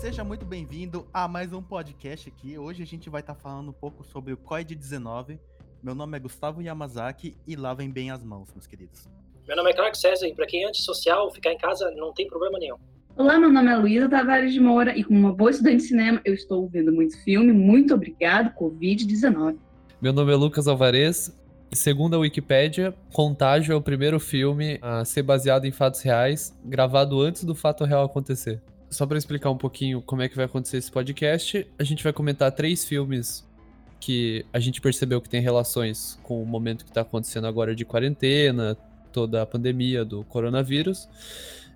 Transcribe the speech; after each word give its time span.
Seja 0.00 0.22
muito 0.22 0.46
bem-vindo 0.46 1.08
a 1.12 1.26
mais 1.26 1.52
um 1.52 1.60
podcast 1.60 2.28
aqui. 2.28 2.56
Hoje 2.56 2.84
a 2.84 2.86
gente 2.86 3.10
vai 3.10 3.20
estar 3.20 3.34
tá 3.34 3.40
falando 3.40 3.70
um 3.70 3.72
pouco 3.72 4.04
sobre 4.04 4.32
o 4.32 4.36
COID-19. 4.36 5.40
Meu 5.82 5.92
nome 5.92 6.16
é 6.16 6.20
Gustavo 6.20 6.62
Yamazaki 6.62 7.36
e 7.44 7.56
lavem 7.56 7.90
bem 7.90 8.12
as 8.12 8.22
mãos, 8.22 8.48
meus 8.54 8.64
queridos. 8.64 9.08
Meu 9.48 9.56
nome 9.56 9.70
é 9.70 9.74
Clark 9.74 9.98
César 9.98 10.28
e 10.28 10.32
para 10.32 10.46
quem 10.46 10.62
é 10.62 10.68
antissocial, 10.68 11.28
ficar 11.32 11.52
em 11.52 11.58
casa 11.58 11.90
não 11.96 12.12
tem 12.12 12.28
problema 12.28 12.60
nenhum. 12.60 12.76
Olá, 13.16 13.40
meu 13.40 13.52
nome 13.52 13.72
é 13.72 13.76
Luísa 13.76 14.08
Tavares 14.08 14.52
de 14.52 14.60
Moura 14.60 14.96
e 14.96 15.02
como 15.02 15.18
uma 15.18 15.32
boa 15.32 15.50
estudante 15.50 15.78
de 15.78 15.88
cinema, 15.88 16.20
eu 16.24 16.32
estou 16.32 16.68
vendo 16.68 16.92
muito 16.92 17.20
filme. 17.24 17.52
Muito 17.52 17.92
obrigado, 17.92 18.54
Covid-19. 18.54 19.56
Meu 20.00 20.12
nome 20.12 20.32
é 20.32 20.36
Lucas 20.36 20.68
Alvarez 20.68 21.36
Segundo 21.72 22.14
a 22.14 22.18
Wikipédia, 22.18 22.94
Contágio 23.12 23.72
é 23.72 23.76
o 23.76 23.82
primeiro 23.82 24.18
filme 24.18 24.78
a 24.80 25.04
ser 25.04 25.22
baseado 25.22 25.66
em 25.66 25.72
fatos 25.72 26.00
reais, 26.00 26.56
gravado 26.64 27.20
antes 27.20 27.44
do 27.44 27.54
fato 27.54 27.84
real 27.84 28.04
acontecer. 28.04 28.62
Só 28.90 29.06
para 29.06 29.18
explicar 29.18 29.50
um 29.50 29.56
pouquinho 29.56 30.00
como 30.00 30.22
é 30.22 30.28
que 30.28 30.36
vai 30.36 30.46
acontecer 30.46 30.78
esse 30.78 30.90
podcast, 30.90 31.66
a 31.78 31.84
gente 31.84 32.02
vai 32.02 32.12
comentar 32.12 32.50
três 32.52 32.84
filmes 32.84 33.46
que 34.00 34.46
a 34.52 34.58
gente 34.58 34.80
percebeu 34.80 35.20
que 35.20 35.28
tem 35.28 35.40
relações 35.40 36.18
com 36.22 36.42
o 36.42 36.46
momento 36.46 36.84
que 36.84 36.90
está 36.90 37.02
acontecendo 37.02 37.46
agora 37.46 37.74
de 37.74 37.84
quarentena, 37.84 38.76
toda 39.12 39.42
a 39.42 39.46
pandemia 39.46 40.04
do 40.04 40.24
coronavírus, 40.24 41.08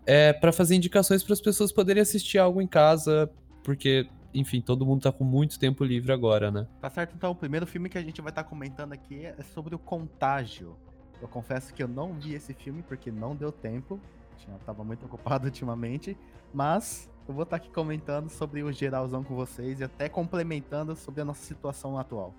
é, 0.06 0.32
para 0.32 0.52
fazer 0.52 0.74
indicações 0.74 1.22
para 1.22 1.32
as 1.32 1.40
pessoas 1.40 1.72
poderem 1.72 2.00
assistir 2.00 2.38
algo 2.38 2.62
em 2.62 2.66
casa, 2.66 3.30
porque 3.62 4.06
enfim, 4.34 4.60
todo 4.60 4.86
mundo 4.86 5.02
tá 5.02 5.12
com 5.12 5.24
muito 5.24 5.58
tempo 5.58 5.84
livre 5.84 6.12
agora, 6.12 6.50
né? 6.50 6.66
Tá 6.80 6.88
certo, 6.88 7.14
então 7.14 7.30
o 7.30 7.34
primeiro 7.34 7.66
filme 7.66 7.88
que 7.88 7.98
a 7.98 8.02
gente 8.02 8.20
vai 8.20 8.30
estar 8.30 8.44
tá 8.44 8.48
comentando 8.48 8.92
aqui 8.92 9.26
é 9.26 9.42
sobre 9.54 9.74
o 9.74 9.78
Contágio. 9.78 10.76
Eu 11.20 11.28
confesso 11.28 11.72
que 11.74 11.82
eu 11.82 11.88
não 11.88 12.14
vi 12.14 12.34
esse 12.34 12.54
filme 12.54 12.82
porque 12.82 13.10
não 13.10 13.36
deu 13.36 13.52
tempo, 13.52 14.00
tinha, 14.36 14.56
tava 14.64 14.84
muito 14.84 15.06
ocupado 15.06 15.46
ultimamente, 15.46 16.16
mas 16.52 17.10
eu 17.28 17.34
vou 17.34 17.44
estar 17.44 17.58
tá 17.58 17.62
aqui 17.62 17.72
comentando 17.72 18.28
sobre 18.28 18.62
o 18.62 18.72
geralzão 18.72 19.22
com 19.22 19.34
vocês 19.34 19.80
e 19.80 19.84
até 19.84 20.08
complementando 20.08 20.96
sobre 20.96 21.20
a 21.20 21.24
nossa 21.24 21.44
situação 21.44 21.98
atual. 21.98 22.34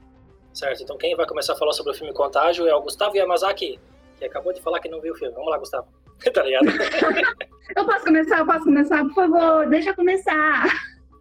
Certo, 0.53 0.83
então 0.83 0.97
quem 0.97 1.15
vai 1.15 1.25
começar 1.25 1.53
a 1.53 1.55
falar 1.55 1.73
sobre 1.73 1.93
o 1.93 1.95
filme 1.95 2.13
Contágio 2.13 2.67
é 2.67 2.75
o 2.75 2.81
Gustavo 2.81 3.17
Yamazaki, 3.17 3.79
que 4.17 4.25
acabou 4.25 4.53
de 4.53 4.61
falar 4.61 4.79
que 4.79 4.89
não 4.89 5.01
viu 5.01 5.13
o 5.13 5.17
filme. 5.17 5.33
Vamos 5.33 5.49
lá, 5.49 5.57
Gustavo. 5.57 5.87
tá 6.33 6.43
ligado? 6.43 6.65
eu 7.75 7.85
posso 7.85 8.05
começar, 8.05 8.39
eu 8.39 8.45
posso 8.45 8.65
começar, 8.65 9.03
por 9.03 9.13
favor, 9.13 9.67
deixa 9.67 9.89
eu 9.89 9.95
começar. 9.95 10.65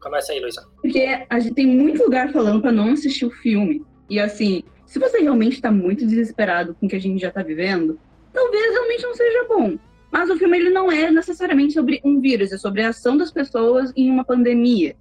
Começa 0.01 0.33
aí, 0.33 0.41
Luísa. 0.41 0.69
Porque 0.81 1.25
a 1.31 1.39
gente 1.39 1.55
tem 1.55 1.67
muito 1.67 2.03
lugar 2.03 2.31
falando 2.33 2.61
para 2.61 2.73
não 2.73 2.93
assistir 2.93 3.25
o 3.25 3.31
filme. 3.31 3.85
E 4.11 4.19
assim, 4.21 4.63
se 4.85 4.99
você 4.99 5.21
realmente 5.21 5.55
está 5.55 5.71
muito 5.71 6.05
desesperado 6.07 6.75
com 6.75 6.87
o 6.87 6.89
que 6.89 6.97
a 6.97 7.01
gente 7.01 7.21
já 7.21 7.29
está 7.29 7.43
vivendo, 7.43 7.99
talvez 8.33 8.73
realmente 8.73 9.03
não 9.03 9.15
seja 9.15 9.47
bom. 9.49 9.79
Mas 10.13 10.29
o 10.29 10.37
filme 10.37 10.59
ele 10.59 10.69
não 10.69 10.93
é 10.93 11.11
necessariamente 11.11 11.73
sobre 11.73 11.99
um 12.05 12.21
vírus, 12.21 12.53
é 12.53 12.59
sobre 12.59 12.83
a 12.83 12.91
ação 12.91 13.17
das 13.17 13.33
pessoas 13.33 13.91
em 13.97 14.11
uma 14.11 14.23
pandemia. 14.23 14.95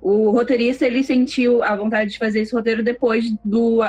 O 0.00 0.30
roteirista 0.30 0.86
ele 0.86 1.02
sentiu 1.02 1.64
a 1.64 1.74
vontade 1.74 2.12
de 2.12 2.18
fazer 2.18 2.40
esse 2.40 2.54
roteiro 2.54 2.82
depois 2.82 3.24
do, 3.44 3.80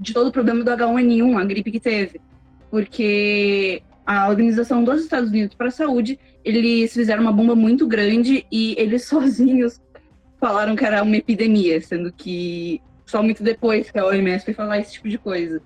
de 0.00 0.12
todo 0.12 0.26
o 0.26 0.32
problema 0.32 0.64
do 0.64 0.70
H1N1, 0.72 1.40
a 1.40 1.44
gripe 1.44 1.70
que 1.70 1.78
teve. 1.78 2.20
Porque 2.68 3.80
a 4.04 4.28
Organização 4.28 4.82
dos 4.82 5.02
Estados 5.02 5.30
Unidos 5.30 5.54
para 5.54 5.68
a 5.68 5.70
Saúde, 5.70 6.18
eles 6.44 6.92
fizeram 6.92 7.22
uma 7.22 7.32
bomba 7.32 7.54
muito 7.54 7.86
grande 7.86 8.44
e 8.50 8.74
eles 8.76 9.04
sozinhos 9.06 9.80
falaram 10.40 10.74
que 10.74 10.84
era 10.84 11.02
uma 11.02 11.16
epidemia, 11.16 11.80
sendo 11.80 12.12
que 12.12 12.80
só 13.06 13.22
muito 13.22 13.42
depois 13.42 13.90
que 13.90 13.98
a 13.98 14.06
OMS 14.06 14.44
foi 14.44 14.54
falar 14.54 14.80
esse 14.80 14.94
tipo 14.94 15.08
de 15.08 15.18
coisa. 15.18 15.62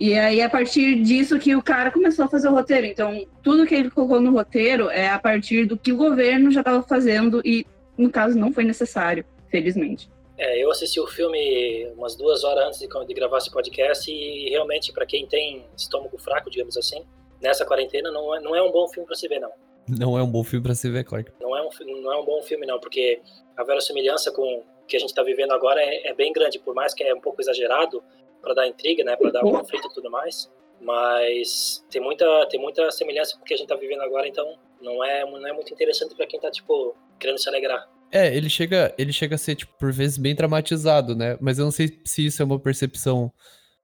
E 0.00 0.14
aí, 0.14 0.40
a 0.40 0.48
partir 0.48 1.02
disso 1.02 1.38
que 1.38 1.56
o 1.56 1.62
cara 1.62 1.90
começou 1.90 2.24
a 2.24 2.28
fazer 2.28 2.48
o 2.48 2.54
roteiro. 2.54 2.86
Então, 2.86 3.26
tudo 3.42 3.66
que 3.66 3.74
ele 3.74 3.90
colocou 3.90 4.20
no 4.20 4.32
roteiro 4.32 4.88
é 4.88 5.08
a 5.08 5.18
partir 5.18 5.66
do 5.66 5.76
que 5.76 5.92
o 5.92 5.96
governo 5.96 6.52
já 6.52 6.60
estava 6.60 6.82
fazendo 6.82 7.42
e, 7.44 7.66
no 7.96 8.10
caso, 8.10 8.38
não 8.38 8.52
foi 8.52 8.64
necessário, 8.64 9.24
felizmente. 9.50 10.08
É, 10.36 10.62
eu 10.62 10.70
assisti 10.70 11.00
o 11.00 11.06
filme 11.08 11.90
umas 11.96 12.14
duas 12.14 12.44
horas 12.44 12.66
antes 12.66 12.78
de, 12.78 12.86
de 12.86 13.14
gravar 13.14 13.38
esse 13.38 13.50
podcast 13.50 14.08
e, 14.08 14.50
realmente, 14.50 14.92
para 14.92 15.04
quem 15.04 15.26
tem 15.26 15.66
estômago 15.76 16.16
fraco, 16.16 16.48
digamos 16.48 16.76
assim, 16.76 17.02
nessa 17.40 17.66
quarentena 17.66 18.12
não 18.12 18.34
é, 18.36 18.40
não 18.40 18.54
é 18.54 18.62
um 18.62 18.70
bom 18.70 18.86
filme 18.88 19.04
para 19.04 19.16
se 19.16 19.26
ver, 19.26 19.40
não. 19.40 19.50
Não 19.88 20.18
é 20.18 20.22
um 20.22 20.30
bom 20.30 20.44
filme 20.44 20.62
para 20.62 20.74
se 20.74 20.88
ver, 20.90 21.02
Clark. 21.02 21.32
Não 21.40 21.56
é, 21.56 21.62
um, 21.62 21.70
não 22.02 22.12
é 22.12 22.20
um 22.20 22.24
bom 22.24 22.42
filme, 22.42 22.66
não, 22.66 22.78
porque 22.78 23.20
a 23.56 23.64
verossimilhança 23.64 24.30
com 24.30 24.42
o 24.42 24.86
que 24.86 24.96
a 24.96 25.00
gente 25.00 25.10
está 25.10 25.22
vivendo 25.22 25.52
agora 25.52 25.80
é, 25.80 26.08
é, 26.08 26.14
bem 26.14 26.32
grande, 26.32 26.58
por 26.58 26.74
mais 26.74 26.94
que 26.94 27.02
é 27.02 27.14
um 27.14 27.20
pouco 27.20 27.40
exagerado 27.40 28.02
para 28.40 28.54
dar 28.54 28.66
intriga, 28.66 29.04
né, 29.04 29.16
para 29.16 29.30
dar 29.30 29.44
um 29.44 29.52
conflito 29.52 29.88
e 29.88 29.94
tudo 29.94 30.10
mais, 30.10 30.50
mas 30.80 31.84
tem 31.90 32.00
muita, 32.00 32.46
tem 32.46 32.60
muita 32.60 32.90
semelhança 32.90 33.36
com 33.36 33.42
o 33.42 33.44
que 33.44 33.54
a 33.54 33.56
gente 33.56 33.66
está 33.66 33.76
vivendo 33.76 34.00
agora, 34.00 34.28
então 34.28 34.56
não 34.80 35.02
é, 35.04 35.24
não 35.24 35.46
é 35.46 35.52
muito 35.52 35.72
interessante 35.72 36.14
para 36.14 36.26
quem 36.26 36.38
está 36.38 36.50
tipo, 36.50 36.96
querendo 37.18 37.38
se 37.38 37.48
alegrar. 37.48 37.88
É, 38.10 38.34
ele 38.34 38.48
chega, 38.48 38.94
ele 38.96 39.12
chega 39.12 39.34
a 39.34 39.38
ser, 39.38 39.54
tipo, 39.54 39.72
por 39.78 39.92
vezes 39.92 40.16
bem 40.16 40.34
dramatizado, 40.34 41.14
né? 41.14 41.36
Mas 41.40 41.58
eu 41.58 41.64
não 41.64 41.72
sei 41.72 42.00
se 42.04 42.24
isso 42.24 42.40
é 42.40 42.44
uma 42.44 42.58
percepção 42.58 43.30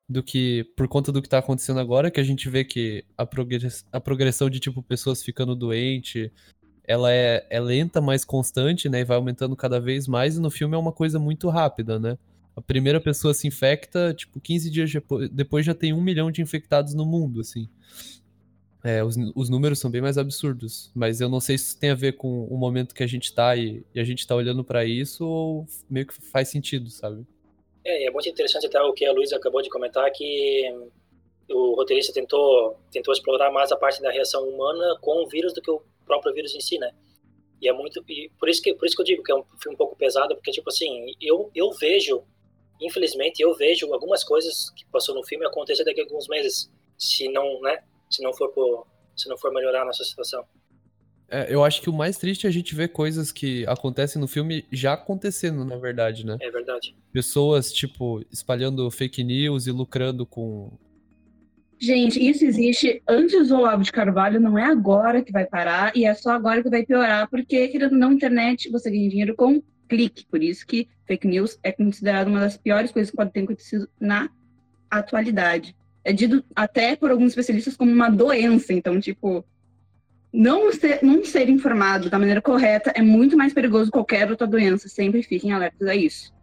do 0.09 0.23
que 0.23 0.65
por 0.77 0.89
conta 0.89 1.13
do 1.13 1.21
que 1.21 1.29
tá 1.29 1.39
acontecendo 1.39 1.81
agora, 1.81 2.11
que 2.11 2.21
a 2.21 2.25
gente 2.25 2.49
vê 2.49 2.65
que 2.65 3.05
a, 3.17 3.27
progress, 3.27 3.85
a 3.93 4.01
progressão 4.01 4.49
de 4.49 4.61
tipo 4.61 4.83
pessoas 4.83 5.23
ficando 5.23 5.55
doente, 5.55 6.33
ela 6.87 7.13
é, 7.13 7.47
é 7.51 7.61
lenta, 7.61 8.01
mas 8.01 8.25
constante, 8.25 8.89
né? 8.89 9.01
E 9.01 9.05
vai 9.05 9.17
aumentando 9.17 9.57
cada 9.57 9.81
vez 9.81 10.07
mais, 10.07 10.37
e 10.37 10.41
no 10.41 10.51
filme 10.51 10.75
é 10.75 10.79
uma 10.79 10.93
coisa 10.93 11.19
muito 11.19 11.49
rápida, 11.49 11.99
né? 11.99 12.17
A 12.57 12.63
primeira 12.63 13.01
pessoa 13.01 13.35
se 13.35 13.47
infecta, 13.47 14.15
tipo, 14.15 14.41
15 14.41 14.71
dias 14.71 14.91
depois 15.31 15.67
já 15.67 15.75
tem 15.75 15.93
um 15.93 16.01
milhão 16.01 16.31
de 16.31 16.41
infectados 16.41 16.95
no 16.95 17.05
mundo, 17.05 17.41
assim. 17.41 17.69
É, 18.85 19.03
os, 19.03 19.17
os 19.35 19.49
números 19.49 19.79
são 19.79 19.91
bem 19.91 20.03
mais 20.03 20.19
absurdos, 20.19 20.93
mas 20.95 21.21
eu 21.21 21.29
não 21.29 21.41
sei 21.41 21.57
se 21.57 21.69
isso 21.69 21.81
tem 21.81 21.91
a 21.91 21.95
ver 21.95 22.13
com 22.13 22.45
o 22.45 22.57
momento 22.57 22.95
que 22.95 23.03
a 23.03 23.07
gente 23.07 23.35
tá 23.35 23.57
e, 23.57 23.83
e 23.95 23.99
a 23.99 24.05
gente 24.05 24.27
tá 24.27 24.35
olhando 24.35 24.63
para 24.63 24.85
isso 24.85 25.27
ou 25.27 25.67
meio 25.89 26.07
que 26.07 26.15
faz 26.15 26.49
sentido, 26.49 26.91
sabe? 26.91 27.27
É, 27.83 28.07
é 28.07 28.11
muito 28.11 28.29
interessante 28.29 28.67
até 28.67 28.81
o 28.83 28.93
que 28.93 29.07
a 29.07 29.13
Luísa 29.13 29.37
acabou 29.37 29.63
de 29.63 29.71
comentar, 29.71 30.11
que 30.13 30.71
o 31.51 31.75
roteirista 31.77 32.13
tentou, 32.13 32.79
tentou 32.91 33.13
explorar 33.13 33.51
mais 33.51 33.73
a 33.73 33.77
parte 33.77 34.01
da 34.01 34.11
reação 34.11 34.47
humana 34.49 34.99
com 35.01 35.25
o 35.25 35.29
vírus 35.29 35.53
do 35.53 35.61
que 35.61 35.71
o 35.71 35.83
próprio 36.05 36.35
vírus 36.35 36.55
em 36.55 36.61
si, 36.61 36.79
né? 36.79 36.91
E 37.61 37.69
é 37.69 37.73
muito 37.73 38.05
e 38.09 38.31
por 38.39 38.49
isso 38.49 38.61
que 38.61 38.75
por 38.75 38.87
isso 38.87 38.97
que 38.97 39.03
eu 39.03 39.07
digo 39.07 39.23
que 39.23 39.33
é 39.33 39.35
um 39.35 39.45
filme 39.59 39.75
um 39.75 39.79
pouco 39.79 39.97
pesado, 39.97 40.35
porque 40.35 40.51
tipo 40.51 40.69
assim, 40.69 41.15
eu 41.21 41.51
eu 41.55 41.71
vejo, 41.73 42.23
infelizmente, 42.81 43.41
eu 43.41 43.55
vejo 43.55 43.93
algumas 43.93 44.25
coisas 44.25 44.71
que 44.71 44.85
passou 44.87 45.15
no 45.15 45.25
filme 45.25 45.47
acontecer 45.47 45.85
daqui 45.85 46.01
a 46.01 46.05
alguns 46.05 46.29
meses, 46.29 46.71
se 46.99 47.29
não, 47.29 47.61
né, 47.61 47.83
se 48.11 48.23
não 48.23 48.33
for 48.33 48.51
por, 48.51 48.87
se 49.17 49.29
não 49.29 49.37
for 49.37 49.53
melhorar 49.53 49.83
a 49.83 49.85
nossa 49.85 50.05
situação. 50.05 50.45
É, 51.29 51.53
eu 51.53 51.65
acho 51.65 51.81
que 51.81 51.89
o 51.89 51.93
mais 51.93 52.19
triste 52.19 52.47
é 52.47 52.49
a 52.49 52.53
gente 52.53 52.75
ver 52.75 52.89
coisas 52.89 53.33
que 53.33 53.67
acontecem 53.67 54.21
no 54.21 54.29
filme 54.29 54.67
já 54.71 54.93
acontecendo, 54.93 55.65
na 55.65 55.77
verdade, 55.77 56.25
né? 56.25 56.37
É 56.41 56.51
verdade. 56.51 56.95
Pessoas, 57.12 57.73
tipo, 57.73 58.23
espalhando 58.31 58.91
fake 58.91 59.25
news 59.25 59.67
e 59.67 59.73
lucrando 59.73 60.27
com. 60.27 60.71
Gente, 61.79 62.25
isso 62.25 62.45
existe 62.45 63.03
antes 63.09 63.49
do 63.49 63.56
Olavo 63.56 63.83
de 63.83 63.91
Carvalho, 63.91 64.39
não 64.39 64.59
é 64.59 64.65
agora 64.65 65.23
que 65.23 65.33
vai 65.33 65.45
parar, 65.45 65.97
e 65.97 66.05
é 66.05 66.15
só 66.15 66.31
agora 66.31 66.62
que 66.62 66.71
vai 66.71 66.85
piorar, 66.85 67.29
porque, 67.29 67.69
querendo 67.69 67.97
na 67.97 68.12
internet, 68.12 68.71
você 68.71 68.91
ganha 68.91 69.09
dinheiro 69.09 69.35
com 69.35 69.62
clique. 69.89 70.27
Por 70.27 70.43
isso 70.43 70.67
que 70.67 70.89
fake 71.06 71.27
news 71.27 71.59
é 71.62 71.72
considerado 71.72 72.28
uma 72.28 72.41
das 72.41 72.56
piores 72.56 72.91
coisas 72.91 73.11
que 73.11 73.17
pode 73.17 73.33
ter 73.33 73.43
acontecido 73.43 73.89
na 74.00 74.28
atualidade. 74.91 75.77
É 76.05 76.12
dito 76.12 76.45
até 76.55 76.97
por 76.97 77.11
alguns 77.11 77.28
especialistas 77.28 77.77
como 77.77 77.91
uma 77.91 78.11
doença. 78.11 78.73
Então, 78.73 79.00
tipo, 79.00 79.44
não 80.33 80.73
ser, 80.73 81.03
não 81.03 81.25
ser 81.25 81.49
informado 81.49 82.11
da 82.11 82.19
maneira 82.19 82.43
correta 82.43 82.93
é 82.94 83.00
muito 83.00 83.37
mais 83.37 83.53
perigoso 83.53 83.87
que 83.87 83.93
qualquer 83.93 84.31
outra 84.31 84.47
doença. 84.47 84.89
Sempre 84.89 85.23
fiquem 85.23 85.53
alertas 85.53 85.89
a 85.89 85.94
isso. 85.94 86.34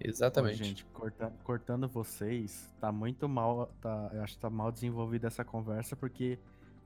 Exatamente. 0.00 0.60
Ô, 0.60 0.64
gente, 0.64 0.84
cortando, 0.92 1.32
cortando 1.42 1.88
vocês, 1.88 2.72
tá 2.80 2.92
muito 2.92 3.28
mal. 3.28 3.72
Tá, 3.80 4.10
eu 4.12 4.22
acho 4.22 4.34
que 4.34 4.40
tá 4.40 4.50
mal 4.50 4.70
desenvolvida 4.70 5.26
essa 5.26 5.44
conversa, 5.44 5.96
porque 5.96 6.38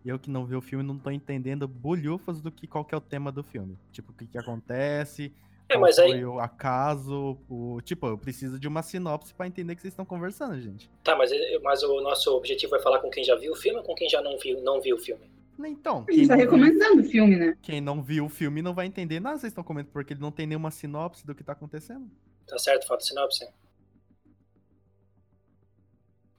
eu 0.05 0.19
que 0.19 0.31
não 0.31 0.45
vi 0.45 0.55
o 0.55 0.61
filme 0.61 0.85
não 0.85 0.99
tô 0.99 1.11
entendendo 1.11 1.69
bolhufas 1.69 2.41
do 2.41 2.51
que 2.51 2.67
qual 2.67 2.85
que 2.85 2.95
é 2.95 2.99
o 2.99 3.01
tema 3.01 3.31
do 3.31 3.43
filme. 3.43 3.79
Tipo, 3.91 4.13
o 4.13 4.15
que, 4.15 4.27
que 4.27 4.39
acontece. 4.39 5.33
É, 5.73 5.79
mas 5.79 5.99
aí... 5.99 6.25
o 6.25 6.39
acaso, 6.39 7.39
o 7.49 7.81
tipo, 7.83 8.07
eu 8.07 8.19
preciso 8.19 8.59
de 8.59 8.69
uma 8.69 8.83
sinopse 8.83 9.33
para 9.33 9.47
entender 9.47 9.75
que 9.75 9.81
vocês 9.81 9.93
estão 9.93 10.05
conversando, 10.05 10.61
gente. 10.61 10.91
Tá, 11.03 11.17
mas, 11.17 11.31
mas 11.63 11.83
o 11.83 12.01
nosso 12.01 12.31
objetivo 12.37 12.77
é 12.77 12.81
falar 12.81 12.99
com 12.99 13.11
quem 13.11 13.25
já 13.25 13.35
viu 13.35 13.53
o 13.53 13.57
filme 13.57 13.79
ou 13.79 13.85
com 13.85 13.95
quem 13.95 14.09
já 14.09 14.21
não 14.21 14.39
viu, 14.39 14.61
não 14.63 14.81
viu 14.81 14.97
o 14.97 14.99
filme? 14.99 15.31
Então. 15.65 16.05
A 16.09 16.13
gente 16.13 16.29
tá 16.29 16.35
recomendando 16.35 17.03
o 17.03 17.05
filme, 17.05 17.37
né? 17.37 17.57
Quem 17.63 17.81
não 17.81 18.03
viu 18.03 18.27
o 18.27 18.29
filme 18.29 18.63
não 18.63 18.75
vai 18.75 18.87
entender 18.87 19.21
nada, 19.21 19.39
vocês 19.39 19.51
estão 19.51 19.65
comentando, 19.65 19.93
porque 19.93 20.13
ele 20.13 20.21
não 20.21 20.33
tem 20.33 20.47
nenhuma 20.47 20.71
sinopse 20.71 21.27
do 21.27 21.35
que 21.35 21.45
tá 21.45 21.53
acontecendo. 21.53 22.11
Tá 22.47 22.59
certo, 22.59 22.87
falta 22.87 23.05
sinopse. 23.05 23.47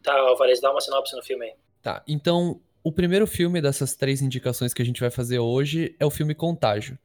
Tá, 0.01 0.13
Alvarez, 0.13 0.59
dá 0.59 0.71
uma 0.71 0.81
sinopse 0.81 1.15
no 1.15 1.24
filme 1.24 1.45
aí. 1.45 1.53
Tá, 1.81 2.03
então, 2.07 2.59
o 2.83 2.91
primeiro 2.91 3.25
filme 3.25 3.62
dessas 3.62 3.95
três 3.95 4.21
indicações 4.21 4.74
que 4.74 4.81
a 4.81 4.86
gente 4.86 5.00
vai 5.00 5.09
fazer 5.09 5.39
hoje 5.39 5.95
é 6.00 6.06
o 6.06 6.12
filme 6.12 6.36
Contágio. 6.36 7.00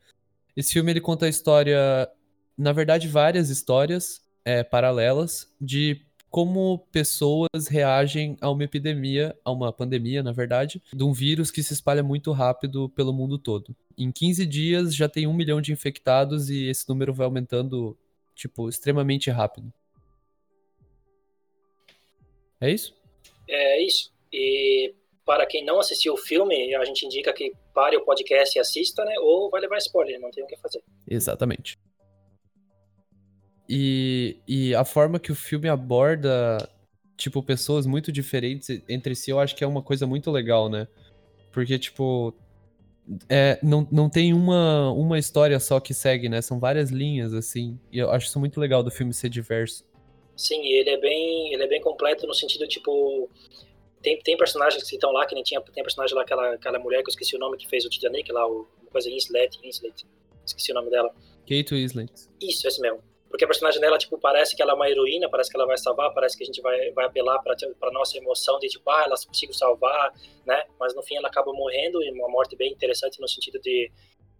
Esse 0.56 0.72
filme 0.72 0.90
ele 0.90 1.00
conta 1.00 1.26
a 1.26 1.28
história, 1.28 2.10
na 2.58 2.72
verdade, 2.72 3.06
várias 3.06 3.48
histórias 3.50 4.20
é, 4.44 4.64
paralelas 4.64 5.48
de 5.60 6.02
como 6.28 6.78
pessoas 6.92 7.68
reagem 7.70 8.36
a 8.40 8.50
uma 8.50 8.64
epidemia, 8.64 9.34
a 9.44 9.50
uma 9.50 9.72
pandemia, 9.72 10.22
na 10.22 10.32
verdade, 10.32 10.82
de 10.92 11.04
um 11.04 11.12
vírus 11.12 11.50
que 11.50 11.62
se 11.62 11.72
espalha 11.72 12.02
muito 12.02 12.32
rápido 12.32 12.88
pelo 12.90 13.12
mundo 13.12 13.38
todo. 13.38 13.74
em 13.96 14.12
15 14.12 14.44
dias 14.44 14.94
já 14.94 15.08
tem 15.08 15.26
um 15.26 15.32
milhão 15.32 15.60
de 15.60 15.72
infectados 15.72 16.50
e 16.50 16.66
esse 16.66 16.86
número 16.88 17.14
vai 17.14 17.24
aumentando, 17.24 17.96
tipo, 18.34 18.68
extremamente 18.68 19.30
rápido. 19.30 19.72
É 22.60 22.70
isso? 22.70 22.94
É 23.48 23.82
isso. 23.82 24.12
E 24.32 24.94
para 25.24 25.46
quem 25.46 25.64
não 25.64 25.78
assistiu 25.78 26.14
o 26.14 26.18
filme, 26.18 26.74
a 26.74 26.84
gente 26.84 27.06
indica 27.06 27.32
que 27.32 27.52
pare 27.72 27.96
o 27.96 28.04
podcast 28.04 28.58
e 28.58 28.60
assista, 28.60 29.04
né? 29.04 29.14
Ou 29.20 29.48
vai 29.48 29.60
levar 29.60 29.78
spoiler, 29.78 30.20
não 30.20 30.30
tem 30.30 30.44
o 30.44 30.46
que 30.46 30.56
fazer. 30.56 30.82
Exatamente. 31.06 31.78
E, 33.68 34.38
e 34.46 34.74
a 34.74 34.84
forma 34.84 35.18
que 35.18 35.30
o 35.30 35.34
filme 35.34 35.68
aborda, 35.68 36.56
tipo, 37.16 37.42
pessoas 37.42 37.86
muito 37.86 38.10
diferentes 38.10 38.82
entre 38.88 39.14
si, 39.14 39.30
eu 39.30 39.38
acho 39.38 39.54
que 39.54 39.62
é 39.62 39.66
uma 39.66 39.82
coisa 39.82 40.06
muito 40.06 40.30
legal, 40.30 40.70
né? 40.70 40.88
Porque, 41.52 41.78
tipo, 41.78 42.34
é, 43.28 43.58
não, 43.62 43.86
não 43.90 44.08
tem 44.08 44.32
uma, 44.32 44.90
uma 44.92 45.18
história 45.18 45.58
só 45.60 45.80
que 45.80 45.92
segue, 45.92 46.28
né? 46.28 46.40
São 46.40 46.58
várias 46.58 46.90
linhas, 46.90 47.34
assim. 47.34 47.78
E 47.92 47.98
eu 47.98 48.10
acho 48.10 48.26
isso 48.26 48.40
muito 48.40 48.58
legal 48.58 48.82
do 48.82 48.90
filme 48.90 49.12
ser 49.12 49.28
diverso. 49.28 49.84
Sim, 50.36 50.64
ele 50.66 50.90
é 50.90 50.96
bem, 50.96 51.52
ele 51.52 51.64
é 51.64 51.66
bem 51.66 51.80
completo 51.80 52.26
no 52.26 52.32
sentido, 52.32 52.66
tipo, 52.68 53.28
tem, 54.00 54.18
tem 54.20 54.36
personagens 54.36 54.82
que 54.88 54.94
estão 54.94 55.10
lá, 55.10 55.26
que 55.26 55.34
nem 55.34 55.42
tinha, 55.42 55.60
tem 55.60 55.82
personagem 55.82 56.14
lá, 56.14 56.22
aquela, 56.22 56.54
aquela 56.54 56.78
mulher 56.78 57.02
que 57.02 57.08
eu 57.08 57.12
esqueci 57.12 57.34
o 57.34 57.38
nome, 57.38 57.56
que 57.56 57.68
fez 57.68 57.84
o 57.84 57.90
Titanic 57.90 58.30
lá, 58.30 58.46
o, 58.46 58.68
uma 58.80 58.90
coisa 58.90 59.10
Inslet, 59.10 59.58
Inslet, 59.64 60.06
esqueci 60.46 60.70
o 60.70 60.74
nome 60.74 60.90
dela. 60.90 61.12
Kate 61.42 61.74
Winslet. 61.74 62.12
Isso, 62.40 62.68
esse 62.68 62.80
mesmo. 62.80 63.02
Porque 63.28 63.44
a 63.44 63.46
personagem 63.46 63.80
dela, 63.80 63.98
tipo, 63.98 64.18
parece 64.18 64.56
que 64.56 64.62
ela 64.62 64.72
é 64.72 64.74
uma 64.74 64.88
heroína, 64.88 65.28
parece 65.28 65.50
que 65.50 65.56
ela 65.56 65.66
vai 65.66 65.76
salvar, 65.76 66.12
parece 66.14 66.36
que 66.36 66.44
a 66.44 66.46
gente 66.46 66.62
vai, 66.62 66.90
vai 66.92 67.06
apelar 67.06 67.38
pra, 67.40 67.54
pra 67.78 67.90
nossa 67.90 68.16
emoção 68.16 68.58
de, 68.58 68.68
tipo, 68.68 68.88
ah, 68.90 69.02
ela 69.04 69.14
conseguiu 69.26 69.54
salvar, 69.54 70.12
né? 70.46 70.64
Mas 70.80 70.94
no 70.94 71.02
fim 71.02 71.16
ela 71.16 71.28
acaba 71.28 71.52
morrendo, 71.52 72.02
e 72.02 72.10
uma 72.12 72.28
morte 72.28 72.56
bem 72.56 72.72
interessante 72.72 73.20
no 73.20 73.28
sentido 73.28 73.60
de 73.60 73.90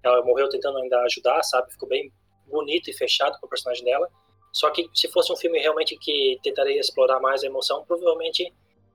ela 0.03 0.25
morreu 0.25 0.49
tentando 0.49 0.79
ainda 0.79 1.01
ajudar, 1.03 1.43
sabe? 1.43 1.73
Ficou 1.73 1.89
bem 1.89 2.11
bonito 2.47 2.89
e 2.89 2.93
fechado 2.93 3.39
com 3.41 3.47
o 3.47 3.49
personagem 3.49 3.85
dela. 3.85 4.09
Só 4.53 4.71
que 4.71 4.89
se 4.95 5.09
fosse 5.09 5.33
um 5.33 5.37
filme 5.37 5.59
realmente 5.59 5.97
que 5.99 6.39
tentaria 6.43 6.81
explorar 6.81 7.21
mais 7.21 7.43
a 7.43 7.47
emoção, 7.47 7.85
provavelmente 7.85 8.53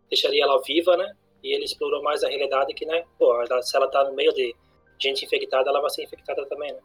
deixaria 0.10 0.44
ela 0.44 0.60
viva, 0.62 0.98
né? 0.98 1.16
E 1.44 1.54
ele 1.54 1.66
explorou 1.66 2.02
mais 2.02 2.24
a 2.24 2.30
realidade 2.30 2.74
que, 2.74 2.86
né? 2.86 3.06
Pô, 3.20 3.36
se 3.62 3.76
ela 3.76 3.88
tá 3.90 4.04
no 4.06 4.14
meio 4.14 4.34
de 4.34 4.56
gente 5.00 5.26
infectada, 5.26 5.70
ela 5.70 5.82
vai 5.82 5.90
ser 5.90 6.04
infectada 6.04 6.46
também, 6.48 6.72
né? 6.72 6.80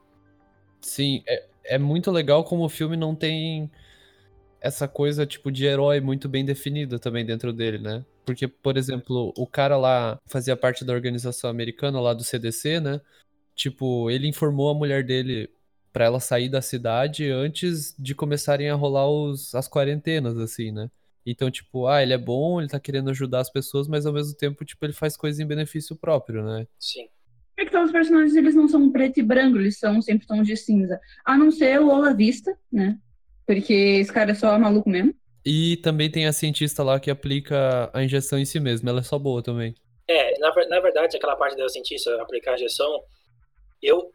Sim, 0.80 1.22
é, 1.26 1.46
é 1.64 1.78
muito 1.78 2.10
legal 2.10 2.44
como 2.44 2.64
o 2.64 2.68
filme 2.68 2.96
não 2.96 3.14
tem 3.14 3.70
essa 4.60 4.88
coisa, 4.88 5.26
tipo, 5.26 5.50
de 5.52 5.64
herói 5.66 6.00
muito 6.00 6.28
bem 6.28 6.44
definida 6.44 6.98
também 6.98 7.24
dentro 7.24 7.52
dele, 7.52 7.78
né? 7.78 8.04
Porque, 8.24 8.48
por 8.48 8.76
exemplo, 8.76 9.32
o 9.36 9.46
cara 9.46 9.76
lá 9.76 10.18
fazia 10.26 10.56
parte 10.56 10.84
da 10.84 10.92
organização 10.92 11.48
americana 11.48 12.00
lá 12.00 12.12
do 12.12 12.24
CDC, 12.24 12.80
né? 12.80 13.00
Tipo, 13.54 14.10
ele 14.10 14.28
informou 14.28 14.70
a 14.70 14.74
mulher 14.74 15.04
dele 15.04 15.50
para 15.92 16.04
ela 16.06 16.20
sair 16.20 16.48
da 16.48 16.60
cidade 16.62 17.30
antes 17.30 17.94
de 17.98 18.14
começarem 18.14 18.68
a 18.70 18.74
rolar 18.74 19.08
os, 19.08 19.54
as 19.54 19.68
quarentenas, 19.68 20.36
assim, 20.38 20.70
né? 20.72 20.90
Então, 21.24 21.50
tipo, 21.50 21.86
ah, 21.86 22.02
ele 22.02 22.12
é 22.12 22.18
bom, 22.18 22.60
ele 22.60 22.68
tá 22.68 22.80
querendo 22.80 23.10
ajudar 23.10 23.40
as 23.40 23.50
pessoas, 23.50 23.86
mas 23.88 24.06
ao 24.06 24.12
mesmo 24.12 24.34
tempo, 24.34 24.64
tipo, 24.64 24.84
ele 24.84 24.92
faz 24.92 25.16
coisas 25.16 25.40
em 25.40 25.46
benefício 25.46 25.96
próprio, 25.96 26.42
né? 26.44 26.66
Sim. 26.78 27.08
É 27.58 27.62
que 27.62 27.68
então, 27.70 27.84
os 27.84 27.90
personagens, 27.90 28.36
eles 28.36 28.54
não 28.54 28.68
são 28.68 28.90
preto 28.90 29.18
e 29.18 29.22
branco, 29.22 29.58
eles 29.58 29.78
são 29.78 30.00
sempre 30.00 30.26
tons 30.26 30.46
de 30.46 30.56
cinza. 30.56 31.00
A 31.24 31.36
não 31.36 31.50
ser 31.50 31.80
o 31.80 31.88
Ola 31.88 32.14
Vista, 32.14 32.56
né? 32.72 32.96
Porque 33.44 33.74
esse 33.74 34.12
cara 34.12 34.30
é 34.30 34.34
só 34.34 34.56
maluco 34.56 34.88
mesmo. 34.88 35.12
E 35.44 35.76
também 35.78 36.08
tem 36.08 36.26
a 36.26 36.32
cientista 36.32 36.84
lá 36.84 37.00
que 37.00 37.10
aplica 37.10 37.90
a 37.92 38.04
injeção 38.04 38.38
em 38.38 38.44
si 38.44 38.60
mesma, 38.60 38.90
ela 38.90 39.00
é 39.00 39.02
só 39.02 39.18
boa 39.18 39.42
também. 39.42 39.74
É, 40.06 40.38
na, 40.38 40.54
na 40.68 40.80
verdade, 40.80 41.16
aquela 41.16 41.34
parte 41.34 41.56
da 41.56 41.68
cientista 41.68 42.22
aplicar 42.22 42.52
a 42.52 42.54
injeção, 42.54 43.02
eu, 43.82 44.12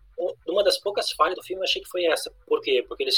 uma 0.48 0.64
das 0.64 0.80
poucas 0.80 1.12
falhas 1.12 1.36
do 1.36 1.44
filme, 1.44 1.60
eu 1.60 1.66
achei 1.66 1.82
que 1.82 1.90
foi 1.90 2.06
essa. 2.06 2.32
Por 2.48 2.62
quê? 2.62 2.84
Porque 2.88 3.04
eles 3.04 3.18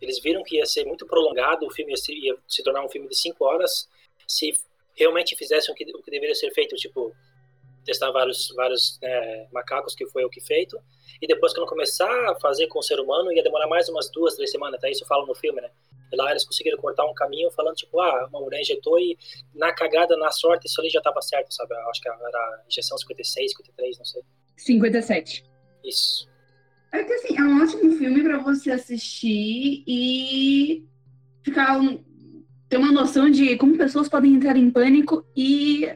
eles 0.00 0.20
viram 0.20 0.42
que 0.42 0.56
ia 0.56 0.66
ser 0.66 0.84
muito 0.84 1.06
prolongado, 1.06 1.66
o 1.66 1.70
filme 1.70 1.92
ia 1.92 1.96
se, 1.96 2.12
ia 2.12 2.36
se 2.46 2.62
tornar 2.62 2.84
um 2.84 2.88
filme 2.88 3.08
de 3.08 3.18
cinco 3.18 3.44
horas, 3.44 3.88
se 4.28 4.52
realmente 4.94 5.36
fizessem 5.36 5.72
o 5.72 5.76
que, 5.76 5.84
o 5.84 6.02
que 6.02 6.10
deveria 6.10 6.34
ser 6.34 6.50
feito, 6.52 6.76
tipo, 6.76 7.14
testar 7.86 8.10
vários, 8.10 8.52
vários 8.54 8.98
né, 9.00 9.46
macacos, 9.52 9.94
que 9.94 10.04
foi 10.06 10.24
o 10.24 10.28
que 10.28 10.40
feito, 10.40 10.78
e 11.22 11.26
depois 11.26 11.54
quando 11.54 11.68
começar 11.68 12.30
a 12.30 12.34
fazer 12.34 12.66
com 12.66 12.80
o 12.80 12.82
ser 12.82 13.00
humano, 13.00 13.32
ia 13.32 13.42
demorar 13.42 13.68
mais 13.68 13.88
umas 13.88 14.10
duas, 14.10 14.34
três 14.34 14.50
semanas, 14.50 14.74
até 14.74 14.90
isso 14.90 15.06
falam 15.06 15.26
no 15.26 15.34
filme, 15.34 15.60
né? 15.60 15.70
E 16.12 16.16
lá 16.16 16.30
eles 16.30 16.44
conseguiram 16.44 16.78
cortar 16.78 17.04
um 17.04 17.14
caminho 17.14 17.50
falando, 17.50 17.74
tipo, 17.74 18.00
ah, 18.00 18.26
uma 18.28 18.40
mulher 18.40 18.60
injetou 18.60 18.98
e 18.98 19.16
na 19.54 19.72
cagada, 19.72 20.16
na 20.16 20.30
sorte, 20.30 20.66
isso 20.66 20.80
ali 20.80 20.90
já 20.90 20.98
estava 20.98 21.20
certo, 21.22 21.52
sabe? 21.52 21.74
Eu 21.74 21.90
acho 21.90 22.00
que 22.00 22.08
era 22.08 22.64
injeção 22.68 22.98
56, 22.98 23.52
53, 23.52 23.98
não 23.98 24.04
sei. 24.04 24.22
57. 24.56 25.44
Isso. 25.84 26.28
É 26.92 27.02
que 27.02 27.12
assim, 27.12 27.36
é 27.36 27.42
um 27.42 27.62
ótimo 27.62 27.92
filme 27.96 28.22
para 28.22 28.38
você 28.38 28.70
assistir 28.70 29.84
e 29.86 30.84
ficar 31.42 31.78
um, 31.78 32.02
ter 32.68 32.76
uma 32.76 32.92
noção 32.92 33.30
de 33.30 33.56
como 33.56 33.76
pessoas 33.76 34.08
podem 34.08 34.34
entrar 34.34 34.56
em 34.56 34.70
pânico 34.70 35.24
e 35.36 35.88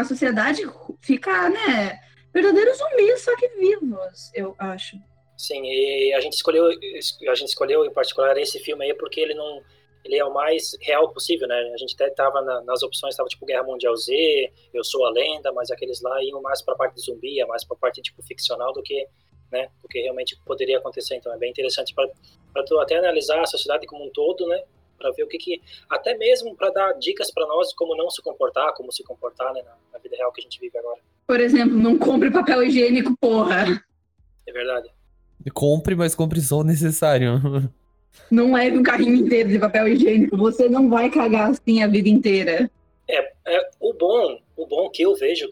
a 0.00 0.04
sociedade 0.04 0.62
ficar, 1.00 1.50
né, 1.50 1.98
verdadeiros 2.32 2.78
zumbis, 2.78 3.22
só 3.22 3.34
que 3.36 3.48
vivos, 3.48 4.30
eu 4.34 4.54
acho. 4.58 4.96
Sim, 5.36 5.62
e 5.64 6.12
a 6.14 6.20
gente 6.20 6.34
escolheu, 6.34 6.66
a 6.66 7.34
gente 7.34 7.48
escolheu 7.48 7.84
em 7.84 7.92
particular 7.92 8.36
esse 8.38 8.58
filme 8.58 8.84
aí 8.84 8.94
porque 8.94 9.20
ele 9.20 9.34
não, 9.34 9.62
ele 10.04 10.16
é 10.16 10.24
o 10.24 10.32
mais 10.32 10.76
real 10.80 11.12
possível, 11.12 11.46
né? 11.48 11.56
A 11.74 11.76
gente 11.76 11.94
até 11.94 12.08
tava 12.10 12.40
na, 12.42 12.62
nas 12.62 12.82
opções, 12.82 13.16
tava 13.16 13.28
tipo 13.28 13.44
Guerra 13.44 13.64
Mundial 13.64 13.96
Z, 13.96 14.52
Eu 14.72 14.84
Sou 14.84 15.04
a 15.04 15.10
Lenda, 15.10 15.52
mas 15.52 15.70
aqueles 15.70 16.00
lá 16.00 16.22
iam 16.22 16.40
mais 16.40 16.62
para 16.62 16.74
a 16.74 16.76
parte 16.76 16.94
de 16.94 17.02
zumbi, 17.02 17.40
é 17.40 17.46
mais 17.46 17.64
para 17.64 17.76
a 17.76 17.80
parte 17.80 18.00
tipo 18.00 18.22
ficcional 18.22 18.72
do 18.72 18.82
que 18.82 19.06
né, 19.50 19.68
do 19.80 19.88
que 19.88 20.00
realmente 20.00 20.36
poderia 20.44 20.78
acontecer. 20.78 21.16
Então 21.16 21.32
é 21.32 21.38
bem 21.38 21.50
interessante 21.50 21.94
para 21.94 22.64
tu 22.64 22.78
até 22.78 22.96
analisar 22.96 23.40
a 23.40 23.46
sociedade 23.46 23.86
como 23.86 24.04
um 24.04 24.10
todo, 24.10 24.46
né, 24.46 24.62
para 24.96 25.10
ver 25.12 25.24
o 25.24 25.28
que 25.28 25.38
que 25.38 25.62
até 25.88 26.16
mesmo 26.16 26.54
para 26.56 26.70
dar 26.70 26.92
dicas 26.94 27.30
para 27.30 27.46
nós 27.46 27.72
como 27.74 27.96
não 27.96 28.10
se 28.10 28.22
comportar, 28.22 28.72
como 28.74 28.92
se 28.92 29.02
comportar, 29.02 29.52
né, 29.52 29.62
na, 29.62 29.76
na, 29.92 29.98
vida 29.98 30.16
real 30.16 30.32
que 30.32 30.40
a 30.40 30.44
gente 30.44 30.60
vive 30.60 30.76
agora. 30.78 31.00
Por 31.26 31.40
exemplo, 31.40 31.76
não 31.76 31.98
compre 31.98 32.30
papel 32.30 32.62
higiênico, 32.62 33.16
porra. 33.20 33.82
É 34.46 34.52
verdade. 34.52 34.88
Compre, 35.52 35.94
mas 35.94 36.14
compre 36.14 36.40
só 36.40 36.58
o 36.58 36.64
necessário. 36.64 37.40
Não 38.30 38.54
leve 38.54 38.78
um 38.78 38.82
carrinho 38.82 39.14
inteiro 39.14 39.50
de 39.50 39.58
papel 39.58 39.88
higiênico. 39.88 40.36
Você 40.36 40.68
não 40.68 40.88
vai 40.88 41.10
cagar 41.10 41.50
assim 41.50 41.82
a 41.82 41.86
vida 41.86 42.08
inteira. 42.08 42.70
É, 43.08 43.32
é 43.46 43.70
o 43.78 43.92
bom, 43.92 44.40
o 44.56 44.66
bom 44.66 44.90
que 44.90 45.02
eu 45.02 45.14
vejo 45.14 45.48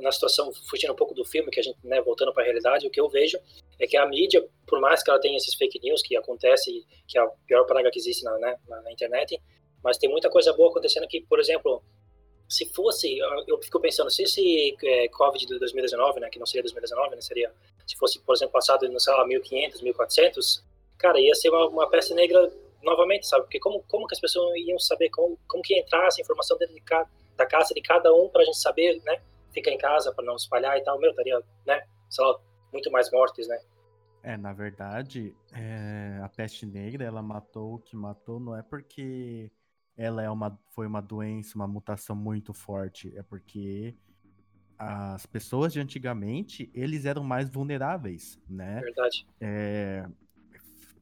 na 0.00 0.12
situação, 0.12 0.52
fugindo 0.68 0.92
um 0.92 0.96
pouco 0.96 1.14
do 1.14 1.24
filme, 1.24 1.50
que 1.50 1.60
a 1.60 1.62
gente, 1.62 1.78
né, 1.84 2.00
voltando 2.00 2.32
para 2.32 2.42
a 2.42 2.46
realidade, 2.46 2.86
o 2.86 2.90
que 2.90 3.00
eu 3.00 3.08
vejo 3.08 3.38
é 3.78 3.86
que 3.86 3.96
a 3.96 4.06
mídia, 4.06 4.46
por 4.66 4.80
mais 4.80 5.02
que 5.02 5.10
ela 5.10 5.20
tenha 5.20 5.36
esses 5.36 5.54
fake 5.54 5.80
news 5.82 6.02
que 6.02 6.16
acontece, 6.16 6.84
que 7.06 7.18
é 7.18 7.22
a 7.22 7.26
pior 7.46 7.64
praga 7.64 7.90
que 7.90 7.98
existe 7.98 8.24
na, 8.24 8.36
né, 8.38 8.56
na, 8.68 8.92
internet, 8.92 9.40
mas 9.82 9.98
tem 9.98 10.08
muita 10.08 10.30
coisa 10.30 10.52
boa 10.52 10.70
acontecendo 10.70 11.04
aqui, 11.04 11.20
por 11.28 11.38
exemplo, 11.38 11.82
se 12.48 12.66
fosse, 12.66 13.18
eu 13.46 13.60
fico 13.62 13.80
pensando, 13.80 14.10
se 14.10 14.22
esse 14.22 14.76
é, 14.82 15.08
Covid 15.08 15.46
de 15.46 15.58
2019, 15.58 16.20
né, 16.20 16.28
que 16.28 16.38
não 16.38 16.46
seria 16.46 16.62
2019, 16.62 17.16
né, 17.16 17.20
seria, 17.20 17.52
se 17.86 17.96
fosse, 17.96 18.20
por 18.20 18.34
exemplo, 18.34 18.52
passado, 18.52 18.88
não 18.88 19.00
sei 19.00 19.12
lá, 19.14 19.26
1500, 19.26 19.82
1400, 19.82 20.64
cara, 20.98 21.20
ia 21.20 21.34
ser 21.34 21.50
uma, 21.50 21.68
uma 21.68 21.90
peça 21.90 22.14
negra 22.14 22.52
novamente, 22.82 23.26
sabe? 23.26 23.44
Porque 23.44 23.58
como, 23.58 23.82
como 23.88 24.06
que 24.06 24.14
as 24.14 24.20
pessoas 24.20 24.54
iam 24.56 24.78
saber, 24.78 25.08
como, 25.08 25.38
como 25.48 25.62
que 25.62 25.74
ia 25.74 25.80
entrar 25.80 26.06
essa 26.06 26.20
informação 26.20 26.56
dentro 26.58 26.74
de 26.74 26.82
cada, 26.82 27.08
da 27.34 27.46
casa 27.46 27.72
de 27.72 27.80
cada 27.80 28.14
um 28.14 28.28
para 28.28 28.42
a 28.42 28.44
gente 28.44 28.58
saber, 28.58 29.00
né? 29.04 29.20
fica 29.54 29.70
em 29.70 29.78
casa 29.78 30.12
para 30.12 30.24
não 30.24 30.34
espalhar 30.34 30.76
e 30.76 30.82
tal, 30.82 30.98
meu, 30.98 31.10
estaria, 31.10 31.40
né, 31.64 31.86
sei 32.10 32.24
lá, 32.24 32.38
muito 32.74 32.90
mais 32.90 33.10
mortes, 33.10 33.48
né? 33.48 33.58
É, 34.22 34.36
na 34.36 34.52
verdade, 34.52 35.34
é, 35.52 36.20
a 36.22 36.28
peste 36.28 36.66
negra, 36.66 37.04
ela 37.04 37.22
matou 37.22 37.74
o 37.74 37.78
que 37.78 37.94
matou, 37.94 38.40
não 38.40 38.56
é 38.56 38.62
porque 38.62 39.50
ela 39.96 40.22
é 40.22 40.28
uma, 40.28 40.58
foi 40.70 40.86
uma 40.86 41.00
doença, 41.00 41.56
uma 41.56 41.68
mutação 41.68 42.16
muito 42.16 42.52
forte, 42.52 43.12
é 43.16 43.22
porque 43.22 43.94
as 44.78 45.24
pessoas 45.26 45.72
de 45.72 45.80
antigamente, 45.80 46.70
eles 46.74 47.04
eram 47.04 47.22
mais 47.22 47.48
vulneráveis, 47.48 48.40
né? 48.48 48.80
Verdade. 48.80 49.26
É, 49.40 50.06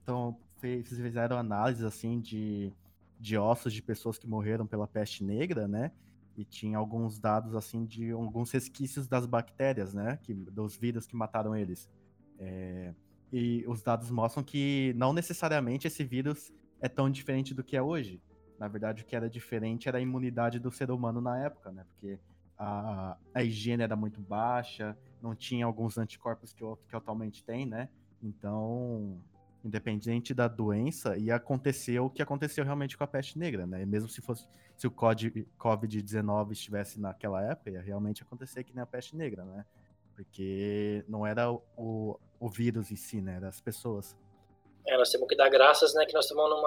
então, 0.02 0.37
fizeram 0.61 1.38
análise, 1.38 1.85
assim, 1.87 2.21
de, 2.21 2.73
de 3.19 3.38
ossos 3.38 3.73
de 3.73 3.81
pessoas 3.81 4.19
que 4.19 4.26
morreram 4.26 4.67
pela 4.67 4.87
peste 4.87 5.25
negra, 5.25 5.67
né? 5.67 5.93
E 6.37 6.45
tinha 6.45 6.79
alguns 6.79 7.19
dados 7.19 7.55
assim 7.55 7.85
de 7.85 8.11
alguns 8.11 8.51
resquícios 8.51 9.07
das 9.07 9.27
bactérias, 9.27 9.93
né, 9.93 10.19
que, 10.23 10.33
dos 10.33 10.77
vírus 10.77 11.07
que 11.07 11.17
mataram 11.17 11.55
eles. 11.55 11.91
É, 12.39 12.95
e 13.33 13.65
os 13.67 13.83
dados 13.83 14.11
mostram 14.11 14.43
que 14.43 14.93
não 14.97 15.12
necessariamente 15.12 15.87
esse 15.87 16.05
vírus 16.05 16.53
é 16.81 16.89
tão 16.89 17.11
diferente 17.11 17.55
do 17.55 17.62
que 17.62 17.77
é 17.77 17.83
hoje. 17.83 18.21
Na 18.59 18.69
verdade, 18.69 19.03
o 19.03 19.07
que 19.07 19.17
era 19.17 19.29
diferente 19.29 19.89
era 19.89 19.99
a 19.99 20.01
imunidade 20.01 20.59
do 20.59 20.71
ser 20.71 20.91
humano 20.91 21.21
na 21.21 21.39
época, 21.39 21.71
né, 21.71 21.85
porque 21.89 22.19
a, 22.59 23.17
a 23.35 23.43
higiene 23.43 23.83
era 23.83 23.97
muito 23.97 24.21
baixa, 24.21 24.97
não 25.21 25.35
tinha 25.35 25.67
alguns 25.67 25.99
anticorpos 25.99 26.53
que, 26.53 26.65
que 26.89 26.97
atualmente 26.97 27.45
tem, 27.45 27.67
né. 27.67 27.89
Então, 28.23 29.21
independente 29.65 30.35
da 30.35 30.49
doença, 30.49 31.17
ia 31.17 31.37
acontecer 31.37 31.99
o 32.01 32.11
que 32.11 32.23
aconteceu 32.23 32.65
realmente 32.65 32.97
com 32.97 33.05
a 33.05 33.07
peste 33.07 33.39
negra, 33.39 33.67
né? 33.67 33.85
Mesmo 33.87 34.09
se 34.09 34.21
fosse 34.21 34.47
se 34.83 34.89
o 34.89 34.91
Covid-19 34.91 36.51
estivesse 36.51 36.99
naquela 36.99 37.41
época, 37.41 37.71
ia 37.71 37.81
realmente 37.81 38.25
acontecer 38.25 38.65
que 38.65 38.75
nem 38.75 38.83
a 38.83 38.87
peste 38.87 39.15
negra, 39.15 39.45
né? 39.45 39.65
Porque 40.17 41.05
não 41.07 41.25
era 41.25 41.53
o, 41.53 42.19
o, 42.41 42.49
vírus 42.49 42.91
em 42.91 42.97
si, 42.97 43.21
né? 43.21 43.37
Era 43.37 43.49
as 43.49 43.61
pessoas. 43.61 44.17
É, 44.89 44.97
nós 44.97 45.09
temos 45.09 45.29
que 45.29 45.37
dar 45.37 45.49
graças, 45.49 45.95
né, 45.95 46.05
que 46.05 46.12
nós 46.12 46.25
estamos 46.25 46.51
numa, 46.51 46.67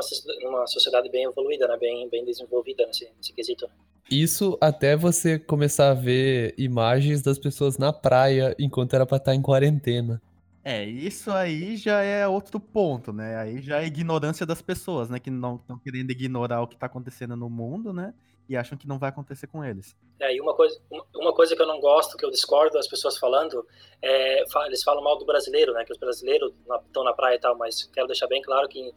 numa 0.50 0.66
sociedade 0.66 1.10
bem 1.10 1.26
evoluída, 1.26 1.68
né, 1.68 1.76
bem, 1.78 2.08
bem 2.08 2.24
desenvolvida 2.24 2.88
nesse, 2.88 3.12
nesse 3.18 3.34
quesito. 3.34 3.70
Isso 4.10 4.58
até 4.62 4.96
você 4.96 5.38
começar 5.38 5.92
a 5.92 5.94
ver 5.94 6.56
imagens 6.58 7.22
das 7.22 7.38
pessoas 7.38 7.78
na 7.78 7.92
praia 7.92 8.56
enquanto 8.58 8.94
era 8.94 9.06
pra 9.06 9.18
estar 9.18 9.36
em 9.36 9.42
quarentena. 9.42 10.22
É, 10.68 10.84
isso 10.84 11.30
aí 11.32 11.78
já 11.78 12.02
é 12.02 12.28
outro 12.28 12.60
ponto, 12.60 13.14
né? 13.14 13.38
Aí 13.38 13.62
já 13.62 13.84
é 13.84 13.86
ignorância 13.86 14.48
das 14.48 14.64
pessoas, 14.64 15.12
né? 15.12 15.20
Que 15.20 15.30
não 15.30 15.58
estão 15.58 15.78
querendo 15.78 16.10
ignorar 16.10 16.62
o 16.64 16.68
que 16.68 16.76
tá 16.76 16.88
acontecendo 16.88 17.36
no 17.36 17.48
mundo, 17.52 17.94
né? 17.94 18.16
E 18.50 18.58
acham 18.58 18.76
que 18.76 18.88
não 18.88 18.98
vai 18.98 19.10
acontecer 19.10 19.46
com 19.46 19.64
eles. 19.64 19.96
É, 20.20 20.36
e 20.36 20.42
uma 20.42 20.56
coisa, 20.56 20.80
uma- 21.16 21.34
coisa 21.36 21.56
que 21.56 21.62
eu 21.62 21.68
não 21.68 21.80
gosto, 21.80 22.18
que 22.18 22.26
eu 22.26 22.32
discordo 22.32 22.74
das 22.74 22.88
pessoas 22.88 23.16
falando, 23.18 23.64
é, 24.02 24.44
eles 24.66 24.82
falam 24.84 25.04
mal 25.04 25.18
do 25.20 25.26
brasileiro, 25.26 25.72
né? 25.74 25.86
Que 25.86 25.92
os 25.94 26.00
brasileiros 26.00 26.52
estão 26.88 27.04
na 27.04 27.14
praia 27.14 27.36
e 27.36 27.40
tal, 27.40 27.56
mas 27.56 27.84
quero 27.94 28.08
deixar 28.08 28.26
bem 28.28 28.42
claro 28.42 28.68
que 28.68 28.80
em, 28.80 28.92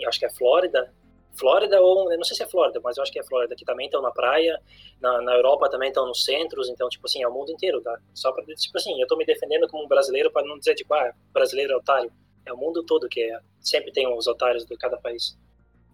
em- 0.00 0.06
acho 0.06 0.18
que 0.18 0.24
é 0.24 0.30
Flórida, 0.30 0.90
Flórida 1.36 1.80
ou, 1.80 2.16
não 2.16 2.24
sei 2.24 2.36
se 2.36 2.42
é 2.42 2.46
Flórida, 2.46 2.80
mas 2.82 2.96
eu 2.96 3.02
acho 3.02 3.12
que 3.12 3.18
é 3.18 3.24
Flórida, 3.24 3.54
que 3.56 3.64
também 3.64 3.86
estão 3.86 4.00
na 4.00 4.10
praia, 4.10 4.60
na, 5.00 5.20
na 5.22 5.34
Europa 5.34 5.68
também 5.68 5.88
estão 5.88 6.06
nos 6.06 6.24
centros, 6.24 6.68
então, 6.68 6.88
tipo 6.88 7.06
assim, 7.06 7.22
é 7.22 7.28
o 7.28 7.32
mundo 7.32 7.50
inteiro, 7.50 7.80
tá? 7.80 7.98
Só 8.14 8.32
pra, 8.32 8.44
tipo 8.44 8.76
assim, 8.76 9.00
eu 9.00 9.06
tô 9.06 9.16
me 9.16 9.24
defendendo 9.24 9.68
como 9.68 9.84
um 9.84 9.88
brasileiro 9.88 10.30
para 10.30 10.46
não 10.46 10.58
dizer, 10.58 10.74
tipo, 10.74 10.94
ah, 10.94 11.12
brasileiro 11.32 11.72
é 11.72 11.76
otário. 11.76 12.12
É 12.46 12.52
o 12.52 12.56
mundo 12.56 12.84
todo 12.84 13.08
que 13.08 13.20
é, 13.20 13.38
sempre 13.60 13.90
tem 13.90 14.06
os 14.06 14.26
otários 14.26 14.64
de 14.64 14.76
cada 14.76 14.96
país. 14.98 15.36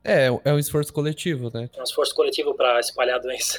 É, 0.03 0.27
é 0.27 0.53
um 0.53 0.59
esforço 0.59 0.93
coletivo, 0.93 1.51
né? 1.53 1.69
É 1.75 1.81
um 1.81 1.85
esforço 1.85 2.15
coletivo 2.15 2.55
para 2.55 2.81
espalhar 2.81 3.17
a 3.17 3.23
doença. 3.23 3.59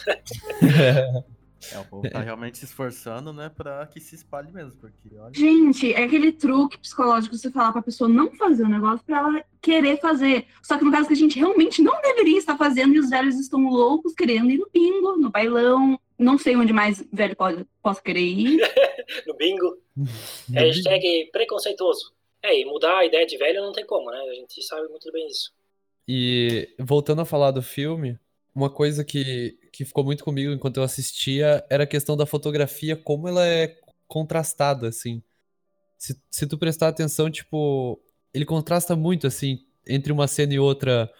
É, 1.71 1.79
o 1.79 1.85
povo 1.85 2.09
tá 2.09 2.19
realmente 2.21 2.57
se 2.57 2.65
esforçando, 2.65 3.31
né? 3.31 3.49
Pra 3.49 3.85
que 3.87 3.99
se 3.99 4.15
espalhe 4.15 4.51
mesmo. 4.51 4.79
Porque, 4.79 5.17
olha. 5.17 5.33
Gente, 5.33 5.93
é 5.93 6.03
aquele 6.03 6.31
truque 6.31 6.77
psicológico 6.77 7.37
você 7.37 7.51
falar 7.51 7.71
pra 7.71 7.81
pessoa 7.81 8.09
não 8.09 8.31
fazer 8.31 8.63
o 8.63 8.69
negócio 8.69 9.05
pra 9.05 9.19
ela 9.19 9.45
querer 9.61 9.99
fazer. 9.99 10.45
Só 10.63 10.77
que 10.77 10.83
no 10.83 10.91
caso 10.91 11.07
que 11.07 11.13
a 11.13 11.17
gente 11.17 11.37
realmente 11.37 11.81
não 11.81 12.01
deveria 12.01 12.37
estar 12.37 12.57
fazendo 12.57 12.95
e 12.95 12.99
os 12.99 13.09
velhos 13.09 13.39
estão 13.39 13.69
loucos 13.69 14.13
querendo 14.13 14.49
ir 14.49 14.57
no 14.57 14.69
bingo, 14.73 15.17
no 15.17 15.29
bailão. 15.29 15.99
Não 16.17 16.37
sei 16.37 16.55
onde 16.55 16.73
mais 16.73 17.03
velho 17.11 17.35
pode, 17.35 17.65
possa 17.81 18.01
querer 18.01 18.21
ir. 18.21 18.59
no 19.27 19.35
bingo. 19.35 19.77
Hashtag 20.53 21.29
preconceituoso. 21.31 22.13
É, 22.43 22.59
e 22.59 22.65
mudar 22.65 22.97
a 22.97 23.05
ideia 23.05 23.25
de 23.25 23.37
velho 23.37 23.61
não 23.61 23.71
tem 23.71 23.85
como, 23.85 24.09
né? 24.09 24.17
A 24.17 24.33
gente 24.33 24.63
sabe 24.63 24.87
muito 24.87 25.11
bem 25.11 25.27
isso. 25.27 25.53
E 26.07 26.73
voltando 26.79 27.21
a 27.21 27.25
falar 27.25 27.51
do 27.51 27.61
filme, 27.61 28.19
uma 28.53 28.69
coisa 28.69 29.03
que, 29.05 29.57
que 29.81 29.85
ficou 29.85 30.03
muito 30.03 30.23
comigo 30.23 30.53
enquanto 30.53 30.77
eu 30.77 30.83
assistia 30.83 31.65
era 31.67 31.85
a 31.85 31.87
questão 31.87 32.15
da 32.15 32.27
fotografia, 32.27 32.95
como 32.95 33.27
ela 33.27 33.45
é 33.45 33.79
contrastada, 34.07 34.87
assim. 34.87 35.23
Se, 35.97 36.15
se 36.29 36.45
tu 36.45 36.55
prestar 36.57 36.87
atenção, 36.87 37.31
tipo, 37.31 37.99
ele 38.31 38.45
contrasta 38.45 38.95
muito, 38.95 39.25
assim, 39.25 39.65
entre 39.87 40.11
uma 40.13 40.27
cena 40.27 40.53
e 40.53 40.59
outra, 40.59 41.11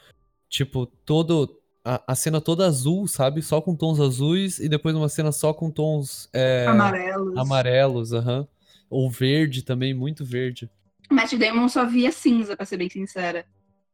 tipo, 0.47 0.85
todo. 0.85 1.57
A, 1.83 2.11
a 2.11 2.15
cena 2.15 2.39
toda 2.39 2.67
azul, 2.67 3.07
sabe? 3.07 3.41
Só 3.41 3.59
com 3.59 3.75
tons 3.75 3.99
azuis, 3.99 4.59
e 4.59 4.69
depois 4.69 4.95
uma 4.95 5.09
cena 5.09 5.31
só 5.31 5.51
com 5.51 5.71
tons 5.71 6.29
é, 6.31 6.67
Amarelos. 6.67 7.35
amarelos, 7.37 8.13
aham. 8.13 8.47
Ou 8.87 9.09
verde 9.09 9.63
também, 9.63 9.91
muito 9.91 10.23
verde. 10.23 10.69
Matt 11.09 11.33
Damon 11.33 11.67
só 11.67 11.83
via 11.85 12.11
cinza, 12.11 12.55
pra 12.55 12.67
ser 12.67 12.77
bem 12.77 12.89
sincera. 12.89 13.43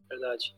Verdade. 0.09 0.53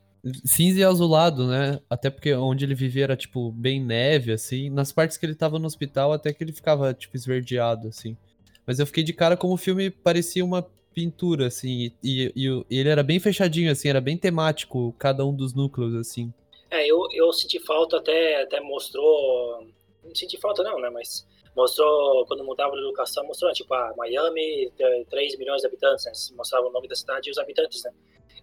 Cinza 0.46 0.80
e 0.80 0.84
azulado, 0.84 1.48
né? 1.48 1.80
Até 1.90 2.10
porque 2.10 2.34
onde 2.34 2.66
ele 2.66 2.76
vivia 2.76 3.06
era, 3.06 3.16
tipo, 3.16 3.52
bem 3.52 3.84
neve, 3.84 4.32
assim. 4.34 4.70
Nas 4.70 4.92
partes 4.92 5.18
que 5.18 5.26
ele 5.26 5.36
tava 5.36 5.58
no 5.58 5.66
hospital, 5.66 6.12
até 6.12 6.34
que 6.34 6.44
ele 6.44 6.52
ficava, 6.52 6.94
tipo, 6.94 7.16
esverdeado, 7.16 7.88
assim. 7.88 8.18
Mas 8.66 8.80
eu 8.80 8.86
fiquei 8.86 9.04
de 9.04 9.14
cara 9.14 9.38
como 9.38 9.54
o 9.54 9.58
filme 9.58 9.90
parecia 9.90 10.44
uma 10.44 10.62
pintura, 10.94 11.48
assim. 11.48 11.92
E, 12.04 12.32
e- 12.36 12.66
e 12.70 12.80
ele 12.80 12.90
era 12.90 13.02
bem 13.02 13.20
fechadinho, 13.20 13.72
assim, 13.72 13.88
era 13.88 14.02
bem 14.02 14.18
temático, 14.18 14.94
cada 15.00 15.26
um 15.26 15.34
dos 15.34 15.54
núcleos, 15.54 15.96
assim. 15.96 16.34
É, 16.70 16.86
eu, 16.86 17.00
eu 17.14 17.32
senti 17.34 17.60
falta, 17.60 17.98
até, 17.98 18.44
até 18.44 18.60
mostrou. 18.60 19.66
Não 20.04 20.14
senti 20.14 20.38
falta, 20.40 20.62
não, 20.64 20.80
né? 20.80 20.90
Mas 20.90 21.26
mostrou, 21.56 22.26
quando 22.28 22.44
mudava 22.44 22.76
de 22.76 22.82
locação, 22.82 23.26
mostrou, 23.26 23.52
tipo, 23.54 23.74
ah, 23.74 23.94
Miami, 23.98 24.72
t- 24.78 25.06
3 25.10 25.38
milhões 25.38 25.62
de 25.62 25.68
habitantes, 25.68 26.06
né? 26.06 26.12
Mostrava 26.38 26.68
o 26.68 26.72
nome 26.72 26.88
da 26.88 26.96
cidade 26.96 27.30
e 27.30 27.32
os 27.32 27.38
habitantes, 27.38 27.84
né? 27.84 27.92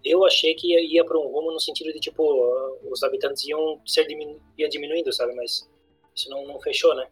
Eu 0.05 0.25
achei 0.25 0.55
que 0.55 0.73
ia, 0.73 0.81
ia 0.81 1.05
para 1.05 1.19
um 1.19 1.29
rumo 1.29 1.53
no 1.53 1.61
sentido 1.61 1.93
de, 1.93 2.01
tipo, 2.01 2.23
os 2.91 3.03
habitantes 3.03 3.47
iam 3.47 3.81
ser 3.85 4.07
diminu 4.07 4.41
ia 4.59 4.69
diminuindo, 4.69 5.13
sabe? 5.13 5.35
Mas 5.35 5.69
isso 6.15 6.31
não, 6.31 6.47
não 6.47 6.61
fechou, 6.61 6.95
né? 6.95 7.07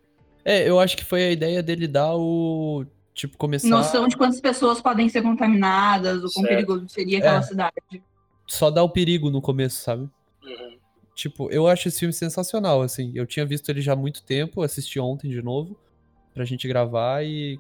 É, 0.45 0.69
eu 0.69 0.79
acho 0.79 0.97
que 0.97 1.05
foi 1.05 1.25
a 1.25 1.31
ideia 1.31 1.62
dele 1.62 1.88
dar 1.88 2.14
o. 2.17 2.85
Tipo, 3.14 3.38
começar. 3.38 3.69
Noção 3.69 4.09
de 4.09 4.17
quantas 4.17 4.41
pessoas 4.41 4.81
podem 4.81 5.09
ser 5.09 5.23
contaminadas, 5.23 6.23
o 6.25 6.33
quão 6.33 6.45
perigoso 6.45 6.88
seria 6.88 7.19
aquela 7.19 7.38
É. 7.38 7.43
cidade. 7.43 8.03
Só 8.47 8.71
dar 8.71 8.83
o 8.83 8.91
perigo 8.91 9.31
no 9.31 9.41
começo, 9.41 9.81
sabe? 9.83 10.03
Uhum. 10.43 10.79
Tipo, 11.14 11.50
eu 11.50 11.67
acho 11.69 11.88
esse 11.88 12.00
filme 12.00 12.12
sensacional, 12.12 12.83
assim. 12.83 13.12
Eu 13.14 13.25
tinha 13.26 13.47
visto 13.47 13.69
ele 13.69 13.81
já 13.81 13.93
há 13.93 13.97
muito 13.97 14.25
tempo, 14.25 14.62
assisti 14.62 14.99
ontem 14.99 15.31
de 15.31 15.41
novo 15.41 15.79
pra 16.35 16.45
gente 16.45 16.67
gravar 16.67 17.25
e 17.25 17.59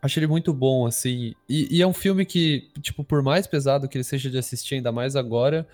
achei 0.00 0.20
ele 0.20 0.26
muito 0.26 0.52
bom, 0.52 0.86
assim. 0.86 1.34
E, 1.48 1.76
e 1.78 1.82
é 1.82 1.86
um 1.86 1.92
filme 1.92 2.24
que, 2.24 2.68
tipo, 2.80 3.04
por 3.04 3.22
mais 3.22 3.46
pesado 3.46 3.88
que 3.88 3.96
ele 3.96 4.04
seja 4.04 4.30
de 4.30 4.38
assistir, 4.38 4.76
ainda 4.76 4.92
mais 4.92 5.16
agora, 5.16 5.66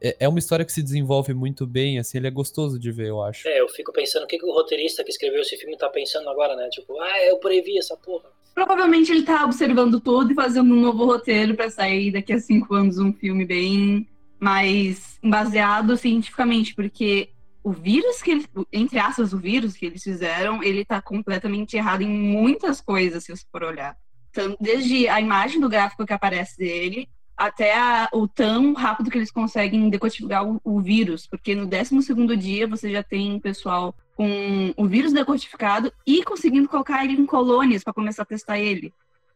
é, 0.00 0.16
é 0.20 0.28
uma 0.28 0.38
história 0.38 0.64
que 0.64 0.72
se 0.72 0.82
desenvolve 0.82 1.32
muito 1.32 1.66
bem, 1.66 1.98
assim, 1.98 2.18
ele 2.18 2.26
é 2.26 2.30
gostoso 2.30 2.78
de 2.78 2.90
ver, 2.90 3.08
eu 3.08 3.22
acho. 3.22 3.48
É, 3.48 3.60
eu 3.60 3.68
fico 3.68 3.92
pensando 3.92 4.24
o 4.24 4.26
que, 4.26 4.38
que 4.38 4.46
o 4.46 4.52
roteirista 4.52 5.02
que 5.02 5.10
escreveu 5.10 5.40
esse 5.40 5.56
filme 5.56 5.76
tá 5.76 5.88
pensando 5.88 6.28
agora, 6.28 6.54
né? 6.56 6.68
Tipo, 6.70 7.00
ah, 7.00 7.24
eu 7.24 7.38
previ 7.38 7.78
essa 7.78 7.96
porra. 7.96 8.28
Provavelmente 8.54 9.12
ele 9.12 9.22
tá 9.22 9.44
observando 9.44 10.00
tudo 10.00 10.32
e 10.32 10.34
fazendo 10.34 10.72
um 10.72 10.80
novo 10.80 11.04
roteiro 11.04 11.54
pra 11.54 11.68
sair 11.68 12.10
daqui 12.10 12.32
a 12.32 12.38
cinco 12.38 12.74
anos 12.74 12.98
um 12.98 13.12
filme 13.12 13.44
bem 13.44 14.08
mais 14.40 15.18
baseado 15.22 15.96
cientificamente, 15.96 16.74
porque 16.74 17.30
o 17.66 17.72
vírus 17.72 18.22
que 18.22 18.30
eles, 18.30 18.48
entre 18.72 18.96
aspas, 18.96 19.32
o 19.32 19.38
vírus 19.38 19.76
que 19.76 19.86
eles 19.86 20.00
fizeram, 20.00 20.62
ele 20.62 20.84
tá 20.84 21.02
completamente 21.02 21.76
errado 21.76 22.02
em 22.02 22.08
muitas 22.08 22.80
coisas, 22.80 23.24
se 23.24 23.34
você 23.34 23.44
for 23.50 23.64
olhar. 23.64 23.96
Então, 24.30 24.56
desde 24.60 25.08
a 25.08 25.20
imagem 25.20 25.60
do 25.60 25.68
gráfico 25.68 26.06
que 26.06 26.12
aparece 26.12 26.56
dele, 26.56 27.08
até 27.36 27.76
a- 27.76 28.08
o 28.12 28.28
tão 28.28 28.72
rápido 28.72 29.10
que 29.10 29.18
eles 29.18 29.32
conseguem 29.32 29.90
decodificar 29.90 30.46
o, 30.46 30.60
o 30.62 30.80
vírus, 30.80 31.26
porque 31.26 31.56
no 31.56 31.66
12 31.66 32.00
segundo 32.04 32.36
dia 32.36 32.68
você 32.68 32.92
já 32.92 33.02
tem 33.02 33.40
pessoal 33.40 33.92
com 34.14 34.72
o 34.76 34.86
vírus 34.86 35.12
decodificado 35.12 35.92
e 36.06 36.22
conseguindo 36.22 36.68
colocar 36.68 37.04
ele 37.04 37.20
em 37.20 37.26
colônias 37.26 37.82
para 37.82 37.92
começar 37.92 38.22
a 38.22 38.26
testar 38.26 38.60
ele. 38.60 38.94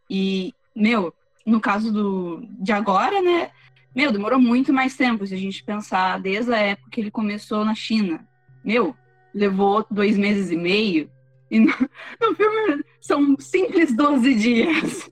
E, 0.08 0.54
meu, 0.74 1.12
no 1.44 1.60
caso 1.60 1.92
do, 1.92 2.46
de 2.60 2.70
agora, 2.70 3.20
né? 3.20 3.50
Meu, 3.94 4.12
demorou 4.12 4.40
muito 4.40 4.72
mais 4.72 4.96
tempo 4.96 5.26
se 5.26 5.34
a 5.34 5.38
gente 5.38 5.64
pensar 5.64 6.20
desde 6.20 6.52
a 6.52 6.58
época 6.58 6.90
que 6.90 7.00
ele 7.00 7.10
começou 7.10 7.64
na 7.64 7.74
China. 7.74 8.26
Meu, 8.64 8.94
levou 9.34 9.84
dois 9.90 10.16
meses 10.16 10.50
e 10.50 10.56
meio. 10.56 11.10
E 11.50 11.58
no, 11.58 11.66
no 12.20 12.34
filme 12.34 12.84
são 13.00 13.36
simples 13.38 13.94
12 13.94 14.34
dias. 14.34 15.10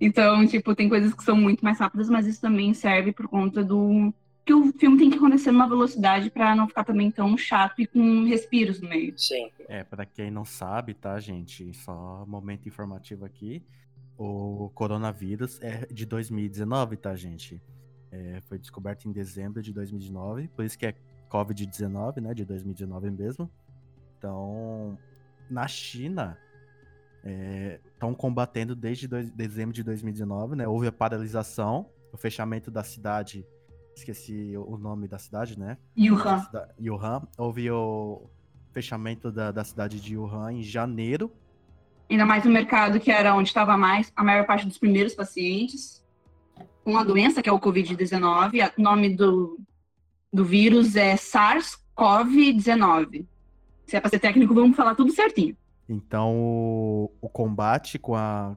Então, 0.00 0.46
tipo, 0.46 0.74
tem 0.74 0.88
coisas 0.88 1.14
que 1.14 1.22
são 1.22 1.36
muito 1.36 1.64
mais 1.64 1.78
rápidas, 1.78 2.08
mas 2.08 2.26
isso 2.26 2.40
também 2.40 2.74
serve 2.74 3.12
por 3.12 3.28
conta 3.28 3.62
do 3.64 4.12
que 4.44 4.52
o 4.52 4.72
filme 4.74 4.98
tem 4.98 5.08
que 5.08 5.16
acontecer 5.16 5.50
numa 5.50 5.66
velocidade 5.66 6.30
para 6.30 6.54
não 6.54 6.68
ficar 6.68 6.84
também 6.84 7.10
tão 7.10 7.36
chato 7.36 7.80
e 7.80 7.86
com 7.86 8.24
respiros 8.24 8.80
no 8.80 8.88
meio. 8.88 9.14
Sim. 9.16 9.48
É, 9.66 9.82
pra 9.82 10.04
quem 10.04 10.30
não 10.30 10.44
sabe, 10.44 10.92
tá, 10.92 11.18
gente? 11.18 11.72
Só 11.72 12.24
momento 12.26 12.68
informativo 12.68 13.24
aqui. 13.24 13.62
O 14.18 14.70
coronavírus 14.74 15.58
é 15.62 15.86
de 15.90 16.04
2019, 16.04 16.96
tá, 16.98 17.16
gente? 17.16 17.60
É, 18.16 18.40
foi 18.42 18.60
descoberto 18.60 19.06
em 19.08 19.12
dezembro 19.12 19.60
de 19.60 19.72
2019, 19.72 20.46
por 20.48 20.64
isso 20.64 20.78
que 20.78 20.86
é 20.86 20.94
Covid-19, 21.28 22.20
né? 22.20 22.32
De 22.32 22.44
2019 22.44 23.10
mesmo. 23.10 23.50
Então, 24.16 24.96
na 25.50 25.66
China, 25.66 26.38
estão 27.92 28.14
combatendo 28.14 28.76
desde 28.76 29.08
dois- 29.08 29.30
dezembro 29.32 29.74
de 29.74 29.82
2019, 29.82 30.54
né? 30.54 30.68
Houve 30.68 30.86
a 30.86 30.92
paralisação, 30.92 31.90
o 32.12 32.16
fechamento 32.16 32.70
da 32.70 32.84
cidade. 32.84 33.44
Esqueci 33.96 34.54
o 34.56 34.76
nome 34.76 35.08
da 35.08 35.18
cidade, 35.18 35.58
né? 35.58 35.76
Yuhan. 35.98 36.38
Cida- 36.44 36.74
Wuhan. 36.80 37.22
Houve 37.36 37.68
o 37.70 38.28
fechamento 38.72 39.32
da, 39.32 39.50
da 39.50 39.64
cidade 39.64 40.00
de 40.00 40.16
Wuhan 40.16 40.52
em 40.52 40.62
janeiro. 40.62 41.32
Ainda 42.08 42.26
mais 42.26 42.44
no 42.44 42.50
mercado 42.52 43.00
que 43.00 43.10
era 43.10 43.34
onde 43.34 43.48
estava 43.48 43.76
mais 43.76 44.12
a 44.14 44.22
maior 44.22 44.46
parte 44.46 44.66
dos 44.66 44.78
primeiros 44.78 45.14
pacientes 45.14 46.03
com 46.84 46.96
a 46.96 47.02
doença 47.02 47.42
que 47.42 47.48
é 47.48 47.52
o 47.52 47.58
Covid-19. 47.58 48.72
O 48.78 48.82
nome 48.82 49.16
do, 49.16 49.58
do 50.32 50.44
vírus 50.44 50.94
é 50.94 51.14
SARS-CoV-19. 51.14 53.26
Se 53.86 53.96
é 53.96 54.00
para 54.00 54.10
ser 54.10 54.18
técnico, 54.18 54.54
vamos 54.54 54.76
falar 54.76 54.94
tudo 54.94 55.12
certinho. 55.12 55.56
Então 55.88 56.36
o, 56.36 57.10
o 57.20 57.28
combate 57.28 57.98
com 57.98 58.14
a 58.14 58.56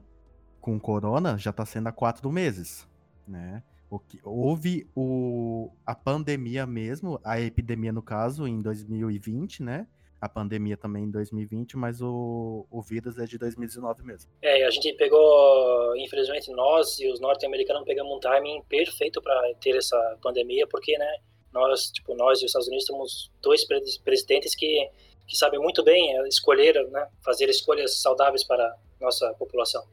com 0.60 0.78
corona 0.78 1.38
já 1.38 1.50
está 1.50 1.64
sendo 1.64 1.88
há 1.88 1.92
quatro 1.92 2.30
meses, 2.30 2.86
né? 3.26 3.62
O 3.88 3.98
que, 3.98 4.20
houve 4.22 4.86
o, 4.94 5.70
a 5.86 5.94
pandemia 5.94 6.66
mesmo, 6.66 7.18
a 7.24 7.40
epidemia 7.40 7.90
no 7.90 8.02
caso, 8.02 8.46
em 8.46 8.60
2020, 8.60 9.62
né? 9.62 9.86
A 10.20 10.28
pandemia 10.28 10.76
também 10.76 11.04
em 11.04 11.10
2020, 11.10 11.76
mas 11.76 12.00
o, 12.00 12.66
o 12.70 12.82
vírus 12.82 13.18
é 13.18 13.24
de 13.24 13.38
2019 13.38 14.02
mesmo. 14.02 14.30
É, 14.42 14.64
a 14.64 14.70
gente 14.70 14.92
pegou, 14.94 15.96
infelizmente, 15.96 16.50
nós 16.52 16.98
e 16.98 17.10
os 17.10 17.20
norte-americanos 17.20 17.84
pegamos 17.84 18.16
um 18.16 18.20
timing 18.20 18.62
perfeito 18.68 19.22
para 19.22 19.54
ter 19.60 19.76
essa 19.76 20.18
pandemia, 20.22 20.66
porque, 20.66 20.96
né, 20.98 21.16
nós, 21.52 21.90
tipo, 21.90 22.14
nós 22.14 22.40
e 22.40 22.44
os 22.44 22.50
Estados 22.50 22.68
Unidos 22.68 22.86
temos 22.86 23.30
dois 23.40 23.64
presidentes 23.64 24.54
que, 24.54 24.90
que 25.26 25.36
sabem 25.36 25.60
muito 25.60 25.84
bem 25.84 26.16
escolher, 26.26 26.74
né, 26.90 27.08
fazer 27.24 27.48
escolhas 27.48 28.00
saudáveis 28.00 28.44
para 28.44 28.76
nossa 29.00 29.32
população 29.34 29.84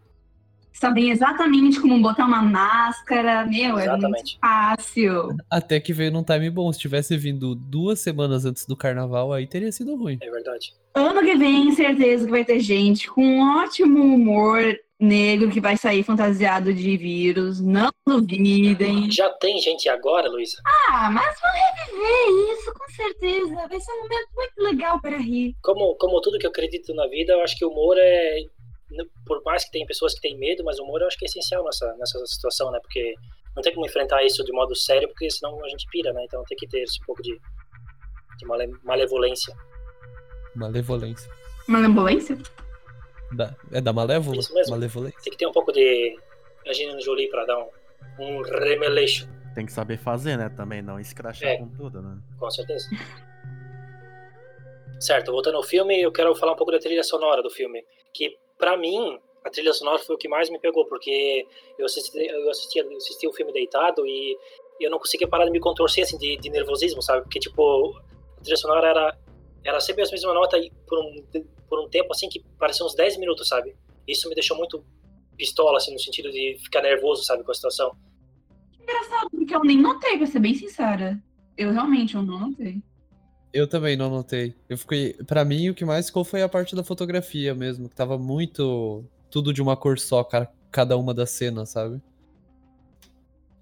sabem 0.75 1.10
exatamente 1.10 1.79
como 1.79 2.01
botar 2.01 2.25
uma 2.25 2.41
máscara, 2.41 3.46
meu, 3.46 3.77
é 3.77 3.98
muito 3.98 4.38
fácil. 4.39 5.36
Até 5.50 5.79
que 5.79 5.94
veio 5.94 6.12
num 6.12 6.24
time 6.24 6.50
bom. 6.50 6.72
Se 6.72 6.79
tivesse 6.79 7.17
vindo 7.17 7.55
duas 7.55 8.00
semanas 8.00 8.46
antes 8.46 8.65
do 8.65 8.75
carnaval, 8.75 9.34
aí 9.34 9.48
teria 9.48 9.72
sido 9.72 9.96
ruim. 9.96 10.17
É 10.22 10.29
verdade. 10.29 10.74
Ano 10.94 11.22
que 11.22 11.36
vem, 11.36 11.72
certeza 11.74 12.25
que 12.25 12.32
vai 12.32 12.46
ter 12.46 12.60
gente 12.60 13.10
com 13.10 13.24
um 13.24 13.60
ótimo 13.60 14.01
humor 14.01 14.75
negro 15.00 15.51
que 15.51 15.60
vai 15.60 15.75
sair 15.77 16.03
fantasiado 16.03 16.74
de 16.74 16.98
vírus. 16.98 17.60
Não 17.60 17.89
duvidem. 18.08 19.12
Já 19.12 19.29
tem 19.29 19.60
gente 19.60 19.89
agora, 19.89 20.29
Luísa? 20.29 20.58
Ah, 20.89 21.10
mas 21.12 21.38
vão 21.41 21.51
reviver 21.51 22.53
isso, 22.53 22.74
com 22.74 22.89
certeza. 22.89 23.67
Vai 23.67 23.79
ser 23.79 23.91
um 23.91 24.03
momento 24.03 24.27
muito 24.36 24.53
legal 24.58 25.01
para 25.01 25.17
rir. 25.17 25.55
Como, 25.62 25.96
como 25.96 26.22
tudo 26.22 26.39
que 26.39 26.46
eu 26.46 26.51
acredito 26.51 26.94
na 26.94 27.08
vida, 27.08 27.34
eu 27.34 27.41
acho 27.41 27.58
que 27.58 27.65
o 27.65 27.70
humor 27.70 27.98
é 28.00 28.39
por 29.25 29.42
mais 29.44 29.65
que 29.65 29.72
tenha 29.72 29.86
pessoas 29.86 30.13
que 30.13 30.22
têm 30.22 30.38
medo, 30.38 30.63
mas 30.63 30.80
o 30.80 30.84
humor 30.84 31.01
eu 31.01 31.08
acho 31.08 31.18
que 31.18 31.25
é 31.25 31.27
essencial 31.27 31.63
nessa, 31.63 31.94
nessa 31.98 32.25
situação, 32.25 32.72
né? 32.72 32.80
Porque 32.82 33.15
não 33.56 33.63
tem 33.63 33.74
como 33.74 33.86
enfrentar 33.86 34.24
isso 34.24 34.44
de 34.44 34.51
modo 34.51 34.75
sério, 34.75 35.08
porque 35.08 35.30
senão 35.30 35.63
a 35.63 35.70
gente 35.70 35.88
pira, 35.89 36.12
né? 36.13 36.24
Então 36.25 36.44
tem 36.48 36.58
que 36.58 36.68
ter 36.68 36.82
esse 36.82 37.01
um 37.01 37.06
pouco 37.06 37.22
de, 37.22 37.39
de 38.38 38.46
male, 38.46 38.68
malevolência. 38.84 39.56
Malevolência. 40.56 41.32
Malevolência? 41.68 42.38
Da, 43.32 43.56
é 43.72 43.82
da 43.82 43.92
malévola? 43.92 44.38
Isso 44.38 44.54
mesmo. 44.54 44.72
Malevolência. 44.72 45.20
Tem 45.22 45.32
que 45.32 45.38
ter 45.38 45.48
um 45.48 45.51
pouco 45.51 45.72
de 45.72 46.18
Angelina 46.68 47.00
Jolie 47.01 47.30
pra 47.30 47.46
dar 47.46 47.58
um, 47.58 47.70
um 48.20 48.42
remeleixo. 48.42 49.27
Tem 49.54 49.65
que 49.65 49.72
saber 49.72 49.98
fazer, 49.98 50.38
né? 50.38 50.50
Também 50.50 50.82
não 50.82 51.00
escrachar 51.00 51.50
é, 51.50 51.58
com 51.58 51.70
tudo, 51.70 52.01
né? 52.01 52.18
Com 52.38 52.51
certeza. 52.51 52.88
certo, 55.00 55.32
voltando 55.32 55.56
ao 55.56 55.63
filme, 55.63 56.00
eu 56.01 56.12
quero 56.12 56.36
falar 56.36 56.54
um 56.54 56.58
pouco 56.58 56.72
da 56.72 56.80
trilha 56.80 57.04
sonora 57.04 57.42
do 57.42 57.50
filme. 57.50 57.84
Que 58.13 58.38
para 58.57 58.77
mim, 58.77 59.19
a 59.43 59.50
trilha 59.50 59.74
sonora 59.74 60.00
foi 60.00 60.15
o 60.15 60.17
que 60.17 60.27
mais 60.27 60.50
me 60.50 60.59
pegou, 60.59 60.85
porque 60.85 61.47
eu 61.77 61.85
assisti, 61.85 62.17
eu 62.17 62.50
assisti, 62.50 62.79
assisti 62.79 63.27
o 63.27 63.33
filme 63.33 63.53
deitado 63.53 64.05
e 64.05 64.38
eu 64.79 64.89
não 64.89 65.00
conseguia 65.00 65.27
parar 65.27 65.45
de 65.45 65.51
me 65.51 65.59
contorcer 65.59 66.03
assim, 66.03 66.17
de, 66.17 66.38
de 66.38 66.50
nervosismo, 66.50 67.01
sabe? 67.01 67.24
Porque, 67.24 67.39
tipo, 67.39 67.95
a 68.38 68.41
trilha 68.41 68.57
sonora 68.57 68.88
era, 68.88 69.17
era 69.63 69.79
sempre 69.79 70.03
a 70.03 70.09
mesma 70.09 70.33
nota 70.33 70.57
por 70.88 71.00
um, 71.00 71.24
por 71.69 71.79
um 71.79 71.89
tempo, 71.89 72.12
assim, 72.12 72.27
que 72.27 72.43
parecia 72.59 72.85
uns 72.85 72.95
10 72.95 73.17
minutos, 73.17 73.47
sabe? 73.47 73.75
Isso 74.07 74.27
me 74.29 74.35
deixou 74.35 74.57
muito 74.57 74.83
pistola, 75.38 75.77
assim, 75.77 75.93
no 75.93 76.00
sentido 76.00 76.31
de 76.31 76.57
ficar 76.63 76.81
nervoso, 76.81 77.24
sabe, 77.24 77.43
com 77.43 77.51
a 77.51 77.55
situação. 77.55 77.95
Engraçado, 78.81 79.29
porque 79.29 79.55
eu 79.55 79.63
nem 79.63 79.77
notei, 79.77 80.17
pra 80.17 80.27
ser 80.27 80.39
bem 80.39 80.53
sincera. 80.53 81.21
Eu 81.57 81.71
realmente 81.71 82.15
eu 82.15 82.21
não 82.21 82.39
notei. 82.39 82.81
Eu 83.55 83.69
também 83.69 83.95
não 83.95 84.09
notei. 84.09 84.53
Eu 84.67 84.77
fiquei. 84.77 85.13
Para 85.13 85.45
mim, 85.45 85.69
o 85.69 85.74
que 85.74 85.85
mais 85.85 86.07
ficou 86.07 86.25
foi 86.25 86.41
a 86.41 86.50
parte 86.50 86.75
da 86.75 86.83
fotografia 86.83 87.55
mesmo, 87.55 87.88
que 87.88 87.95
tava 87.95 88.17
muito. 88.17 89.01
Tudo 89.31 89.53
de 89.53 89.62
uma 89.62 89.77
cor 89.77 89.97
só, 89.97 90.27
cada 90.69 90.97
uma 90.97 91.13
das 91.13 91.29
cenas, 91.29 91.69
sabe? 91.69 92.01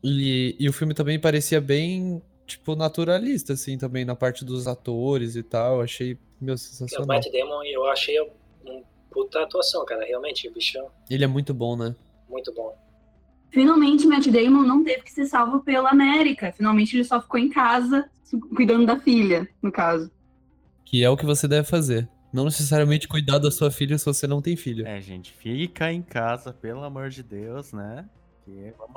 E, 0.04 0.56
e 0.60 0.68
o 0.68 0.74
filme 0.74 0.96
também 0.96 1.20
parecia 1.20 1.62
bem, 1.62 2.24
tipo, 2.48 2.76
naturalista, 2.76 3.54
assim, 3.54 3.78
também, 3.78 4.04
na 4.04 4.16
parte 4.16 4.44
dos 4.44 4.68
atores 4.68 5.36
e 5.36 5.44
tal. 5.44 5.80
Achei, 5.80 6.18
meu, 6.42 6.58
sensacional. 6.58 7.06
O 7.06 7.08
Matt 7.08 7.32
Damon, 7.32 7.64
eu 7.64 7.86
achei 7.86 8.20
um 8.20 8.84
puta 9.12 9.44
atuação, 9.44 9.86
cara. 9.86 10.04
Realmente, 10.06 10.48
o 10.48 10.52
bichão. 10.52 10.90
Ele 11.08 11.24
é 11.24 11.28
muito 11.28 11.54
bom, 11.54 11.78
né? 11.78 11.96
Muito 12.28 12.52
bom. 12.52 12.76
Finalmente, 13.54 14.08
Matt 14.08 14.28
Damon 14.28 14.64
não 14.64 14.84
teve 14.84 15.04
que 15.04 15.12
ser 15.12 15.28
salvo 15.28 15.60
pela 15.60 15.92
América. 15.92 16.52
Finalmente, 16.52 16.98
ele 16.98 17.04
só 17.04 17.22
ficou 17.22 17.40
em 17.40 17.50
casa 17.50 18.10
cuidando 18.56 18.88
da 18.88 19.00
filha, 19.00 19.48
no 19.62 19.72
caso. 19.72 20.12
Que 20.84 21.04
é 21.04 21.10
o 21.10 21.16
que 21.16 21.26
você 21.26 21.48
deve 21.48 21.68
fazer. 21.68 22.10
Não 22.34 22.46
necessariamente 22.46 23.08
cuidar 23.08 23.38
da 23.38 23.52
sua 23.52 23.70
filha 23.70 23.96
se 23.96 24.06
você 24.06 24.26
não 24.26 24.42
tem 24.42 24.56
filho. 24.56 24.88
É, 24.88 25.00
gente, 25.00 25.32
fica 25.32 25.92
em 25.92 26.02
casa, 26.02 26.52
pelo 26.52 26.84
amor 26.84 27.10
de 27.10 27.22
Deus, 27.22 27.72
né? 27.72 28.10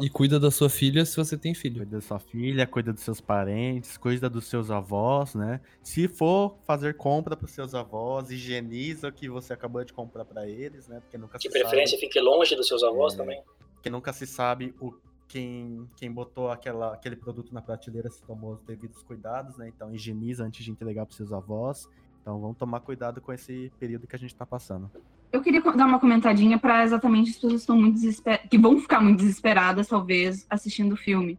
E 0.00 0.08
cuida 0.08 0.40
da 0.40 0.50
sua 0.50 0.70
filha 0.70 1.04
se 1.04 1.14
você 1.14 1.36
tem 1.36 1.54
filho. 1.54 1.76
Cuida 1.76 1.96
da 1.96 2.00
sua 2.00 2.18
filha, 2.18 2.66
cuida 2.66 2.94
dos 2.94 3.02
seus 3.02 3.20
parentes, 3.20 3.98
cuida 3.98 4.30
dos 4.30 4.46
seus 4.46 4.70
avós, 4.70 5.34
né? 5.34 5.60
Se 5.82 6.08
for 6.08 6.56
fazer 6.66 6.96
compra 6.96 7.36
para 7.36 7.44
os 7.44 7.52
seus 7.52 7.74
avós, 7.74 8.30
higieniza 8.30 9.08
o 9.08 9.12
que 9.12 9.28
você 9.28 9.52
acabou 9.52 9.84
de 9.84 9.92
comprar 9.92 10.24
para 10.24 10.48
eles, 10.48 10.88
né? 10.88 10.98
Porque 11.00 11.18
nunca 11.18 11.38
de 11.38 11.50
preferência 11.50 11.98
sabe... 11.98 12.08
fique 12.08 12.18
longe 12.18 12.56
dos 12.56 12.66
seus 12.66 12.82
avós 12.82 13.12
é, 13.12 13.16
também. 13.18 13.40
Porque 13.86 13.90
nunca 13.92 14.12
se 14.12 14.26
sabe 14.26 14.74
o 14.80 14.92
quem, 15.28 15.88
quem 15.96 16.10
botou 16.10 16.50
aquela, 16.50 16.92
aquele 16.92 17.14
produto 17.14 17.54
na 17.54 17.62
prateleira 17.62 18.10
se 18.10 18.20
tomou 18.20 18.54
os 18.54 18.62
devidos 18.62 19.00
cuidados, 19.04 19.56
né? 19.56 19.68
Então 19.68 19.94
higieniza 19.94 20.42
antes 20.42 20.64
de 20.64 20.72
entregar 20.72 21.06
para 21.06 21.14
seus 21.14 21.32
avós. 21.32 21.88
Então 22.20 22.40
vamos 22.40 22.56
tomar 22.56 22.80
cuidado 22.80 23.20
com 23.20 23.32
esse 23.32 23.70
período 23.78 24.08
que 24.08 24.16
a 24.16 24.18
gente 24.18 24.32
está 24.32 24.44
passando. 24.44 24.90
Eu 25.30 25.40
queria 25.40 25.60
dar 25.60 25.86
uma 25.86 26.00
comentadinha 26.00 26.58
para 26.58 26.82
exatamente 26.82 27.30
as 27.30 27.36
pessoas 27.36 27.52
que 27.52 27.58
estão 27.60 27.78
muito 27.78 27.94
desesperadas, 27.94 28.48
que 28.50 28.58
vão 28.58 28.80
ficar 28.80 29.00
muito 29.00 29.18
desesperadas, 29.18 29.86
talvez, 29.86 30.44
assistindo 30.50 30.94
o 30.94 30.96
filme. 30.96 31.38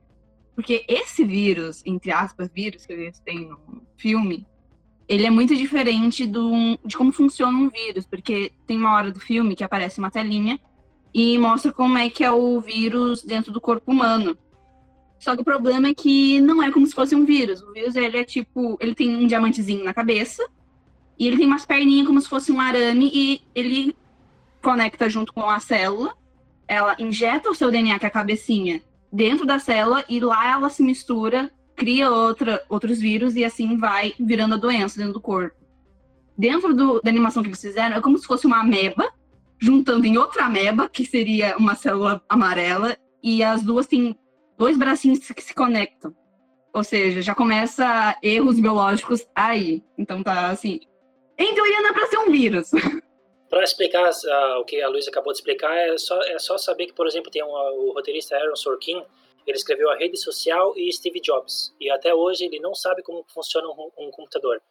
Porque 0.55 0.86
esse 0.88 1.25
vírus, 1.25 1.83
entre 1.86 2.13
aspas, 2.13 2.49
vírus 2.49 2.86
que 2.86 2.93
eles 2.93 3.19
têm 3.19 3.49
no 3.49 3.60
filme, 3.97 4.47
ele 5.05 5.25
é 5.25 5.29
muito 5.29 5.53
diferente 5.53 6.25
do, 6.25 6.79
de 6.86 6.95
como 6.95 7.12
funciona 7.12 7.57
um 7.57 7.69
vírus, 7.69 8.05
porque 8.05 8.53
tem 8.65 8.77
uma 8.77 8.95
hora 8.95 9.12
do 9.12 9.19
filme 9.19 9.53
que 9.53 9.65
aparece 9.65 9.99
uma 9.99 10.10
telinha 10.10 10.57
e 11.13 11.38
mostra 11.38 11.72
como 11.72 11.98
é 11.98 12.10
que 12.10 12.24
é 12.24 12.32
o 12.32 12.60
vírus 12.60 13.24
dentro 13.24 13.52
do 13.52 13.62
corpo 13.62 13.91
humano. 13.91 14.38
Só 15.20 15.36
que 15.36 15.41
o 15.41 15.46
problema 15.46 15.88
é 15.88 15.93
que 15.93 16.39
não 16.41 16.62
é 16.62 16.72
como 16.72 16.86
se 16.86 16.93
fosse 16.93 17.15
um 17.15 17.26
vírus. 17.26 17.62
O 17.62 17.74
vírus 17.74 17.96
ele 17.96 18.17
é 18.17 18.24
tipo, 18.24 18.78
ele 18.80 18.93
tem 18.93 19.15
um 19.15 19.28
diamantezinho 19.28 19.84
na 19.84 19.93
cabeça 19.93 20.48
e 21.17 21.28
ele 21.28 21.38
tem 21.38 21.48
umas 21.48 21.65
perninhas 21.65 22.08
como 22.08 22.22
se 22.22 22.30
fosse 22.30 22.52
um 22.52 22.62
arame 22.62 23.10
e 23.13 23.41
ele 23.56 23.96
conecta 24.62 25.10
junto 25.10 25.34
com 25.34 25.50
a 25.50 25.60
célula. 25.60 26.13
Ela 26.67 26.96
injeta 27.00 27.50
o 27.50 27.56
seu 27.56 27.72
DNA, 27.72 27.98
que 27.98 28.06
é 28.06 28.10
a 28.10 28.12
cabecinha, 28.12 28.82
dentro 29.12 29.46
da 29.46 29.58
célula 29.58 30.04
e 30.08 30.20
lá 30.20 30.52
ela 30.52 30.70
se 30.70 30.84
mistura, 30.84 31.52
cria 31.76 32.12
outra, 32.12 32.63
outros 32.70 33.00
vírus 33.00 33.36
e 33.36 33.43
assim 33.43 33.78
vai 33.78 34.13
virando 34.20 34.56
a 34.56 34.58
doença 34.58 34.98
dentro 35.00 35.13
do 35.13 35.22
corpo. 35.22 35.56
Dentro 36.38 36.76
do, 36.76 37.02
da 37.02 37.10
animação 37.10 37.41
que 37.41 37.50
eles 37.50 37.62
fizeram, 37.62 37.96
é 37.96 38.02
como 38.02 38.17
se 38.17 38.28
fosse 38.28 38.46
uma 38.46 38.60
ameba 38.60 39.12
juntando 39.60 40.06
em 40.06 40.17
outra 40.17 40.46
ameba, 40.46 40.89
que 40.89 41.06
seria 41.06 41.58
uma 41.58 41.76
célula 41.76 42.22
amarela, 42.30 42.98
e 43.22 43.43
as 43.43 43.63
duas 43.63 43.88
têm 43.88 44.17
dois 44.58 44.78
bracinhos 44.78 45.20
que 45.20 45.41
se 45.41 45.54
conectam. 45.54 46.15
Ou 46.74 46.84
seja, 46.84 47.22
já 47.22 47.34
começa 47.34 48.15
erros 48.22 48.60
biológicos 48.60 49.26
aí. 49.34 49.84
Então 49.98 50.22
tá 50.22 50.50
assim. 50.50 50.80
Em 51.38 51.54
teoria 51.54 51.82
não 51.82 51.89
é 51.89 51.93
pra 51.93 52.08
ser 52.08 52.17
um 52.17 52.32
vírus. 52.32 52.72
Para 53.50 53.63
explicar 53.63 54.10
uh, 54.10 54.60
o 54.60 54.65
que 54.65 54.82
a 54.82 54.89
Luísa 54.89 55.10
acabou 55.10 55.32
de 55.32 55.39
explicar, 55.39 55.74
é 55.74 55.98
só, 55.98 56.22
é 56.24 56.38
só 56.38 56.58
saber 56.58 56.88
que, 56.88 56.93
por 56.93 57.08
exemplo, 57.08 57.32
tem 57.32 57.41
um, 57.41 57.48
o 57.48 57.93
roteirista 57.93 58.36
Aaron 58.36 58.58
Sorkin, 58.58 59.02
ele 59.46 59.58
escreveu 59.58 59.89
a 59.89 59.96
rede 59.96 60.17
social 60.17 60.74
e 60.76 60.91
Steve 60.91 61.22
Jobs. 61.22 61.74
E 61.80 61.89
até 61.89 62.13
hoje 62.13 62.43
ele 62.43 62.60
não 62.60 62.76
sabe 62.76 63.02
como 63.02 63.24
funciona 63.30 63.65
um, 63.70 63.89
um 63.98 64.12
computador. 64.12 64.62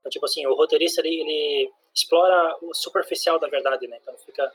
Então, 0.00 0.10
tipo 0.10 0.26
assim, 0.26 0.46
o 0.46 0.54
roteirista 0.54 1.00
ele, 1.00 1.18
ele 1.20 1.70
explora 1.96 2.56
o 2.62 2.74
superficial 2.74 3.40
da 3.40 3.48
verdade, 3.48 3.86
né? 3.88 3.98
Então 4.00 4.14
fica. 4.18 4.50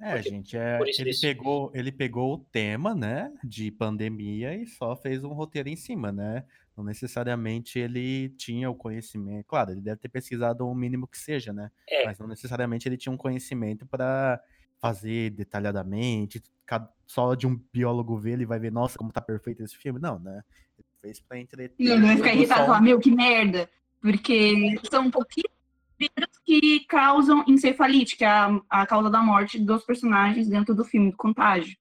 É, 0.00 0.14
porque, 0.14 0.30
gente, 0.30 0.56
é, 0.56 0.80
ele, 0.98 1.16
pegou, 1.20 1.70
ele 1.74 1.92
pegou 1.92 2.34
o 2.34 2.38
tema, 2.38 2.92
né, 2.92 3.32
de 3.44 3.70
pandemia 3.70 4.56
e 4.56 4.66
só 4.66 4.96
fez 4.96 5.22
um 5.22 5.32
roteiro 5.32 5.68
em 5.68 5.76
cima, 5.76 6.10
né? 6.10 6.44
Não 6.76 6.82
necessariamente 6.82 7.78
ele 7.78 8.30
tinha 8.30 8.68
o 8.68 8.74
conhecimento. 8.74 9.46
Claro, 9.46 9.70
ele 9.72 9.80
deve 9.80 10.00
ter 10.00 10.08
pesquisado 10.08 10.66
o 10.66 10.74
mínimo 10.74 11.06
que 11.06 11.18
seja, 11.18 11.52
né? 11.52 11.70
É. 11.88 12.04
Mas 12.04 12.18
não 12.18 12.26
necessariamente 12.26 12.88
ele 12.88 12.96
tinha 12.96 13.12
um 13.12 13.16
conhecimento 13.16 13.86
para 13.86 14.42
fazer 14.80 15.30
detalhadamente. 15.30 16.42
Só 17.06 17.34
de 17.34 17.46
um 17.46 17.60
biólogo 17.72 18.16
ver, 18.16 18.32
ele 18.32 18.46
vai 18.46 18.58
ver, 18.58 18.72
nossa, 18.72 18.96
como 18.96 19.12
tá 19.12 19.20
perfeito 19.20 19.62
esse 19.62 19.76
filme. 19.76 20.00
Não, 20.00 20.18
né? 20.18 20.42
Ele 20.78 20.86
fez 21.02 21.20
pra 21.20 21.38
entreter. 21.38 21.86
Não, 21.86 21.98
não 21.98 22.06
vai 22.06 22.16
ficar 22.16 22.34
irritado 22.34 22.62
e 22.62 22.66
falar, 22.66 22.80
meu, 22.80 22.98
que 22.98 23.10
merda. 23.10 23.68
Porque 24.00 24.80
são 24.90 25.10
pouquíssimos 25.10 25.61
vírus 26.02 26.38
que 26.44 26.80
causam 26.86 27.44
encefalite, 27.46 28.16
que 28.16 28.24
é 28.24 28.28
a, 28.28 28.60
a 28.68 28.86
causa 28.86 29.08
da 29.08 29.22
morte 29.22 29.58
dos 29.58 29.84
personagens 29.84 30.48
dentro 30.48 30.74
do 30.74 30.84
filme, 30.84 31.10
do 31.10 31.16
Contágio. 31.16 31.76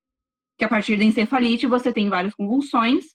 Que 0.57 0.65
a 0.65 0.69
partir 0.69 0.97
da 0.97 1.03
encefalite 1.03 1.65
você 1.67 1.91
tem 1.91 2.09
várias 2.09 2.35
convulsões, 2.35 3.05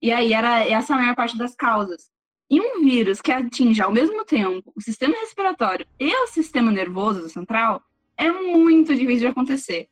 e 0.00 0.10
aí 0.10 0.32
era 0.32 0.66
essa 0.66 0.94
a 0.94 0.98
maior 0.98 1.14
parte 1.14 1.36
das 1.36 1.54
causas. 1.54 2.10
E 2.50 2.60
um 2.60 2.82
vírus 2.82 3.20
que 3.20 3.32
atinge 3.32 3.80
ao 3.80 3.92
mesmo 3.92 4.24
tempo 4.24 4.72
o 4.74 4.80
sistema 4.80 5.14
respiratório 5.20 5.86
e 5.98 6.14
o 6.14 6.26
sistema 6.26 6.70
nervoso 6.70 7.28
central 7.28 7.82
é 8.16 8.30
muito 8.30 8.94
difícil 8.94 9.20
de 9.20 9.26
acontecer. 9.26 9.88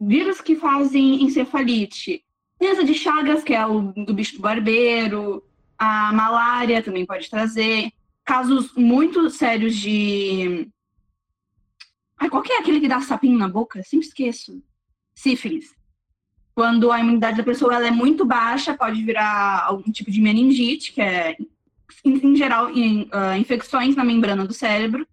Vírus 0.00 0.40
que 0.40 0.56
fazem 0.56 1.22
encefalite, 1.22 2.24
doença 2.58 2.84
de 2.84 2.94
Chagas, 2.94 3.42
que 3.44 3.54
é 3.54 3.66
o 3.66 3.92
do 3.92 4.14
bicho 4.14 4.36
do 4.36 4.42
barbeiro, 4.42 5.44
a 5.78 6.12
malária 6.12 6.82
também 6.82 7.06
pode 7.06 7.30
trazer. 7.30 7.90
Casos 8.24 8.72
muito 8.74 9.28
sérios 9.30 9.76
de. 9.76 10.68
Ai, 12.18 12.28
qual 12.28 12.42
que 12.42 12.52
é 12.52 12.58
aquele 12.58 12.80
que 12.80 12.88
dá 12.88 13.00
sapinho 13.00 13.38
na 13.38 13.48
boca? 13.48 13.82
Sempre 13.82 14.06
esqueço. 14.06 14.62
Sífilis. 15.14 15.74
Quando 16.54 16.92
a 16.92 17.00
imunidade 17.00 17.38
da 17.38 17.42
pessoa 17.42 17.74
ela 17.74 17.86
é 17.86 17.90
muito 17.90 18.24
baixa, 18.24 18.76
pode 18.76 19.02
virar 19.02 19.64
algum 19.64 19.90
tipo 19.90 20.10
de 20.10 20.20
meningite, 20.20 20.92
que 20.92 21.00
é, 21.00 21.36
em, 22.04 22.36
geral, 22.36 22.70
em, 22.70 23.02
uh, 23.04 23.36
infecções 23.38 23.96
na 23.96 24.04
membrana 24.04 24.46
do 24.46 24.52
cérebro. 24.52 25.06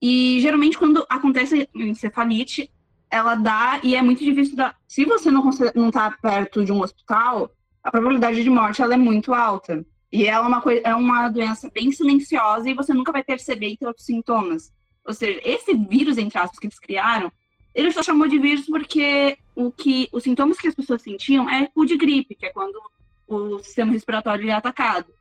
E 0.00 0.40
geralmente, 0.40 0.76
quando 0.76 1.06
acontece 1.08 1.68
encefalite, 1.74 2.70
ela 3.08 3.34
dá 3.34 3.78
e 3.82 3.94
é 3.94 4.02
muito 4.02 4.24
difícil 4.24 4.56
dar. 4.56 4.76
Se 4.88 5.04
você 5.04 5.30
não 5.30 5.48
não 5.74 5.88
está 5.88 6.10
perto 6.10 6.64
de 6.64 6.72
um 6.72 6.80
hospital, 6.80 7.52
a 7.84 7.90
probabilidade 7.90 8.42
de 8.42 8.50
morte 8.50 8.80
ela 8.80 8.94
é 8.94 8.96
muito 8.96 9.34
alta. 9.34 9.84
E 10.12 10.26
é 10.26 10.38
uma, 10.38 10.60
coisa, 10.60 10.82
é 10.84 10.94
uma 10.94 11.30
doença 11.30 11.70
bem 11.72 11.90
silenciosa 11.90 12.68
e 12.68 12.74
você 12.74 12.92
nunca 12.92 13.10
vai 13.10 13.24
perceber 13.24 13.78
outros 13.80 14.04
sintomas. 14.04 14.70
Ou 15.06 15.14
seja, 15.14 15.40
esse 15.42 15.74
vírus, 15.74 16.18
entre 16.18 16.38
aspas, 16.38 16.58
que 16.58 16.66
eles 16.66 16.78
criaram, 16.78 17.32
ele 17.74 17.90
só 17.90 18.02
chamou 18.02 18.28
de 18.28 18.38
vírus 18.38 18.66
porque 18.66 19.38
o 19.56 19.72
que, 19.72 20.08
os 20.12 20.22
sintomas 20.22 20.58
que 20.58 20.68
as 20.68 20.74
pessoas 20.74 21.00
sentiam 21.00 21.48
é 21.48 21.70
o 21.74 21.86
de 21.86 21.96
gripe, 21.96 22.34
que 22.34 22.44
é 22.44 22.50
quando 22.50 22.78
o 23.26 23.58
sistema 23.60 23.92
respiratório 23.92 24.50
é 24.50 24.52
atacado. 24.52 25.12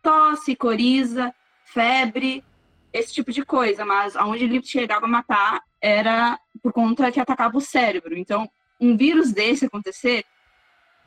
Tosse, 0.00 0.54
coriza, 0.54 1.34
febre, 1.64 2.44
esse 2.92 3.12
tipo 3.12 3.32
de 3.32 3.44
coisa. 3.44 3.84
Mas 3.84 4.14
aonde 4.14 4.44
ele 4.44 4.62
chegava 4.62 5.06
a 5.06 5.08
matar 5.08 5.62
era 5.80 6.38
por 6.62 6.72
conta 6.72 7.10
que 7.10 7.18
atacava 7.18 7.58
o 7.58 7.60
cérebro. 7.60 8.16
Então, 8.16 8.48
um 8.80 8.96
vírus 8.96 9.32
desse 9.32 9.66
acontecer, 9.66 10.24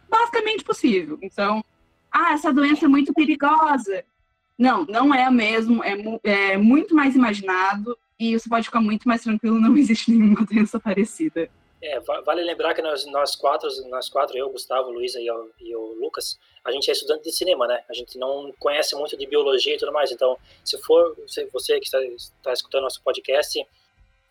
basicamente 0.10 0.66
possível. 0.66 1.18
Então, 1.22 1.64
ah, 2.12 2.34
essa 2.34 2.52
doença 2.54 2.86
é 2.86 2.88
muito 2.88 3.14
perigosa. 3.14 4.04
Não, 4.58 4.86
não 4.86 5.14
é 5.14 5.30
mesmo, 5.32 5.84
é, 5.84 5.96
é 6.24 6.58
muito 6.58 6.94
mais 6.94 7.16
imaginado 7.16 7.98
e 8.20 8.38
você 8.38 8.48
pode 8.48 8.66
ficar 8.66 8.82
muito 8.82 9.08
mais 9.08 9.24
tranquilo, 9.24 9.60
não 9.60 9.76
existe 9.78 10.12
nenhuma 10.12 10.46
doença 10.46 10.80
parecida. 10.80 11.50
É, 11.84 12.00
vale 12.00 12.44
lembrar 12.44 12.76
que 12.76 12.82
nós, 12.82 13.04
nós 13.08 13.36
quatro, 13.36 13.68
nós 13.90 14.08
quatro, 14.08 14.38
eu, 14.38 14.52
Gustavo, 14.52 14.92
Luísa 14.92 15.20
e, 15.20 15.26
e 15.62 15.76
o 15.76 15.94
Lucas, 16.00 16.40
a 16.64 16.72
gente 16.72 16.88
é 16.90 16.94
estudante 16.94 17.24
de 17.24 17.32
cinema, 17.32 17.66
né? 17.66 17.84
A 17.90 17.94
gente 17.94 18.20
não 18.20 18.54
conhece 18.60 18.96
muito 18.96 19.18
de 19.18 19.26
biologia 19.26 19.74
e 19.74 19.78
tudo 19.80 19.92
mais. 19.92 20.12
Então, 20.12 20.38
se 20.64 20.78
for 20.84 21.18
se 21.26 21.44
você 21.46 21.80
que 21.80 21.86
está, 21.86 22.00
está 22.04 22.54
escutando 22.54 22.84
nosso 22.84 23.02
podcast, 23.02 23.66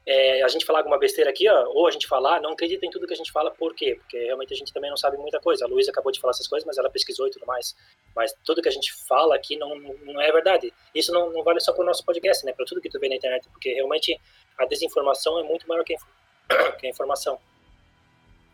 é, 0.06 0.42
a 0.42 0.48
gente 0.48 0.64
falar 0.64 0.80
alguma 0.80 0.98
besteira 0.98 1.30
aqui, 1.30 1.48
ó, 1.48 1.64
ou 1.68 1.86
a 1.86 1.90
gente 1.90 2.06
falar, 2.06 2.40
não 2.40 2.52
acredita 2.52 2.86
em 2.86 2.90
tudo 2.90 3.06
que 3.06 3.12
a 3.12 3.16
gente 3.16 3.30
fala, 3.30 3.50
por 3.50 3.74
quê? 3.74 3.96
Porque 3.96 4.18
realmente 4.18 4.54
a 4.54 4.56
gente 4.56 4.72
também 4.72 4.90
não 4.90 4.96
sabe 4.96 5.16
muita 5.18 5.38
coisa. 5.38 5.64
A 5.64 5.68
Luísa 5.68 5.90
acabou 5.90 6.10
de 6.10 6.18
falar 6.18 6.30
essas 6.30 6.48
coisas, 6.48 6.66
mas 6.66 6.78
ela 6.78 6.90
pesquisou 6.90 7.26
e 7.26 7.30
tudo 7.30 7.46
mais. 7.46 7.76
Mas 8.16 8.32
tudo 8.44 8.62
que 8.62 8.68
a 8.68 8.72
gente 8.72 8.92
fala 9.06 9.34
aqui 9.34 9.56
não, 9.56 9.76
não 10.04 10.20
é 10.20 10.32
verdade. 10.32 10.72
Isso 10.94 11.12
não, 11.12 11.30
não 11.30 11.42
vale 11.44 11.60
só 11.60 11.72
para 11.72 11.82
o 11.82 11.86
nosso 11.86 12.04
podcast, 12.04 12.44
né? 12.44 12.52
Para 12.52 12.64
tudo 12.64 12.80
que 12.80 12.88
tu 12.88 12.98
vê 12.98 13.08
na 13.08 13.16
internet, 13.16 13.48
porque 13.50 13.72
realmente 13.74 14.18
a 14.58 14.64
desinformação 14.64 15.38
é 15.38 15.42
muito 15.42 15.68
maior 15.68 15.84
que 15.84 15.94
a, 15.94 16.72
que 16.78 16.86
a 16.86 16.90
informação. 16.90 17.38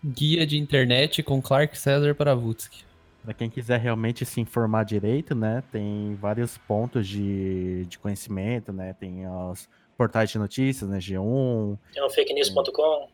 Guia 0.05 0.47
de 0.47 0.59
internet 0.59 1.23
com 1.23 1.41
Clark 1.41 1.79
César 1.79 2.15
Paravutsky. 2.15 2.85
Para 3.25 3.35
quem 3.35 3.51
quiser 3.51 3.81
realmente 3.81 4.25
se 4.25 4.41
informar 4.41 4.85
direito, 4.85 5.35
né? 5.35 5.63
Tem 5.73 6.15
vários 6.17 6.59
pontos 6.59 7.09
de, 7.09 7.85
de 7.87 7.99
conhecimento, 7.99 8.73
né? 8.73 8.95
Tem 9.01 9.27
os 9.27 9.69
portais 9.97 10.31
de 10.31 10.39
notícias, 10.39 10.89
né? 10.89 10.99
G1. 10.99 11.79
Tem 11.93 12.03
o 12.03 12.11
fakenews.com. 12.11 13.09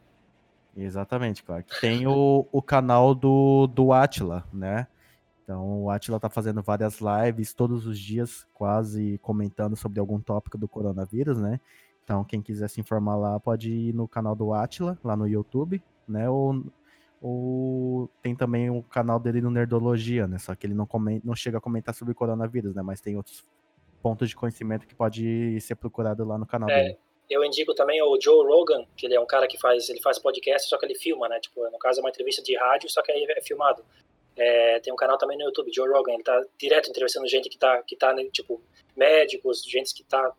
Exatamente, 0.77 1.43
claro. 1.43 1.65
Tem 1.81 2.07
o, 2.07 2.47
o 2.51 2.63
canal 2.63 3.15
do, 3.15 3.67
do 3.67 3.93
Atila, 3.93 4.45
né? 4.53 4.87
Então 5.45 5.83
o 5.83 5.91
Atila 5.91 6.19
tá 6.19 6.31
fazendo 6.31 6.63
várias 6.63 6.99
lives 7.01 7.53
todos 7.53 7.87
os 7.87 7.99
dias, 7.99 8.47
quase 8.55 9.19
comentando 9.19 9.77
sobre 9.77 10.01
algum 10.01 10.19
tópico 10.19 10.57
do 10.57 10.69
coronavírus, 10.69 11.39
né? 11.39 11.61
Então 12.05 12.25
quem 12.25 12.41
quiser 12.41 12.69
se 12.69 12.81
informar 12.81 13.17
lá 13.17 13.39
pode 13.39 13.71
ir 13.71 13.95
no 13.95 14.09
canal 14.09 14.35
do 14.35 14.53
Atila, 14.55 14.99
lá 15.05 15.17
no 15.17 15.29
YouTube, 15.29 15.83
né? 16.09 16.29
Ou, 16.31 16.65
ou 17.21 18.11
tem 18.23 18.35
também 18.35 18.71
o 18.71 18.83
canal 18.83 19.21
dele 19.21 19.41
no 19.41 19.51
Nerdologia, 19.51 20.27
né? 20.27 20.39
Só 20.39 20.55
que 20.55 20.67
ele 20.67 20.75
não, 20.75 20.87
comenta, 20.87 21.27
não 21.27 21.37
chega 21.37 21.59
a 21.59 21.61
comentar 21.61 21.95
sobre 21.95 22.15
coronavírus, 22.15 22.75
né? 22.75 22.83
Mas 22.83 23.01
tem 23.01 23.17
outros 23.17 23.45
pontos 24.03 24.29
de 24.29 24.37
conhecimento 24.37 24.87
que 24.87 24.95
pode 24.95 25.61
ser 25.61 25.77
procurado 25.77 26.25
lá 26.25 26.37
no 26.37 26.47
canal 26.47 26.69
é, 26.69 26.83
dele. 26.83 26.99
Eu 27.31 27.45
indico 27.45 27.75
também 27.75 28.03
o 28.03 28.19
Joe 28.21 28.45
Rogan, 28.47 28.85
que 28.97 29.07
ele 29.07 29.15
é 29.15 29.21
um 29.21 29.27
cara 29.27 29.47
que 29.47 29.59
faz, 29.59 29.89
ele 29.89 30.01
faz 30.03 30.19
podcast, 30.19 30.69
só 30.69 30.77
que 30.77 30.85
ele 30.85 30.95
filma, 30.95 31.29
né? 31.29 31.39
Tipo, 31.41 31.63
no 31.71 31.79
caso 31.79 32.01
é 32.01 32.03
uma 32.03 32.11
entrevista 32.11 32.43
de 32.43 32.57
rádio, 32.57 32.91
só 32.91 33.01
que 33.01 33.13
aí 33.13 33.25
é 33.29 33.41
filmado. 33.41 33.85
É, 34.37 34.81
tem 34.81 34.93
um 34.93 34.97
canal 34.97 35.17
também 35.17 35.39
no 35.39 35.45
YouTube, 35.45 35.71
Joe 35.73 35.89
Rogan, 35.89 36.15
ele 36.15 36.23
tá 36.23 36.43
direto 36.59 36.91
entrevistando 36.91 37.29
gente 37.29 37.49
que 37.49 37.59
tá, 37.59 37.83
que 37.83 37.97
tá 37.97 38.13
né, 38.13 38.25
tipo, 38.33 38.61
médicos, 38.97 39.63
gente 39.63 39.95
que 39.95 40.03
tá, 40.05 40.35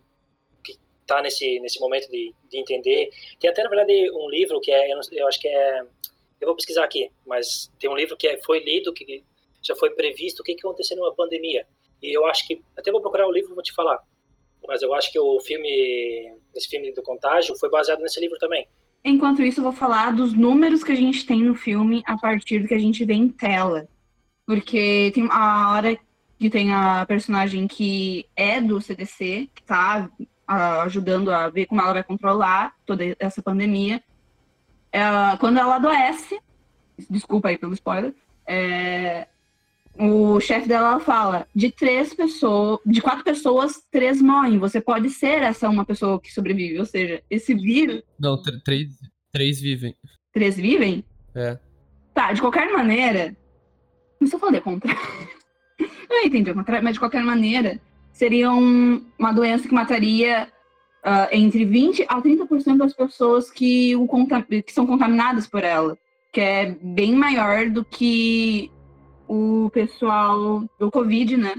que 0.63 0.77
tá 1.05 1.21
nesse, 1.21 1.59
nesse 1.59 1.79
momento 1.79 2.09
de, 2.09 2.33
de 2.49 2.57
entender. 2.57 3.09
Tem 3.39 3.49
até, 3.49 3.63
na 3.63 3.69
verdade, 3.69 4.11
um 4.11 4.29
livro 4.29 4.59
que 4.59 4.71
é, 4.71 4.91
eu, 4.91 4.95
não, 4.95 5.03
eu 5.11 5.27
acho 5.27 5.39
que 5.39 5.47
é, 5.47 5.81
eu 6.41 6.47
vou 6.47 6.55
pesquisar 6.55 6.83
aqui, 6.83 7.11
mas 7.25 7.71
tem 7.79 7.89
um 7.89 7.95
livro 7.95 8.17
que 8.17 8.27
é, 8.27 8.41
foi 8.43 8.59
lido, 8.59 8.93
que 8.93 9.23
já 9.61 9.75
foi 9.75 9.91
previsto 9.91 10.41
o 10.41 10.43
que, 10.43 10.55
que 10.55 10.65
aconteceu 10.65 10.97
numa 10.97 11.13
pandemia. 11.13 11.65
E 12.03 12.15
eu 12.15 12.25
acho 12.25 12.45
que, 12.45 12.61
até 12.77 12.91
vou 12.91 13.01
procurar 13.01 13.25
o 13.25 13.31
livro 13.31 13.53
e 13.53 13.55
vou 13.55 13.63
te 13.63 13.73
falar, 13.73 13.97
mas 14.67 14.81
eu 14.81 14.93
acho 14.93 15.09
que 15.11 15.17
o 15.17 15.39
filme, 15.39 16.35
esse 16.53 16.67
filme 16.67 16.93
do 16.93 17.01
Contágio 17.01 17.57
foi 17.57 17.69
baseado 17.69 18.01
nesse 18.01 18.19
livro 18.19 18.37
também. 18.37 18.67
Enquanto 19.05 19.41
isso, 19.41 19.59
eu 19.59 19.63
vou 19.63 19.73
falar 19.73 20.13
dos 20.13 20.33
números 20.33 20.83
que 20.83 20.91
a 20.91 20.95
gente 20.95 21.25
tem 21.25 21.41
no 21.41 21.55
filme 21.55 22.03
a 22.05 22.17
partir 22.17 22.59
do 22.59 22.67
que 22.67 22.73
a 22.73 22.79
gente 22.79 23.03
vê 23.05 23.13
em 23.13 23.29
tela. 23.29 23.87
Porque 24.45 25.11
tem 25.13 25.27
a 25.31 25.71
hora 25.71 25.97
que 26.37 26.49
tem 26.49 26.73
a 26.73 27.05
personagem 27.05 27.67
que 27.67 28.25
é 28.35 28.59
do 28.59 28.81
CDC, 28.81 29.49
que 29.53 29.63
tá 29.63 30.09
ajudando 30.47 31.31
a 31.31 31.49
ver 31.49 31.65
como 31.65 31.81
ela 31.81 31.93
vai 31.93 32.03
controlar 32.03 32.75
toda 32.85 33.03
essa 33.19 33.41
pandemia. 33.41 34.01
Ela, 34.91 35.37
quando 35.37 35.57
ela 35.57 35.75
adoece, 35.75 36.39
desculpa 37.09 37.49
aí 37.49 37.57
pelo 37.57 37.73
spoiler, 37.73 38.13
é, 38.45 39.27
o 39.97 40.39
chefe 40.39 40.67
dela 40.67 40.99
fala: 40.99 41.47
de 41.53 41.71
três 41.71 42.13
pessoas, 42.13 42.79
de 42.85 43.01
quatro 43.01 43.23
pessoas, 43.23 43.81
três 43.91 44.21
morrem. 44.21 44.57
Você 44.57 44.81
pode 44.81 45.09
ser 45.09 45.41
essa 45.43 45.69
uma 45.69 45.85
pessoa 45.85 46.19
que 46.19 46.33
sobrevive. 46.33 46.79
Ou 46.79 46.85
seja, 46.85 47.21
esse 47.29 47.53
vírus. 47.53 48.01
Não, 48.19 48.41
três, 48.63 48.89
três 49.31 49.61
vivem. 49.61 49.95
Três 50.33 50.55
vivem? 50.55 51.03
É. 51.35 51.57
Tá, 52.13 52.33
de 52.33 52.41
qualquer 52.41 52.71
maneira. 52.71 53.35
Não 54.19 54.27
se 54.27 54.35
eu 54.35 54.39
falei 54.39 54.61
contrário. 54.61 54.99
Eu 56.09 56.27
entendi 56.27 56.51
o 56.51 56.53
contrário, 56.55 56.83
mas 56.83 56.93
de 56.93 56.99
qualquer 56.99 57.23
maneira, 57.23 57.81
seria 58.11 58.51
um, 58.51 59.03
uma 59.17 59.33
doença 59.33 59.67
que 59.67 59.73
mataria 59.73 60.47
uh, 61.03 61.27
entre 61.31 61.65
20% 61.65 62.05
a 62.07 62.21
30% 62.21 62.77
das 62.77 62.93
pessoas 62.93 63.49
que, 63.49 63.95
o, 63.95 64.07
que 64.07 64.71
são 64.71 64.85
contaminadas 64.85 65.47
por 65.47 65.63
ela. 65.63 65.97
Que 66.31 66.39
é 66.39 66.77
bem 66.81 67.15
maior 67.15 67.69
do 67.69 67.83
que 67.83 68.71
o 69.27 69.69
pessoal 69.71 70.63
do 70.79 70.91
Covid, 70.91 71.37
né? 71.37 71.55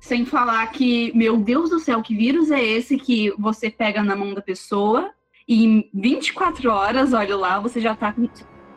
Sem 0.00 0.24
falar 0.24 0.66
que, 0.68 1.12
meu 1.16 1.36
Deus 1.36 1.70
do 1.70 1.80
céu, 1.80 2.02
que 2.02 2.14
vírus 2.14 2.50
é 2.50 2.62
esse 2.62 2.96
que 2.96 3.32
você 3.38 3.68
pega 3.70 4.02
na 4.02 4.14
mão 4.14 4.32
da 4.32 4.40
pessoa 4.40 5.10
e 5.46 5.64
em 5.64 5.90
24 5.92 6.70
horas, 6.70 7.12
olha 7.12 7.36
lá, 7.36 7.58
você 7.58 7.80
já 7.80 7.96
tá 7.96 8.14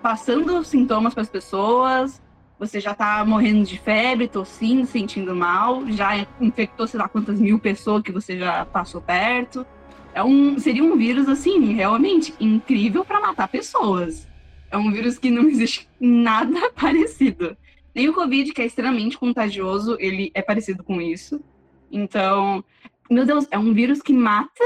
passando 0.01 0.63
sintomas 0.63 1.13
para 1.13 1.21
as 1.21 1.29
pessoas, 1.29 2.21
você 2.57 2.79
já 2.79 2.93
tá 2.93 3.23
morrendo 3.25 3.65
de 3.65 3.77
febre, 3.77 4.27
tossindo, 4.27 4.85
sentindo 4.85 5.35
mal, 5.35 5.85
já 5.87 6.25
infectou 6.39 6.87
sei 6.87 6.99
lá 6.99 7.07
quantas 7.07 7.39
mil 7.39 7.59
pessoas 7.59 8.03
que 8.03 8.11
você 8.11 8.37
já 8.37 8.65
passou 8.65 9.01
perto. 9.01 9.65
É 10.13 10.23
um, 10.23 10.59
seria 10.59 10.83
um 10.83 10.97
vírus, 10.97 11.27
assim, 11.29 11.73
realmente 11.73 12.33
incrível 12.39 13.03
para 13.05 13.19
matar 13.19 13.47
pessoas. 13.47 14.27
É 14.71 14.77
um 14.77 14.89
vírus 14.89 15.17
que 15.17 15.29
não 15.29 15.49
existe 15.49 15.87
nada 15.99 16.71
parecido. 16.73 17.57
Nem 17.93 18.07
o 18.07 18.13
Covid, 18.13 18.53
que 18.53 18.61
é 18.61 18.65
extremamente 18.65 19.17
contagioso, 19.17 19.97
ele 19.99 20.31
é 20.33 20.41
parecido 20.41 20.81
com 20.81 21.01
isso. 21.01 21.43
Então, 21.91 22.63
meu 23.09 23.25
Deus, 23.25 23.45
é 23.51 23.59
um 23.59 23.73
vírus 23.73 24.01
que 24.01 24.13
mata 24.13 24.63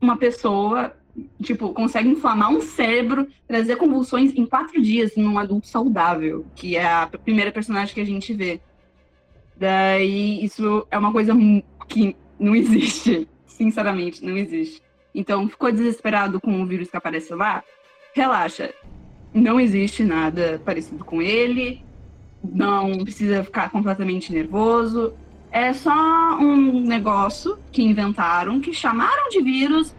uma 0.00 0.16
pessoa, 0.16 0.96
tipo, 1.42 1.74
consegue 1.74 2.08
inflamar 2.08 2.50
um 2.50 2.60
cérebro, 2.60 3.26
trazer 3.48 3.74
convulsões 3.74 4.32
em 4.36 4.46
quatro 4.46 4.80
dias 4.80 5.16
num 5.16 5.36
adulto 5.36 5.66
saudável, 5.66 6.46
que 6.54 6.76
é 6.76 6.86
a 6.86 7.08
primeira 7.08 7.50
personagem 7.50 7.92
que 7.92 8.00
a 8.00 8.06
gente 8.06 8.32
vê. 8.32 8.60
Daí, 9.56 10.42
isso 10.44 10.86
é 10.92 10.96
uma 10.96 11.12
coisa 11.12 11.34
que 11.88 12.16
não 12.38 12.54
existe. 12.54 13.28
Sinceramente, 13.46 14.24
não 14.24 14.36
existe. 14.36 14.80
Então, 15.12 15.48
ficou 15.48 15.72
desesperado 15.72 16.40
com 16.40 16.62
o 16.62 16.66
vírus 16.66 16.88
que 16.88 16.96
aparece 16.96 17.34
lá? 17.34 17.64
Relaxa 18.14 18.72
não 19.32 19.60
existe 19.60 20.04
nada 20.04 20.60
parecido 20.64 21.04
com 21.04 21.22
ele, 21.22 21.82
não 22.42 22.98
precisa 22.98 23.44
ficar 23.44 23.70
completamente 23.70 24.32
nervoso. 24.32 25.12
É 25.52 25.72
só 25.72 26.38
um 26.38 26.80
negócio 26.82 27.58
que 27.72 27.82
inventaram, 27.82 28.60
que 28.60 28.72
chamaram 28.72 29.28
de 29.28 29.42
vírus, 29.42 29.94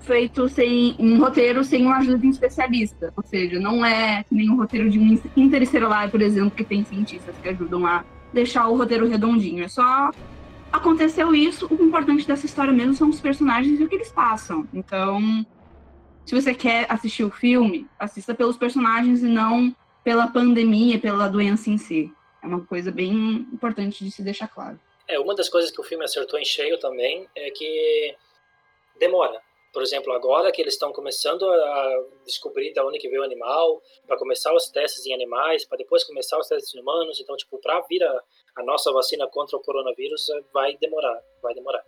feito 0.00 0.48
sem 0.48 0.94
um 0.98 1.18
roteiro 1.18 1.64
sem 1.64 1.86
uma 1.86 1.98
ajuda 1.98 2.18
de 2.18 2.26
um 2.26 2.30
especialista. 2.30 3.12
Ou 3.16 3.22
seja, 3.22 3.58
não 3.58 3.84
é 3.84 4.24
nem 4.30 4.50
um 4.50 4.56
roteiro 4.56 4.90
de 4.90 4.98
um 4.98 5.18
interestelar, 5.36 6.10
por 6.10 6.20
exemplo, 6.20 6.50
que 6.50 6.64
tem 6.64 6.84
cientistas 6.84 7.34
que 7.42 7.48
ajudam 7.48 7.86
a 7.86 8.04
deixar 8.32 8.68
o 8.68 8.76
roteiro 8.76 9.08
redondinho. 9.08 9.64
É 9.64 9.68
só 9.68 10.10
aconteceu 10.72 11.34
isso, 11.34 11.68
o 11.70 11.84
importante 11.84 12.26
dessa 12.26 12.46
história 12.46 12.72
mesmo 12.72 12.94
são 12.94 13.10
os 13.10 13.20
personagens 13.20 13.78
e 13.78 13.84
o 13.84 13.88
que 13.88 13.94
eles 13.94 14.10
passam. 14.10 14.66
Então, 14.72 15.44
se 16.24 16.34
você 16.34 16.54
quer 16.54 16.86
assistir 16.90 17.24
o 17.24 17.30
filme, 17.30 17.88
assista 17.98 18.34
pelos 18.34 18.56
personagens 18.56 19.22
e 19.22 19.26
não 19.26 19.74
pela 20.04 20.26
pandemia, 20.26 20.98
pela 20.98 21.28
doença 21.28 21.70
em 21.70 21.78
si. 21.78 22.12
É 22.42 22.46
uma 22.46 22.64
coisa 22.64 22.90
bem 22.90 23.12
importante 23.52 24.04
de 24.04 24.10
se 24.10 24.22
deixar 24.22 24.48
claro. 24.48 24.78
É, 25.06 25.18
uma 25.18 25.34
das 25.34 25.48
coisas 25.48 25.70
que 25.70 25.80
o 25.80 25.84
filme 25.84 26.04
acertou 26.04 26.38
em 26.38 26.44
cheio 26.44 26.78
também 26.78 27.28
é 27.34 27.50
que 27.50 28.14
demora. 28.98 29.40
Por 29.72 29.82
exemplo, 29.82 30.12
agora 30.12 30.52
que 30.52 30.60
eles 30.60 30.74
estão 30.74 30.92
começando 30.92 31.48
a 31.50 32.04
descobrir 32.26 32.72
de 32.72 32.80
onde 32.80 32.98
que 32.98 33.08
veio 33.08 33.22
o 33.22 33.24
animal, 33.24 33.80
para 34.06 34.18
começar 34.18 34.52
os 34.54 34.68
testes 34.68 35.06
em 35.06 35.14
animais, 35.14 35.64
para 35.64 35.78
depois 35.78 36.04
começar 36.04 36.38
os 36.38 36.46
testes 36.46 36.74
em 36.74 36.80
humanos, 36.80 37.18
então, 37.20 37.34
tipo, 37.36 37.58
para 37.58 37.80
vir 37.88 38.02
a, 38.04 38.22
a 38.56 38.62
nossa 38.62 38.92
vacina 38.92 39.26
contra 39.28 39.56
o 39.56 39.60
coronavírus 39.60 40.26
vai 40.52 40.76
demorar, 40.76 41.18
vai 41.42 41.54
demorar. 41.54 41.82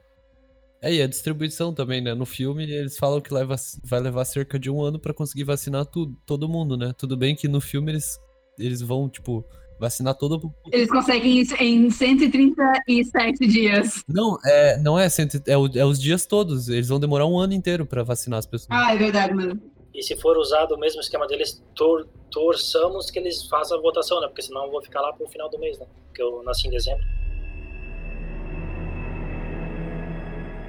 É, 0.85 0.93
e 0.93 1.03
a 1.03 1.07
distribuição 1.07 1.73
também, 1.73 2.03
né? 2.03 2.13
No 2.13 2.27
filme 2.27 2.71
eles 2.71 2.99
falam 2.99 3.19
que 3.19 3.33
leva, 3.33 3.57
vai 3.83 4.01
levar 4.01 4.23
cerca 4.27 4.59
de 4.59 4.71
um 4.71 4.83
ano 4.83 4.99
para 4.99 5.15
conseguir 5.15 5.45
vacinar 5.45 5.87
tudo, 5.87 6.15
todo 6.27 6.47
mundo, 6.47 6.77
né? 6.77 6.93
Tudo 6.97 7.17
bem 7.17 7.35
que 7.35 7.49
no 7.49 7.59
filme 7.59 7.93
eles, 7.93 8.19
eles 8.59 8.83
vão, 8.83 9.09
tipo, 9.09 9.43
vacinar 9.81 10.15
todo 10.15 10.55
Eles 10.71 10.91
conseguem 10.91 11.41
isso 11.41 11.55
em 11.55 11.89
137 11.89 13.47
dias. 13.47 14.05
Não, 14.07 14.37
é, 14.45 14.77
não 14.77 14.99
é, 14.99 15.09
cento, 15.09 15.43
é, 15.47 15.79
é 15.79 15.87
os 15.87 15.99
dias 15.99 16.27
todos. 16.27 16.69
Eles 16.69 16.89
vão 16.89 17.01
demorar 17.01 17.25
um 17.25 17.39
ano 17.39 17.55
inteiro 17.55 17.87
para 17.87 18.03
vacinar 18.03 18.39
as 18.39 18.47
pessoas. 18.47 18.69
Ah, 18.71 18.93
é 18.93 18.99
verdade, 18.99 19.33
mano. 19.33 19.59
E 19.95 20.03
se 20.03 20.15
for 20.17 20.37
usado 20.37 20.75
o 20.75 20.79
mesmo 20.79 21.01
esquema 21.01 21.27
deles, 21.27 21.65
tor 21.75 22.07
torçamos 22.31 23.11
que 23.11 23.19
eles 23.19 23.47
façam 23.47 23.79
a 23.79 23.81
votação, 23.81 24.21
né? 24.21 24.27
Porque 24.27 24.43
senão 24.43 24.67
eu 24.67 24.71
vou 24.71 24.83
ficar 24.83 25.01
lá 25.01 25.15
pro 25.15 25.27
final 25.29 25.49
do 25.49 25.59
mês, 25.59 25.79
né? 25.79 25.87
Porque 26.09 26.21
eu 26.21 26.43
nasci 26.43 26.69
em 26.69 26.71
dezembro. 26.71 27.03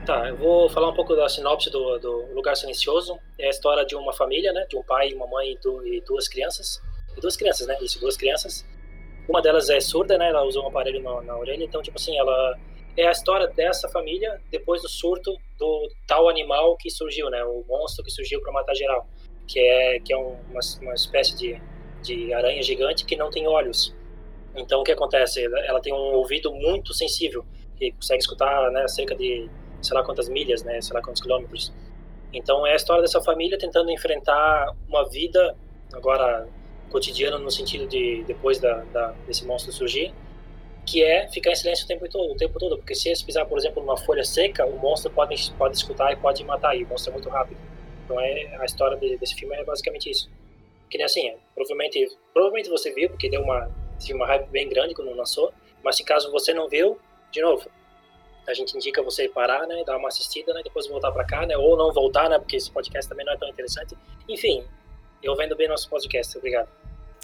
Tá, 0.05 0.29
eu 0.29 0.37
vou 0.37 0.69
falar 0.69 0.89
um 0.89 0.93
pouco 0.93 1.15
da 1.15 1.27
sinopse 1.27 1.71
do, 1.71 1.97
do 1.97 2.31
Lugar 2.35 2.55
Silencioso. 2.55 3.17
É 3.39 3.47
a 3.47 3.49
história 3.49 3.83
de 3.83 3.95
uma 3.95 4.13
família, 4.13 4.53
né? 4.53 4.63
De 4.69 4.77
um 4.77 4.83
pai, 4.83 5.11
uma 5.13 5.25
mãe 5.25 5.53
e, 5.53 5.57
du 5.57 5.83
e 5.83 5.99
duas 6.01 6.27
crianças. 6.27 6.79
E 7.17 7.19
duas 7.19 7.35
crianças, 7.35 7.65
né? 7.65 7.75
Isso, 7.81 7.99
duas 7.99 8.15
crianças. 8.15 8.63
Uma 9.27 9.41
delas 9.41 9.67
é 9.67 9.79
surda, 9.79 10.15
né? 10.15 10.29
Ela 10.29 10.43
usa 10.43 10.59
um 10.59 10.67
aparelho 10.67 11.01
na, 11.01 11.23
na 11.23 11.35
orelha. 11.35 11.63
Então, 11.63 11.81
tipo 11.81 11.97
assim, 11.97 12.15
ela... 12.19 12.55
É 12.95 13.07
a 13.07 13.11
história 13.11 13.47
dessa 13.47 13.89
família 13.89 14.39
depois 14.51 14.83
do 14.83 14.87
surto 14.87 15.35
do 15.57 15.91
tal 16.07 16.29
animal 16.29 16.77
que 16.77 16.89
surgiu, 16.89 17.29
né? 17.31 17.43
O 17.43 17.65
monstro 17.67 18.05
que 18.05 18.11
surgiu 18.11 18.39
para 18.41 18.53
matar 18.53 18.75
geral. 18.75 19.07
Que 19.47 19.59
é, 19.59 19.99
que 19.99 20.13
é 20.13 20.17
um, 20.17 20.37
uma, 20.51 20.59
uma 20.81 20.93
espécie 20.93 21.35
de, 21.35 21.61
de 22.03 22.31
aranha 22.31 22.61
gigante 22.61 23.05
que 23.05 23.15
não 23.15 23.31
tem 23.31 23.47
olhos. 23.47 23.93
Então, 24.55 24.81
o 24.81 24.83
que 24.83 24.91
acontece? 24.91 25.43
Ela, 25.43 25.59
ela 25.65 25.81
tem 25.81 25.91
um 25.91 26.13
ouvido 26.13 26.53
muito 26.53 26.93
sensível 26.93 27.43
que 27.75 27.91
consegue 27.91 28.21
escutar 28.21 28.71
né, 28.71 28.87
cerca 28.87 29.15
de 29.15 29.49
sei 29.85 29.95
lá 29.95 30.03
quantas 30.03 30.27
milhas, 30.27 30.63
né, 30.63 30.81
sei 30.81 30.93
lá 30.93 31.01
quantos 31.01 31.21
quilômetros. 31.21 31.71
Então 32.33 32.65
é 32.67 32.73
a 32.73 32.75
história 32.75 33.01
dessa 33.01 33.21
família 33.21 33.57
tentando 33.57 33.89
enfrentar 33.91 34.73
uma 34.87 35.07
vida 35.07 35.55
agora 35.93 36.47
cotidiana 36.89 37.37
no 37.37 37.49
sentido 37.49 37.87
de 37.87 38.23
depois 38.25 38.59
da, 38.59 38.83
da, 38.91 39.07
desse 39.27 39.45
monstro 39.45 39.71
surgir, 39.71 40.13
que 40.85 41.03
é 41.03 41.27
ficar 41.29 41.51
em 41.51 41.55
silêncio 41.55 41.85
o 41.85 41.87
tempo 41.87 42.07
todo, 42.09 42.31
o 42.31 42.37
tempo 42.37 42.59
todo, 42.59 42.77
porque 42.77 42.93
se 42.93 43.09
eles 43.09 43.21
pisar, 43.21 43.45
por 43.45 43.57
exemplo, 43.57 43.81
numa 43.81 43.97
folha 43.97 44.23
seca, 44.23 44.65
o 44.65 44.77
monstro 44.77 45.11
pode 45.11 45.51
pode 45.57 45.77
escutar 45.77 46.11
e 46.11 46.15
pode 46.15 46.43
matar, 46.43 46.75
e 46.75 46.83
o 46.83 46.87
monstro 46.87 47.11
é 47.11 47.13
muito 47.13 47.29
rápido. 47.29 47.57
Então 48.03 48.19
é 48.19 48.55
a 48.59 48.65
história 48.65 48.97
de, 48.97 49.17
desse 49.17 49.35
filme 49.35 49.55
é 49.55 49.63
basicamente 49.63 50.09
isso. 50.09 50.29
Que 50.89 50.97
nem 50.97 51.05
assim, 51.05 51.27
é, 51.27 51.37
provavelmente 51.55 52.17
provavelmente 52.33 52.69
você 52.69 52.93
viu, 52.93 53.09
porque 53.09 53.29
deu 53.29 53.41
uma 53.41 53.69
uma 54.11 54.27
hype 54.27 54.49
bem 54.49 54.67
grande 54.69 54.93
quando 54.93 55.13
lançou, 55.15 55.53
mas 55.83 55.95
se 55.95 56.03
caso 56.03 56.31
você 56.31 56.53
não 56.53 56.67
viu, 56.67 56.99
de 57.31 57.41
novo, 57.41 57.69
a 58.47 58.53
gente 58.53 58.75
indica 58.75 59.01
você 59.01 59.27
parar, 59.27 59.65
né, 59.67 59.83
dar 59.85 59.97
uma 59.97 60.07
assistida, 60.07 60.53
né, 60.53 60.61
depois 60.63 60.87
voltar 60.87 61.11
para 61.11 61.23
cá, 61.23 61.45
né, 61.45 61.57
ou 61.57 61.75
não 61.75 61.91
voltar, 61.91 62.29
né, 62.29 62.37
porque 62.37 62.55
esse 62.55 62.71
podcast 62.71 63.09
também 63.09 63.25
não 63.25 63.33
é 63.33 63.37
tão 63.37 63.49
interessante. 63.49 63.95
Enfim, 64.27 64.63
eu 65.21 65.35
vendo 65.35 65.55
bem 65.55 65.67
nosso 65.67 65.89
podcast, 65.89 66.37
obrigado. 66.37 66.67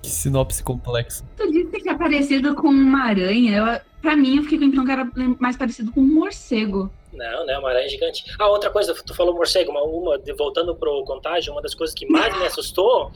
Que 0.01 0.09
sinopse 0.09 0.63
complexa. 0.63 1.23
Tu 1.37 1.51
disse 1.51 1.79
que 1.79 1.89
é 1.89 1.95
parecido 1.95 2.55
com 2.55 2.69
uma 2.69 3.05
aranha. 3.05 3.57
Eu, 3.57 3.81
pra 4.01 4.15
mim, 4.15 4.37
eu 4.37 4.43
fiquei 4.43 4.57
com 4.57 4.63
a 4.63 4.67
impressão 4.67 4.85
que 4.85 4.91
era 4.91 5.37
mais 5.39 5.55
parecido 5.55 5.91
com 5.91 6.01
um 6.01 6.07
morcego. 6.07 6.91
Não, 7.13 7.45
não, 7.45 7.59
uma 7.59 7.69
aranha 7.69 7.87
gigante. 7.87 8.23
Ah, 8.39 8.49
outra 8.49 8.71
coisa, 8.71 8.95
tu 9.05 9.13
falou 9.13 9.35
morcego, 9.35 9.69
uma, 9.69 9.83
uma 9.83 10.19
voltando 10.35 10.75
pro 10.75 11.03
contágio, 11.03 11.53
uma 11.53 11.61
das 11.61 11.75
coisas 11.75 11.93
que 11.93 12.07
mais 12.07 12.35
me 12.35 12.45
assustou 12.47 13.11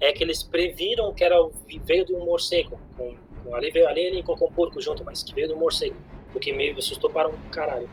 é 0.00 0.12
que 0.12 0.22
eles 0.22 0.44
previram 0.44 1.12
que 1.12 1.24
era 1.24 1.36
veio 1.84 2.04
de 2.04 2.14
um 2.14 2.24
morcego. 2.24 2.78
Com, 2.96 3.16
com, 3.42 3.56
ali 3.56 3.72
veio 3.72 3.88
ali 3.88 4.02
ele 4.02 4.22
colocou 4.22 4.48
um 4.48 4.52
porco 4.52 4.80
junto, 4.80 5.04
mas 5.04 5.24
que 5.24 5.34
veio 5.34 5.48
de 5.48 5.54
um 5.54 5.58
morcego 5.58 5.96
o 6.34 6.38
que 6.38 6.52
me 6.52 6.70
assustou 6.70 7.10
para 7.10 7.28
um 7.28 7.36
caralho. 7.50 7.88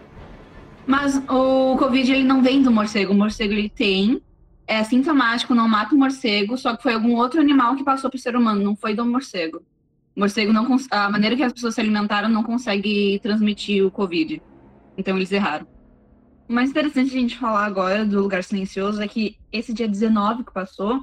Mas 0.85 1.17
o 1.29 1.77
Covid 1.77 2.11
ele 2.11 2.23
não 2.23 2.43
vem 2.43 2.61
do 2.61 2.71
morcego. 2.71 3.11
O 3.11 3.15
morcego 3.15 3.53
ele 3.53 3.69
tem, 3.69 4.21
é 4.67 4.83
sintomático, 4.83 5.55
não 5.55 5.67
mata 5.67 5.95
o 5.95 5.97
morcego, 5.97 6.57
só 6.57 6.75
que 6.75 6.83
foi 6.83 6.93
algum 6.93 7.15
outro 7.15 7.39
animal 7.39 7.75
que 7.75 7.83
passou 7.83 8.09
para 8.09 8.17
o 8.17 8.19
ser 8.19 8.35
humano, 8.35 8.63
não 8.63 8.75
foi 8.75 8.93
do 8.93 9.05
morcego. 9.05 9.63
O 10.15 10.19
morcego 10.19 10.53
não 10.53 10.67
a 10.91 11.09
maneira 11.09 11.35
que 11.35 11.43
as 11.43 11.51
pessoas 11.51 11.75
se 11.75 11.81
alimentaram 11.81 12.29
não 12.29 12.43
consegue 12.43 13.19
transmitir 13.19 13.85
o 13.85 13.91
Covid. 13.91 14.41
Então 14.97 15.17
eles 15.17 15.31
erraram. 15.31 15.67
O 16.47 16.53
mais 16.53 16.69
interessante 16.69 17.09
a 17.09 17.19
gente 17.19 17.37
falar 17.37 17.65
agora 17.65 18.05
do 18.05 18.21
Lugar 18.21 18.43
Silencioso 18.43 19.01
é 19.01 19.07
que 19.07 19.37
esse 19.51 19.73
dia 19.73 19.87
19 19.87 20.43
que 20.43 20.53
passou, 20.53 21.01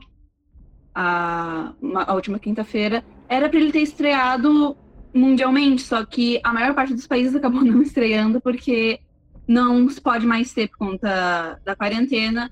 a, 0.95 1.73
a 2.07 2.15
última 2.15 2.39
quinta-feira, 2.39 3.05
era 3.29 3.49
para 3.49 3.59
ele 3.59 3.73
ter 3.73 3.81
estreado 3.81 4.77
mundialmente, 5.15 5.83
só 5.83 6.05
que 6.05 6.41
a 6.43 6.53
maior 6.53 6.75
parte 6.75 6.95
dos 6.95 7.07
países 7.07 7.35
acabou 7.35 7.63
não 7.65 7.83
estreando 7.83 8.41
porque 8.41 9.01
não 9.47 9.89
se 9.89 10.01
pode 10.01 10.27
mais 10.27 10.53
ter 10.53 10.69
por 10.69 10.79
conta 10.79 11.61
da 11.65 11.77
quarentena 11.77 12.51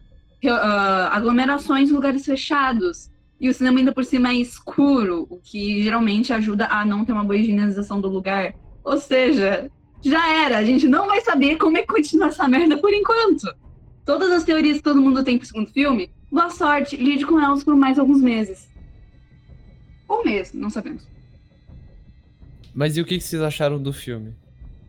uh, 0.49 1.09
aglomerações 1.11 1.91
lugares 1.91 2.25
fechados. 2.25 3.11
E 3.41 3.49
o 3.49 3.55
cinema 3.55 3.79
ainda 3.79 3.93
por 3.93 4.05
cima 4.05 4.31
é 4.31 4.35
escuro, 4.35 5.27
o 5.31 5.39
que 5.39 5.83
geralmente 5.83 6.33
ajuda 6.33 6.67
a 6.67 6.85
não 6.85 7.05
ter 7.05 7.13
uma 7.13 7.25
boa 7.25 7.37
higienização 7.37 8.01
do 8.01 8.09
lugar. 8.09 8.55
Ou 8.85 8.99
seja, 8.99 9.71
já 10.03 10.29
era, 10.45 10.59
a 10.59 10.65
gente 10.65 10.87
não 10.87 11.07
vai 11.07 11.21
saber 11.23 11.57
como 11.57 11.79
é 11.79 11.81
que 11.81 11.87
continua 11.87 12.29
essa 12.29 12.47
merda 12.47 12.77
por 12.77 12.93
enquanto. 12.93 13.51
Todas 14.05 14.31
as 14.31 14.45
teorias 14.45 14.79
que 14.79 14.83
todo 14.83 15.01
mundo 15.01 15.25
tem 15.25 15.39
pro 15.39 15.47
segundo 15.47 15.71
filme, 15.71 16.11
boa 16.31 16.51
sorte, 16.51 16.97
lide 16.97 17.25
com 17.25 17.41
elas 17.41 17.65
por 17.65 17.75
mais 17.77 17.99
alguns 17.99 18.21
meses. 18.21 18.69
Ou 20.07 20.25
mês, 20.25 20.53
não 20.53 20.69
sabemos. 20.69 21.07
Mas 22.75 22.97
e 22.97 23.01
o 23.01 23.05
que 23.05 23.21
vocês 23.21 23.43
acharam 23.43 23.83
do 23.83 23.93
filme? 23.93 24.35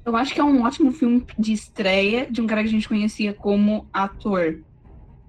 Eu 0.04 0.16
acho 0.16 0.34
que 0.34 0.40
é 0.40 0.44
um 0.44 0.64
ótimo 0.64 0.92
filme 0.92 1.26
de 1.38 1.54
estreia 1.54 2.30
de 2.30 2.42
um 2.42 2.48
cara 2.48 2.62
que 2.62 2.70
a 2.70 2.72
gente 2.72 2.88
conhecia 2.88 3.34
como 3.34 3.88
ator. 3.94 4.60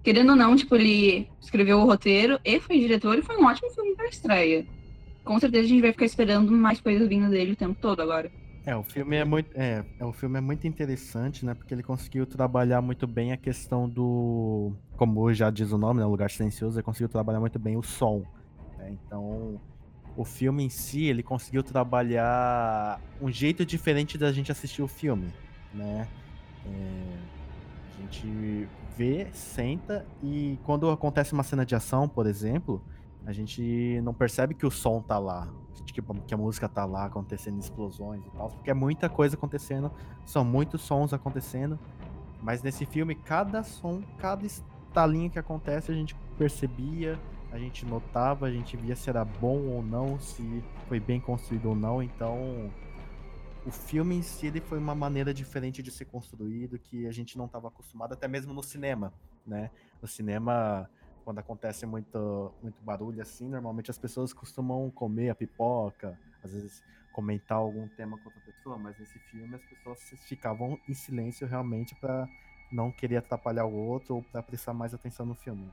Querendo 0.03 0.31
ou 0.31 0.37
não, 0.37 0.57
tipo, 0.57 0.75
ele 0.75 1.29
escreveu 1.41 1.79
o 1.79 1.85
roteiro 1.85 2.39
e 2.45 2.59
foi 2.59 2.79
diretor 2.79 3.19
e 3.19 3.23
foi 3.23 3.37
um 3.37 3.47
ótimo 3.47 3.71
filme 3.71 3.95
para 3.95 4.09
estreia. 4.09 4.67
Com 5.25 5.39
certeza 5.39 5.65
a 5.65 5.69
gente 5.69 5.83
vai 5.83 5.93
ficar 5.93 6.07
esperando 6.07 6.51
mais 6.51 6.81
coisas 6.81 7.09
vindo 7.09 7.29
dele 7.29 7.53
o 7.53 7.57
tempo 7.57 7.77
todo 7.81 8.01
agora. 8.01 8.31
É, 8.65 8.77
o 8.77 8.83
filme 8.83 9.17
é 9.17 9.25
muito, 9.25 9.51
é, 9.55 9.85
é, 9.99 10.05
o 10.05 10.13
filme 10.13 10.39
é 10.39 10.41
muito 10.41 10.67
interessante, 10.67 11.45
né? 11.45 11.53
Porque 11.53 11.75
ele 11.75 11.83
conseguiu 11.83 12.25
trabalhar 12.27 12.81
muito 12.81 13.07
bem 13.07 13.33
a 13.33 13.37
questão 13.37 13.89
do, 13.89 14.73
como 14.97 15.33
já 15.35 15.51
diz 15.51 15.73
o 15.73 15.79
nome, 15.79 16.01
né, 16.01 16.07
lugar 16.07 16.31
silencioso, 16.31 16.77
ele 16.77 16.85
conseguiu 16.85 17.09
trabalhar 17.09 17.41
muito 17.41 17.59
bem 17.59 17.77
o 17.77 17.83
som. 17.83 18.25
Né? 18.79 18.93
Então, 18.93 19.61
o 20.17 20.25
filme 20.25 20.65
em 20.65 20.69
si, 20.69 21.05
ele 21.05 21.23
conseguiu 21.23 21.63
trabalhar 21.63 23.01
um 23.21 23.31
jeito 23.31 23.65
diferente 23.65 24.19
da 24.19 24.33
gente 24.33 24.53
assistir 24.53 24.83
o 24.83 24.89
filme, 24.89 25.33
né? 25.73 26.07
É, 26.67 27.19
a 27.97 28.01
gente 28.03 28.69
vê, 28.97 29.29
senta 29.33 30.07
e 30.23 30.59
quando 30.65 30.91
acontece 30.91 31.33
uma 31.33 31.43
cena 31.43 31.65
de 31.65 31.75
ação, 31.75 32.09
por 32.09 32.27
exemplo, 32.27 32.83
a 33.25 33.33
gente 33.33 34.01
não 34.03 34.13
percebe 34.13 34.55
que 34.55 34.67
o 34.67 34.71
som 34.71 35.01
tá 35.01 35.19
lá, 35.19 35.49
tipo, 35.87 36.15
que 36.23 36.35
a 36.35 36.37
música 36.37 36.69
tá 36.69 36.85
lá 36.85 37.07
acontecendo 37.07 37.59
explosões 37.59 38.25
e 38.27 38.31
tal, 38.31 38.51
porque 38.51 38.71
é 38.71 38.75
muita 38.75 39.09
coisa 39.09 39.37
acontecendo, 39.37 39.91
são 40.25 40.45
muitos 40.45 40.83
sons 40.83 41.13
acontecendo, 41.13 41.79
mas 42.43 42.63
nesse 42.63 42.85
filme 42.85 43.15
cada 43.15 43.63
som, 43.63 44.03
cada 44.19 44.45
estalinho 44.45 45.31
que 45.31 45.39
acontece 45.39 45.91
a 45.91 45.95
gente 45.95 46.15
percebia, 46.37 47.19
a 47.53 47.59
gente 47.59 47.85
notava, 47.85 48.47
a 48.47 48.51
gente 48.51 48.77
via 48.77 48.97
se 48.97 49.11
era 49.11 49.25
bom 49.25 49.69
ou 49.69 49.83
não, 49.83 50.19
se 50.19 50.65
foi 50.89 50.99
bem 50.99 51.21
construído 51.21 51.69
ou 51.69 51.77
não. 51.77 52.03
Então, 52.03 52.73
o 53.67 53.71
filme 53.71 54.17
em 54.17 54.23
si 54.23 54.47
ele 54.47 54.61
foi 54.61 54.79
uma 54.79 54.95
maneira 54.95 55.35
diferente 55.35 55.83
de 55.83 55.91
ser 55.91 56.07
construído 56.07 56.79
que 56.79 57.07
a 57.07 57.13
gente 57.13 57.37
não 57.37 57.45
estava 57.45 57.69
acostumado, 57.69 58.15
até 58.15 58.27
mesmo 58.27 58.55
no 58.55 58.63
cinema, 58.63 59.13
né? 59.47 59.71
No 60.01 60.09
cinema, 60.09 60.89
quando 61.27 61.39
acontece 61.41 61.85
muito, 61.85 62.53
muito 62.63 62.83
barulho 62.83 63.21
assim, 63.21 63.49
normalmente 63.49 63.91
as 63.91 63.99
pessoas 63.99 64.33
costumam 64.33 64.91
comer 64.91 65.29
a 65.29 65.35
pipoca, 65.35 66.19
às 66.43 66.53
vezes 66.55 66.83
comentar 67.13 67.59
algum 67.59 67.87
tema 67.89 68.17
com 68.17 68.25
outra 68.25 68.41
pessoa, 68.41 68.79
mas 68.79 68.99
nesse 68.99 69.19
filme 69.19 69.55
as 69.55 69.63
pessoas 69.65 70.01
ficavam 70.27 70.79
em 70.89 70.95
silêncio 70.95 71.47
realmente 71.47 71.95
para 71.97 72.27
não 72.73 72.91
querer 72.91 73.19
atrapalhar 73.19 73.67
o 73.67 73.75
outro 73.75 74.17
ou 74.17 74.23
para 74.23 74.43
prestar 74.43 74.73
mais 74.73 74.95
atenção 74.95 75.27
no 75.27 75.35
filme. 75.35 75.71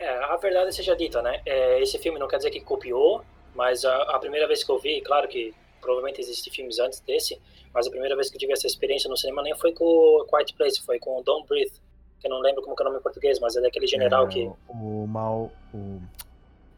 É, 0.00 0.24
a 0.24 0.36
verdade 0.36 0.74
seja 0.74 0.96
dita, 0.96 1.20
né? 1.20 1.42
É, 1.44 1.80
esse 1.82 1.98
filme 1.98 2.18
não 2.18 2.26
quer 2.26 2.38
dizer 2.38 2.50
que 2.50 2.60
copiou, 2.60 3.22
mas 3.54 3.84
a, 3.84 3.94
a, 4.14 4.18
primeira 4.18 4.48
vez 4.48 4.64
que 4.64 4.70
eu 4.72 4.78
vi, 4.78 5.02
claro 5.02 5.28
que 5.28 5.54
provavelmente 5.78 6.20
existem 6.20 6.50
filmes 6.50 6.78
antes 6.78 7.00
desse, 7.00 7.38
mas 7.72 7.86
a 7.86 7.90
primeira 7.90 8.16
vez 8.16 8.30
que 8.30 8.36
eu 8.36 8.40
tive 8.40 8.54
essa 8.54 8.66
experiência 8.66 9.10
no 9.10 9.16
cinema 9.16 9.42
nem 9.42 9.54
foi 9.54 9.72
com 9.72 9.84
o 9.84 10.24
Quiet 10.24 10.54
Place, 10.54 10.80
foi 10.80 10.98
com 10.98 11.20
o 11.20 11.22
Don't 11.22 11.46
Breathe, 11.46 11.74
que 12.18 12.26
eu 12.26 12.30
não 12.30 12.40
lembro 12.40 12.62
como 12.62 12.74
é 12.78 12.82
o 12.82 12.84
nome 12.84 12.98
em 12.98 13.02
português, 13.02 13.38
mas 13.38 13.56
é 13.56 13.60
daquele 13.60 13.86
general 13.86 14.26
É, 14.26 14.28
que... 14.28 14.50
O, 14.68 15.06
mal. 15.06 15.50
O, 15.74 16.00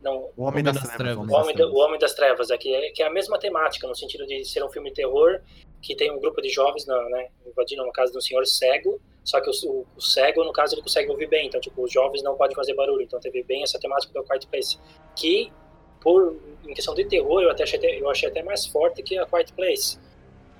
Não, 0.02 0.30
o 0.36 0.42
Homem, 0.44 0.64
das, 0.64 0.76
Trevas. 0.96 1.28
o 1.28 1.32
Homem, 1.32 1.62
o 1.62 1.76
Homem 1.76 1.98
das 1.98 2.12
Trevas, 2.14 2.50
é 2.50 2.58
que, 2.58 2.74
é 2.74 2.90
que 2.90 3.02
é 3.02 3.06
a 3.06 3.10
mesma 3.10 3.38
temática, 3.38 3.86
no 3.86 3.94
sentido 3.94 4.26
de 4.26 4.44
ser 4.44 4.64
um 4.64 4.68
filme 4.68 4.88
de 4.90 4.96
terror, 4.96 5.40
que 5.80 5.94
tem 5.94 6.10
um 6.10 6.18
grupo 6.20 6.42
de 6.42 6.48
jovens 6.48 6.84
na, 6.86 7.00
né, 7.10 7.28
invadindo 7.46 7.82
uma 7.84 7.92
casa 7.92 8.10
de 8.12 8.18
um 8.18 8.20
senhor 8.20 8.44
cego, 8.46 9.00
só 9.24 9.40
que 9.40 9.48
o, 9.48 9.52
o- 9.70 9.86
o 9.96 10.00
cego, 10.00 10.42
no 10.44 10.52
caso, 10.52 10.74
ele 10.74 10.82
consegue 10.82 11.08
ouvir 11.10 11.28
bem, 11.28 11.46
então, 11.46 11.60
tipo, 11.60 11.82
os 11.84 11.92
jovens 11.92 12.22
não 12.22 12.34
podem 12.36 12.54
fazer 12.56 12.74
barulho, 12.74 13.02
então 13.02 13.20
teve 13.20 13.42
bem 13.44 13.62
essa 13.62 13.78
temática 13.78 14.12
do 14.12 14.24
Quiet 14.24 14.46
Place, 14.48 14.78
que, 15.14 15.52
por, 16.00 16.36
em 16.66 16.74
questão 16.74 16.94
de 16.94 17.04
terror, 17.04 17.40
eu, 17.40 17.50
até 17.50 17.62
achei, 17.62 17.78
até- 17.78 18.00
eu 18.00 18.10
achei 18.10 18.28
até 18.28 18.42
mais 18.42 18.66
forte 18.66 19.02
que 19.04 19.16
a 19.16 19.24
Quiet 19.26 19.52
Place. 19.52 19.98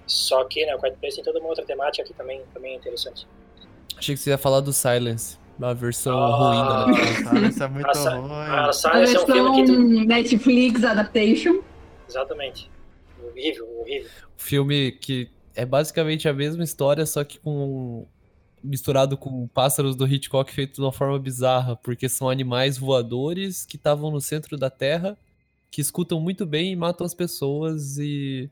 Só 0.06 0.44
que, 0.44 0.64
né, 0.66 0.74
o 0.74 0.78
Quiet 0.80 0.96
Place 0.98 1.16
tem 1.16 1.24
toda 1.24 1.38
uma 1.40 1.48
outra 1.48 1.64
temática 1.64 2.04
que 2.04 2.14
também, 2.14 2.42
também 2.54 2.74
é 2.74 2.76
interessante. 2.76 3.26
Achei 3.96 4.14
que 4.14 4.20
você 4.20 4.30
ia 4.30 4.38
falar 4.38 4.60
do 4.60 4.72
Silence, 4.72 5.38
a 5.70 5.74
versão 5.74 6.18
Ah. 6.18 6.84
ruim 6.86 7.24
da 7.24 7.32
Netflix. 7.32 7.60
É 7.60 7.68
muito 7.68 7.98
ruim. 7.98 8.30
A 8.32 8.68
A 8.68 8.72
Silence 8.72 9.16
é 9.16 9.20
um 9.20 9.26
filme 9.26 9.66
que... 9.66 9.72
versão 9.72 10.06
Netflix 10.06 10.84
Adaptation. 10.84 11.60
Exatamente. 12.08 12.70
Horrível, 13.22 13.68
horrível. 13.80 14.10
filme 14.36 14.92
que 14.92 15.28
é 15.54 15.64
basicamente 15.64 16.28
a 16.28 16.32
mesma 16.32 16.64
história, 16.64 17.06
só 17.06 17.22
que 17.24 17.38
com 17.38 18.06
misturado 18.62 19.16
com 19.16 19.46
pássaros 19.48 19.96
do 19.96 20.06
Hitchcock 20.06 20.52
feito 20.52 20.74
de 20.76 20.80
uma 20.80 20.92
forma 20.92 21.18
bizarra, 21.18 21.74
porque 21.74 22.08
são 22.08 22.28
animais 22.28 22.78
voadores 22.78 23.64
que 23.66 23.76
estavam 23.76 24.10
no 24.10 24.20
centro 24.20 24.56
da 24.56 24.70
Terra, 24.70 25.18
que 25.70 25.80
escutam 25.80 26.20
muito 26.20 26.46
bem 26.46 26.70
e 26.72 26.76
matam 26.76 27.04
as 27.04 27.12
pessoas 27.14 27.98
e 27.98 28.48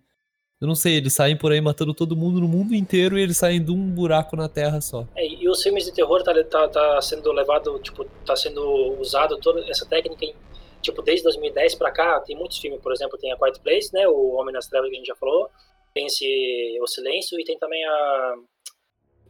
eu 0.61 0.69
não 0.69 0.75
sei, 0.75 0.97
eles 0.97 1.15
saem 1.15 1.37
por 1.37 1.53
aí 1.53 1.61
matando 1.61 1.95
todo 1.95 2.15
mundo 2.15 2.39
no 2.39 2.47
mundo 2.47 2.75
inteiro 2.75 3.19
e 3.19 3.23
eles 3.23 3.39
saem 3.39 3.65
de 3.65 3.71
um 3.71 3.91
buraco 3.91 4.37
na 4.37 4.47
Terra 4.47 4.81
só. 4.83 5.07
É, 5.17 5.27
e 5.27 5.49
os 5.49 5.63
filmes 5.63 5.87
de 5.87 5.93
terror 5.93 6.23
tá, 6.23 6.33
tá, 6.45 6.69
tá 6.69 7.01
sendo 7.01 7.33
levado, 7.33 7.79
tipo, 7.79 8.05
tá 8.27 8.37
sendo 8.37 8.63
usado 9.01 9.39
toda 9.39 9.67
essa 9.71 9.87
técnica 9.87 10.23
em, 10.25 10.35
tipo, 10.83 11.01
desde 11.01 11.25
2010 11.25 11.77
pra 11.77 11.91
cá, 11.91 12.21
tem 12.21 12.37
muitos 12.37 12.59
filmes, 12.59 12.79
por 12.83 12.93
exemplo, 12.93 13.19
tem 13.19 13.33
a 13.33 13.39
Quiet 13.39 13.59
Place, 13.61 13.93
né, 13.95 14.07
o 14.07 14.33
Homem 14.33 14.53
nas 14.53 14.67
Trevas 14.67 14.91
que 14.91 14.97
a 14.97 14.99
gente 14.99 15.09
já 15.09 15.17
falou, 15.17 15.49
tem 15.95 16.07
esse 16.07 16.79
O 16.83 16.87
Silêncio 16.87 17.41
e 17.41 17.45
tem 17.45 17.59
também 17.59 17.83
a 17.85 18.35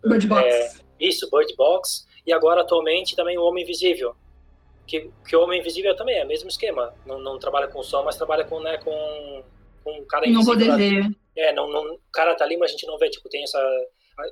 Bird 0.04 0.26
Box. 0.26 0.44
É, 0.44 0.72
isso, 0.98 1.30
Bird 1.30 1.54
Box, 1.56 2.06
e 2.26 2.32
agora 2.32 2.62
atualmente 2.62 3.14
também 3.14 3.38
o 3.38 3.44
Homem 3.44 3.62
Invisível. 3.62 4.14
Que, 4.84 5.08
que 5.28 5.36
o 5.36 5.42
Homem 5.42 5.60
Invisível 5.60 5.94
também 5.94 6.18
é 6.18 6.24
o 6.24 6.26
mesmo 6.26 6.48
esquema, 6.48 6.92
não, 7.06 7.20
não 7.20 7.38
trabalha 7.38 7.68
com 7.68 7.84
som, 7.84 8.02
mas 8.02 8.16
trabalha 8.16 8.44
com, 8.44 8.58
né, 8.58 8.78
com, 8.78 8.90
com 8.90 9.44
um 9.86 10.04
cara 10.06 10.28
não 10.28 10.44
poder 10.44 10.76
ver. 10.76 11.10
é, 11.36 11.52
não, 11.52 11.70
não, 11.70 11.94
o 11.94 12.00
cara 12.12 12.34
tá 12.34 12.44
ali, 12.44 12.56
mas 12.56 12.70
a 12.70 12.72
gente 12.72 12.86
não 12.86 12.98
vê, 12.98 13.08
tipo, 13.10 13.28
tem 13.28 13.42
essa... 13.42 13.58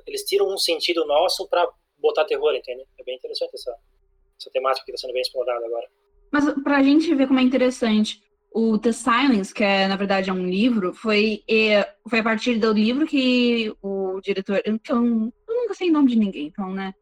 Eles 0.05 0.23
tiram 0.23 0.53
um 0.53 0.57
sentido 0.57 1.05
nosso 1.05 1.47
pra 1.47 1.67
botar 1.97 2.25
terror, 2.25 2.53
entende? 2.53 2.83
É 2.99 3.03
bem 3.03 3.15
interessante 3.15 3.51
essa, 3.53 3.75
essa 4.39 4.49
temática 4.51 4.85
que 4.85 4.91
tá 4.91 4.97
sendo 4.97 5.13
bem 5.13 5.21
explorada 5.21 5.65
agora. 5.65 5.87
Mas 6.31 6.45
pra 6.63 6.83
gente 6.83 7.13
ver 7.15 7.27
como 7.27 7.39
é 7.39 7.43
interessante, 7.43 8.21
o 8.51 8.77
The 8.77 8.91
Silence, 8.91 9.53
que 9.53 9.63
é, 9.63 9.87
na 9.87 9.95
verdade 9.95 10.29
é 10.29 10.33
um 10.33 10.47
livro, 10.47 10.93
foi, 10.93 11.43
foi 12.07 12.19
a 12.19 12.23
partir 12.23 12.57
do 12.57 12.71
livro 12.71 13.05
que 13.05 13.73
o 13.81 14.19
diretor. 14.21 14.61
Então, 14.65 15.31
eu 15.47 15.55
nunca 15.55 15.73
sei 15.73 15.89
o 15.89 15.93
nome 15.93 16.09
de 16.09 16.17
ninguém, 16.17 16.47
então, 16.47 16.71
né? 16.71 16.93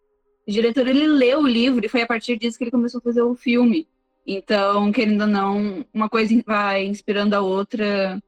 O 0.47 0.51
diretor 0.51 0.88
ele 0.88 1.07
leu 1.07 1.39
o 1.39 1.47
livro 1.47 1.86
e 1.86 1.89
foi 1.89 2.01
a 2.01 2.07
partir 2.07 2.38
disso 2.38 2.57
que 2.57 2.63
ele 2.63 2.71
começou 2.71 2.99
a 2.99 3.03
fazer 3.03 3.21
o 3.21 3.36
filme. 3.36 3.88
Então, 4.25 4.91
querendo 4.91 5.21
ou 5.21 5.27
não, 5.27 5.86
uma 5.93 6.10
coisa 6.10 6.33
vai 6.45 6.86
inspirando 6.86 7.33
a 7.33 7.41
outra. 7.41 8.21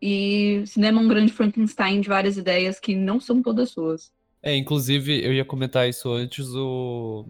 E 0.00 0.62
cinema 0.66 1.00
é 1.00 1.04
um 1.04 1.08
grande 1.08 1.32
Frankenstein 1.32 2.00
de 2.00 2.08
várias 2.08 2.36
ideias 2.36 2.78
que 2.78 2.94
não 2.94 3.20
são 3.20 3.42
todas 3.42 3.70
suas. 3.70 4.12
É, 4.42 4.54
inclusive, 4.56 5.24
eu 5.24 5.32
ia 5.32 5.44
comentar 5.44 5.88
isso 5.88 6.10
antes, 6.10 6.46
o, 6.54 7.26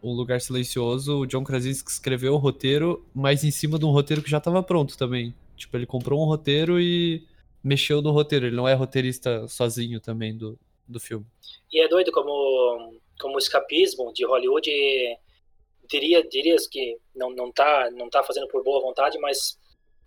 o 0.00 0.12
Lugar 0.12 0.40
Silencioso, 0.40 1.20
o 1.20 1.26
John 1.26 1.44
Krasinski 1.44 1.90
escreveu 1.90 2.34
o 2.34 2.38
roteiro, 2.38 3.06
mas 3.14 3.44
em 3.44 3.50
cima 3.52 3.78
de 3.78 3.84
um 3.84 3.90
roteiro 3.90 4.22
que 4.22 4.30
já 4.30 4.38
estava 4.38 4.62
pronto 4.62 4.98
também. 4.98 5.32
Tipo, 5.56 5.76
ele 5.76 5.86
comprou 5.86 6.20
um 6.20 6.26
roteiro 6.26 6.80
e 6.80 7.24
mexeu 7.62 8.02
no 8.02 8.10
roteiro. 8.10 8.46
Ele 8.46 8.56
não 8.56 8.66
é 8.66 8.74
roteirista 8.74 9.46
sozinho 9.46 10.00
também 10.00 10.36
do, 10.36 10.58
do 10.88 10.98
filme. 10.98 11.24
E 11.72 11.80
é 11.80 11.88
doido 11.88 12.10
como, 12.10 12.98
como 13.20 13.36
o 13.36 13.38
escapismo 13.38 14.12
de 14.12 14.26
Hollywood, 14.26 14.70
diria, 15.88 16.26
dirias 16.28 16.66
que 16.66 16.98
não, 17.14 17.30
não, 17.30 17.52
tá, 17.52 17.88
não 17.92 18.10
tá 18.10 18.22
fazendo 18.24 18.48
por 18.48 18.64
boa 18.64 18.82
vontade, 18.82 19.18
mas, 19.18 19.56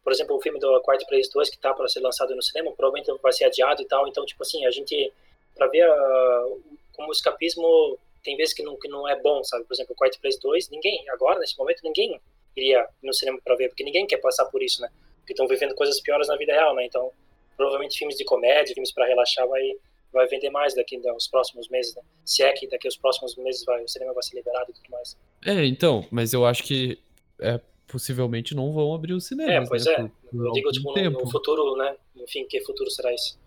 por 0.05 0.13
exemplo, 0.13 0.35
o 0.35 0.39
filme 0.39 0.59
do 0.59 0.79
Quarto 0.81 1.03
Place 1.07 1.31
2, 1.33 1.49
que 1.49 1.57
tá 1.57 1.73
para 1.73 1.87
ser 1.87 1.99
lançado 1.99 2.35
no 2.35 2.41
cinema, 2.43 2.71
provavelmente 2.73 3.11
vai 3.23 3.33
ser 3.33 3.45
adiado 3.45 3.81
e 3.81 3.85
tal, 3.85 4.07
então, 4.07 4.23
tipo 4.23 4.43
assim, 4.43 4.63
a 4.63 4.69
gente, 4.69 5.11
para 5.55 5.65
ver 5.65 5.81
ah, 5.81 6.45
como 6.93 7.09
o 7.09 7.11
escapismo 7.11 7.97
tem 8.23 8.37
vezes 8.37 8.53
que 8.53 8.61
não, 8.61 8.77
que 8.77 8.87
não 8.87 9.09
é 9.09 9.19
bom, 9.19 9.43
sabe? 9.43 9.65
Por 9.65 9.73
exemplo, 9.73 9.93
o 9.93 9.95
Quarto 9.95 10.21
Place 10.21 10.39
2, 10.39 10.69
ninguém, 10.69 11.03
agora, 11.09 11.39
nesse 11.39 11.57
momento, 11.57 11.81
ninguém 11.83 12.21
iria 12.55 12.87
no 13.01 13.11
cinema 13.13 13.39
para 13.43 13.55
ver, 13.55 13.69
porque 13.69 13.83
ninguém 13.83 14.05
quer 14.05 14.17
passar 14.17 14.45
por 14.45 14.61
isso, 14.61 14.79
né? 14.79 14.89
Porque 15.17 15.33
estão 15.33 15.47
vivendo 15.47 15.73
coisas 15.73 15.99
piores 15.99 16.27
na 16.27 16.37
vida 16.37 16.53
real, 16.53 16.75
né? 16.75 16.85
Então, 16.85 17.11
provavelmente 17.57 17.97
filmes 17.97 18.15
de 18.15 18.23
comédia, 18.23 18.75
filmes 18.75 18.91
para 18.91 19.07
relaxar 19.07 19.47
vai 19.47 19.71
vai 20.13 20.27
vender 20.27 20.49
mais 20.49 20.73
daqui 20.73 20.97
nos 20.97 21.27
próximos 21.27 21.67
meses, 21.67 21.93
né? 21.93 22.01
Se 22.23 22.41
é 22.41 22.53
que 22.53 22.67
daqui 22.67 22.87
aos 22.87 22.95
próximos 22.95 23.35
meses 23.35 23.65
vai, 23.65 23.83
o 23.83 23.87
cinema 23.87 24.13
vai 24.13 24.23
ser 24.23 24.35
liberado 24.37 24.71
e 24.71 24.73
tudo 24.73 24.89
mais. 24.89 25.17
É, 25.45 25.65
então, 25.65 26.07
mas 26.09 26.31
eu 26.31 26.45
acho 26.45 26.63
que 26.63 26.97
é, 27.41 27.59
possivelmente 27.87 28.55
não 28.55 28.71
vão 28.73 28.93
abrir 28.93 29.13
os 29.13 29.25
cinemas, 29.25 29.65
É, 29.65 29.69
pois 29.69 29.85
né, 29.85 29.91
é. 29.93 29.97
por- 29.97 30.11
por 30.31 30.45
Eu 30.47 30.51
digo, 30.53 30.71
tipo, 30.71 30.93
tempo. 30.93 31.19
no 31.23 31.31
futuro, 31.31 31.75
né? 31.77 31.95
Enfim, 32.17 32.45
que 32.47 32.61
futuro 32.61 32.89
será 32.89 33.13
isso? 33.13 33.37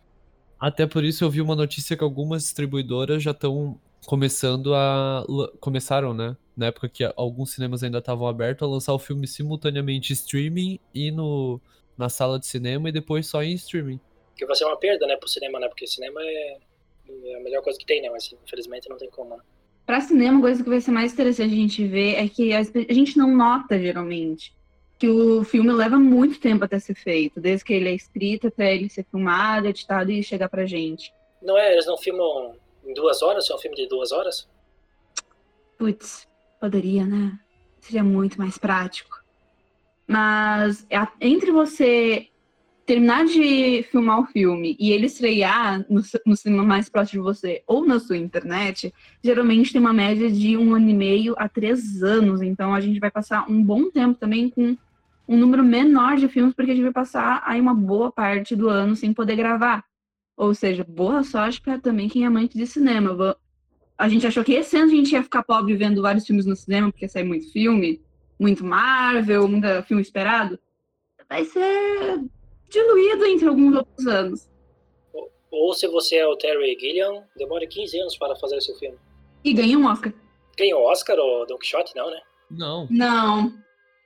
Até 0.61 0.87
por 0.87 1.05
isso 1.05 1.25
eu 1.25 1.31
vi 1.31 1.41
uma 1.41 1.55
notícia 1.55 1.97
que 1.97 2.03
algumas 2.05 2.43
distribuidoras 2.43 3.23
já 3.23 3.31
estão 3.31 3.81
começando 4.07 4.75
a. 4.75 5.25
Começaram, 5.61 6.13
né? 6.15 6.37
Na 6.57 6.67
época 6.67 6.89
que 6.89 7.05
alguns 7.17 7.53
cinemas 7.53 7.83
ainda 7.85 7.99
estavam 7.99 8.27
abertos, 8.27 8.67
a 8.67 8.71
lançar 8.71 8.93
o 8.93 8.99
filme 8.99 9.27
simultaneamente 9.29 10.13
em 10.13 10.15
streaming 10.15 10.81
e 10.93 11.11
no, 11.13 11.61
na 11.97 12.09
sala 12.09 12.39
de 12.41 12.47
cinema 12.47 12.89
e 12.89 12.93
depois 12.93 13.27
só 13.29 13.43
em 13.43 13.53
streaming. 13.55 14.01
Que 14.37 14.45
vai 14.47 14.57
ser 14.57 14.65
uma 14.65 14.77
perda, 14.77 15.07
né, 15.07 15.17
pro 15.17 15.29
cinema, 15.29 15.61
né? 15.61 15.69
Porque 15.69 15.87
cinema 15.87 16.21
é, 16.23 16.59
é 17.09 17.37
a 17.37 17.41
melhor 17.41 17.63
coisa 17.63 17.79
que 17.79 17.87
tem, 17.87 18.03
né? 18.03 18.11
Mas 18.11 18.33
infelizmente 18.45 18.89
não 18.89 18.97
tem 18.97 19.09
como, 19.11 19.37
né? 19.37 19.43
Pra 19.89 20.03
cinema, 20.03 20.39
coisa 20.39 20.63
que 20.63 20.69
vai 20.69 20.83
ser 20.83 20.91
mais 20.91 21.15
interessante 21.15 21.51
a 21.55 21.57
gente 21.57 21.87
ver 21.87 22.17
é 22.17 22.29
que 22.29 22.53
a 22.53 22.59
a 22.61 22.93
gente 22.93 23.17
não 23.17 23.35
nota, 23.35 23.79
geralmente, 23.79 24.55
que 24.99 25.09
o 25.09 25.43
filme 25.43 25.73
leva 25.73 25.99
muito 25.99 26.39
tempo 26.39 26.63
até 26.63 26.79
ser 26.79 26.95
feito, 26.95 27.41
desde 27.41 27.65
que 27.65 27.73
ele 27.73 27.89
é 27.89 27.95
escrito 27.95 28.49
até 28.49 28.75
ele 28.75 28.91
ser 28.91 29.07
filmado, 29.11 29.67
editado 29.67 30.13
e 30.13 30.23
chegar 30.23 30.51
pra 30.51 30.67
gente. 30.67 31.11
Não 31.41 31.57
é, 31.57 31.73
eles 31.73 31.87
não 31.87 31.97
filmam 31.97 32.55
em 32.85 32.93
duas 32.93 33.23
horas? 33.23 33.49
É 33.49 33.55
um 33.55 33.59
filme 33.59 33.75
de 33.79 33.89
duas 33.89 34.13
horas? 34.13 34.47
Putz, 35.79 36.29
poderia, 36.61 37.07
né? 37.07 37.39
Seria 37.81 38.05
muito 38.05 38.37
mais 38.37 38.59
prático. 38.59 39.17
Mas 40.07 40.87
a- 40.93 41.11
entre 41.19 41.51
você 41.51 42.29
terminar 42.89 43.27
de 43.27 43.83
filmar 43.91 44.19
o 44.19 44.25
filme 44.25 44.75
e 44.81 44.93
ele 44.93 45.05
estrear 45.05 45.85
no, 45.91 46.01
no 46.25 46.35
cinema 46.35 46.65
mais 46.65 46.89
próximo 46.89 47.23
de 47.23 47.29
você 47.29 47.63
ou 47.67 47.85
na 47.85 48.01
sua 48.01 48.17
internet, 48.17 48.95
geralmente 49.23 49.73
tem 49.73 49.79
uma 49.79 49.93
média 49.93 50.31
de 50.31 50.57
um 50.57 50.75
ano 50.75 50.89
e 50.89 50.95
meio 50.95 51.35
a 51.37 51.51
três 51.51 52.03
anos. 52.03 52.41
Então 52.41 52.75
a 52.75 52.81
gente 52.81 52.99
vai 52.99 53.11
passar 53.11 53.45
um 53.47 53.63
bom 53.63 53.91
tempo 53.91 54.19
também 54.19 54.49
com 54.49 54.75
um 55.29 55.37
número 55.37 55.63
menor 55.63 56.17
de 56.17 56.29
filmes, 56.29 56.55
porque 56.55 56.71
a 56.71 56.75
gente 56.75 56.85
vai 56.85 56.93
passar 56.93 57.43
aí 57.45 57.61
uma 57.61 57.75
boa 57.75 58.11
parte 58.11 58.57
do 58.57 58.71
ano 58.71 58.97
sem 58.97 59.13
poder 59.13 59.37
gravar. 59.37 59.85
Ou 60.35 60.55
seja, 60.55 60.83
boa 60.83 61.23
sorte 61.23 61.61
para 61.61 61.79
também 61.79 62.09
quem 62.09 62.25
é 62.25 62.27
amante 62.27 62.57
de 62.57 62.67
cinema. 62.67 63.37
A 63.99 64.09
gente 64.09 64.27
achou 64.27 64.43
que 64.43 64.55
esse 64.55 64.75
ano 64.79 64.91
a 64.91 64.95
gente 64.95 65.13
ia 65.13 65.23
ficar 65.23 65.43
pobre 65.43 65.77
vendo 65.77 66.01
vários 66.01 66.27
filmes 66.27 66.47
no 66.47 66.57
cinema, 66.57 66.91
porque 66.91 67.07
sai 67.07 67.23
muito 67.23 67.53
filme, 67.53 68.01
muito 68.41 68.65
Marvel, 68.65 69.47
muito 69.47 69.67
filme 69.83 70.01
esperado. 70.01 70.59
Vai 71.29 71.45
ser 71.45 72.25
diluído 72.69 73.25
entre 73.27 73.49
alguns 73.49 73.77
outros 73.77 74.07
anos. 74.07 74.49
Ou 75.51 75.73
se 75.75 75.87
você 75.89 76.17
é 76.17 76.27
o 76.27 76.37
Terry 76.37 76.77
Gilliam, 76.79 77.25
demora 77.37 77.67
15 77.67 77.99
anos 78.01 78.17
para 78.17 78.37
fazer 78.37 78.61
seu 78.61 78.75
filme. 78.77 78.99
E 79.45 79.53
ganha 79.53 79.79
um 79.79 79.87
Oscar. 79.87 80.13
Ganhou 80.57 80.83
o 80.83 80.91
Oscar 80.91 81.19
ou 81.19 81.47
Don 81.47 81.57
Quixote? 81.57 81.95
Não, 81.97 82.11
né? 82.11 82.21
Não. 82.51 82.87
Não. 82.91 83.55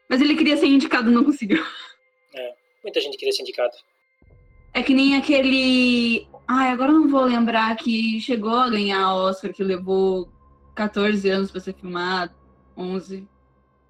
Mas 0.08 0.20
ele 0.20 0.36
queria 0.36 0.56
ser 0.56 0.66
indicado 0.66 1.10
e 1.10 1.14
não 1.14 1.24
conseguiu. 1.24 1.64
Muita 2.82 3.00
gente 3.00 3.16
queria 3.16 3.32
ser 3.32 3.42
indicado. 3.42 3.72
É 4.74 4.82
que 4.82 4.94
nem 4.94 5.16
aquele. 5.16 6.26
Ai, 6.48 6.70
agora 6.70 6.90
eu 6.90 6.98
não 6.98 7.08
vou 7.08 7.24
lembrar 7.24 7.76
que 7.76 8.20
chegou 8.20 8.54
a 8.54 8.68
ganhar 8.68 9.14
Oscar, 9.14 9.52
que 9.52 9.62
levou 9.62 10.28
14 10.74 11.28
anos 11.28 11.50
pra 11.50 11.60
ser 11.60 11.74
filmado. 11.74 12.34
11. 12.76 13.28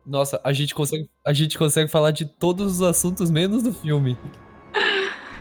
Nossa, 0.04 0.40
a 0.42 0.52
gente 0.52 0.74
consegue, 0.74 1.08
a 1.24 1.32
gente 1.32 1.56
consegue 1.56 1.88
falar 1.88 2.10
de 2.10 2.26
todos 2.26 2.74
os 2.74 2.82
assuntos 2.82 3.30
menos 3.30 3.62
do 3.62 3.72
filme. 3.72 4.18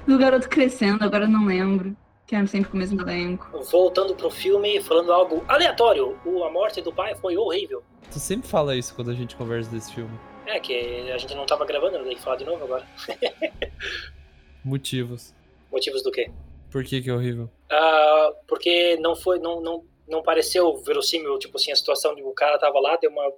Do 0.07 0.17
garoto 0.17 0.49
crescendo, 0.49 1.03
agora 1.03 1.25
eu 1.25 1.29
não 1.29 1.45
lembro. 1.45 1.95
Que 2.25 2.35
é 2.35 2.45
sempre 2.45 2.71
com 2.71 2.77
o 2.77 2.79
mesmo 2.79 3.01
elenco. 3.01 3.49
Voltando 3.69 4.15
pro 4.15 4.29
filme, 4.29 4.81
falando 4.81 5.11
algo 5.11 5.43
aleatório. 5.47 6.17
O, 6.25 6.43
a 6.43 6.51
morte 6.51 6.81
do 6.81 6.93
pai 6.93 7.13
foi 7.15 7.35
horrível. 7.35 7.83
Tu 8.09 8.19
sempre 8.19 8.47
fala 8.47 8.75
isso 8.75 8.95
quando 8.95 9.11
a 9.11 9.13
gente 9.13 9.35
conversa 9.35 9.69
desse 9.69 9.93
filme. 9.93 10.17
É, 10.45 10.59
que 10.59 11.11
a 11.11 11.17
gente 11.17 11.35
não 11.35 11.45
tava 11.45 11.65
gravando, 11.65 11.97
eu 11.97 12.03
tenho 12.03 12.15
que 12.15 12.21
falar 12.21 12.37
de 12.37 12.45
novo 12.45 12.63
agora. 12.63 12.87
Motivos. 14.63 15.33
Motivos 15.71 16.03
do 16.03 16.11
quê? 16.11 16.31
Por 16.71 16.83
que 16.83 17.01
que 17.01 17.09
é 17.09 17.13
horrível? 17.13 17.49
Ah, 17.69 18.31
porque 18.47 18.97
não 18.97 19.15
foi, 19.15 19.39
não, 19.39 19.61
não, 19.61 19.83
não 20.07 20.23
pareceu 20.23 20.77
verossímil, 20.77 21.37
tipo 21.37 21.57
assim, 21.57 21.71
a 21.71 21.75
situação 21.75 22.15
de 22.15 22.23
o 22.23 22.31
cara 22.31 22.57
tava 22.57 22.79
lá, 22.79 22.95
deu 22.95 23.11
uma, 23.11 23.29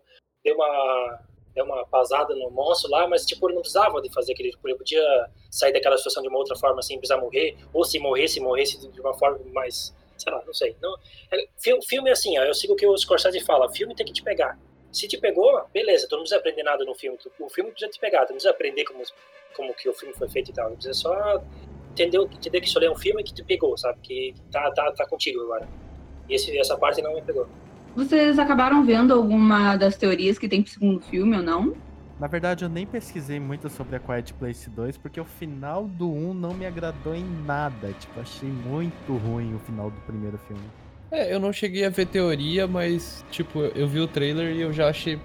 deu 0.44 0.56
uma, 0.56 1.20
deu 1.54 1.66
uma 1.66 1.86
pasada 1.86 2.36
no 2.36 2.50
monstro 2.50 2.90
lá, 2.90 3.08
mas 3.08 3.26
tipo, 3.26 3.48
ele 3.48 3.56
não 3.56 3.62
precisava 3.62 4.02
de 4.02 4.12
fazer 4.12 4.34
aquele, 4.34 4.50
tipo, 4.52 4.68
ele 4.68 4.78
podia 4.78 5.30
sair 5.50 5.72
daquela 5.72 5.98
situação 5.98 6.24
de 6.24 6.30
uma 6.30 6.38
outra 6.38 6.56
forma, 6.56 6.82
sem 6.82 6.98
precisar 6.98 7.20
morrer, 7.20 7.56
ou 7.74 7.84
se 7.84 8.00
morresse, 8.00 8.40
morresse 8.40 8.88
de 8.88 9.02
uma 9.02 9.14
forma 9.14 9.40
mais, 9.54 9.96
sei 10.18 10.34
lá, 10.34 10.44
não 10.46 10.54
sei. 10.54 10.76
Não, 10.82 10.96
é, 11.32 11.48
filme 11.88 12.10
é 12.10 12.14
assim, 12.14 12.38
ó, 12.38 12.44
eu 12.44 12.54
sigo 12.54 12.74
o 12.74 12.76
que 12.76 12.86
o 12.86 12.98
Scorsese 12.98 13.40
fala, 13.42 13.72
filme 13.72 13.96
tem 13.96 14.06
que 14.06 14.14
te 14.14 14.24
pegar. 14.24 14.58
Se 14.92 15.08
te 15.08 15.18
pegou, 15.18 15.64
beleza, 15.74 16.08
tu 16.08 16.14
não 16.14 16.20
precisa 16.20 16.40
aprender 16.40 16.64
nada 16.64 16.84
no 16.86 16.94
filme, 16.94 17.18
tu, 17.18 17.32
o 17.40 17.50
filme 17.50 17.72
precisa 17.72 17.92
te 17.92 18.00
pegar, 18.00 18.26
tu 18.26 18.30
não 18.30 18.36
precisa 18.36 18.52
aprender 18.52 18.84
como, 18.86 19.04
como 19.56 19.74
que 19.74 19.90
o 19.90 19.94
filme 19.94 20.14
foi 20.16 20.30
feito 20.30 20.52
e 20.52 20.54
tal, 20.54 20.70
tu 20.72 20.76
precisa 20.76 20.94
só 20.94 21.42
entender, 21.92 22.20
entender 22.20 22.62
que 22.62 22.68
isso 22.68 22.78
ali 22.78 22.88
é 22.88 22.92
um 22.92 22.98
filme 22.98 23.24
que 23.24 23.34
te 23.34 23.44
pegou, 23.44 23.78
sabe, 23.78 24.00
que 24.02 24.36
tá, 24.52 24.72
tá, 24.72 24.92
tá 24.92 25.06
contigo 25.08 25.42
agora. 25.42 25.68
E 26.28 26.36
esse, 26.36 26.58
essa 26.58 26.78
parte 26.78 27.02
não 27.02 27.14
me 27.14 27.22
pegou. 27.22 27.48
Vocês 27.96 28.40
acabaram 28.40 28.84
vendo 28.84 29.14
alguma 29.14 29.76
das 29.78 29.96
teorias 29.96 30.40
que 30.40 30.50
tem 30.50 30.64
pro 30.64 30.72
segundo 30.72 31.02
filme 31.02 31.38
ou 31.38 31.44
não? 31.44 31.76
Na 32.20 32.28
verdade, 32.28 32.66
eu 32.66 32.70
nem 32.70 32.86
pesquisei 32.86 33.40
muito 33.40 33.70
sobre 33.70 33.96
a 33.96 34.00
Quiet 34.00 34.34
Place 34.34 34.70
2, 34.70 34.98
porque 34.98 35.20
o 35.20 35.26
final 35.26 35.88
do 35.88 36.12
1 36.12 36.34
não 36.34 36.54
me 36.54 36.66
agradou 36.66 37.14
em 37.14 37.26
nada. 37.46 37.94
Tipo, 38.00 38.20
achei 38.20 38.50
muito 38.50 39.16
ruim 39.18 39.54
o 39.54 39.60
final 39.60 39.92
do 39.92 40.00
primeiro 40.02 40.38
filme. 40.48 40.64
É, 41.12 41.34
eu 41.34 41.40
não 41.40 41.54
cheguei 41.54 41.86
a 41.86 41.90
ver 41.90 42.08
teoria, 42.08 42.66
mas, 42.66 43.24
tipo, 43.30 43.60
eu 43.60 43.88
vi 43.88 44.00
o 44.00 44.08
trailer 44.08 44.56
e 44.56 44.62
eu 44.62 44.74
já 44.74 44.90
achei, 44.90 45.20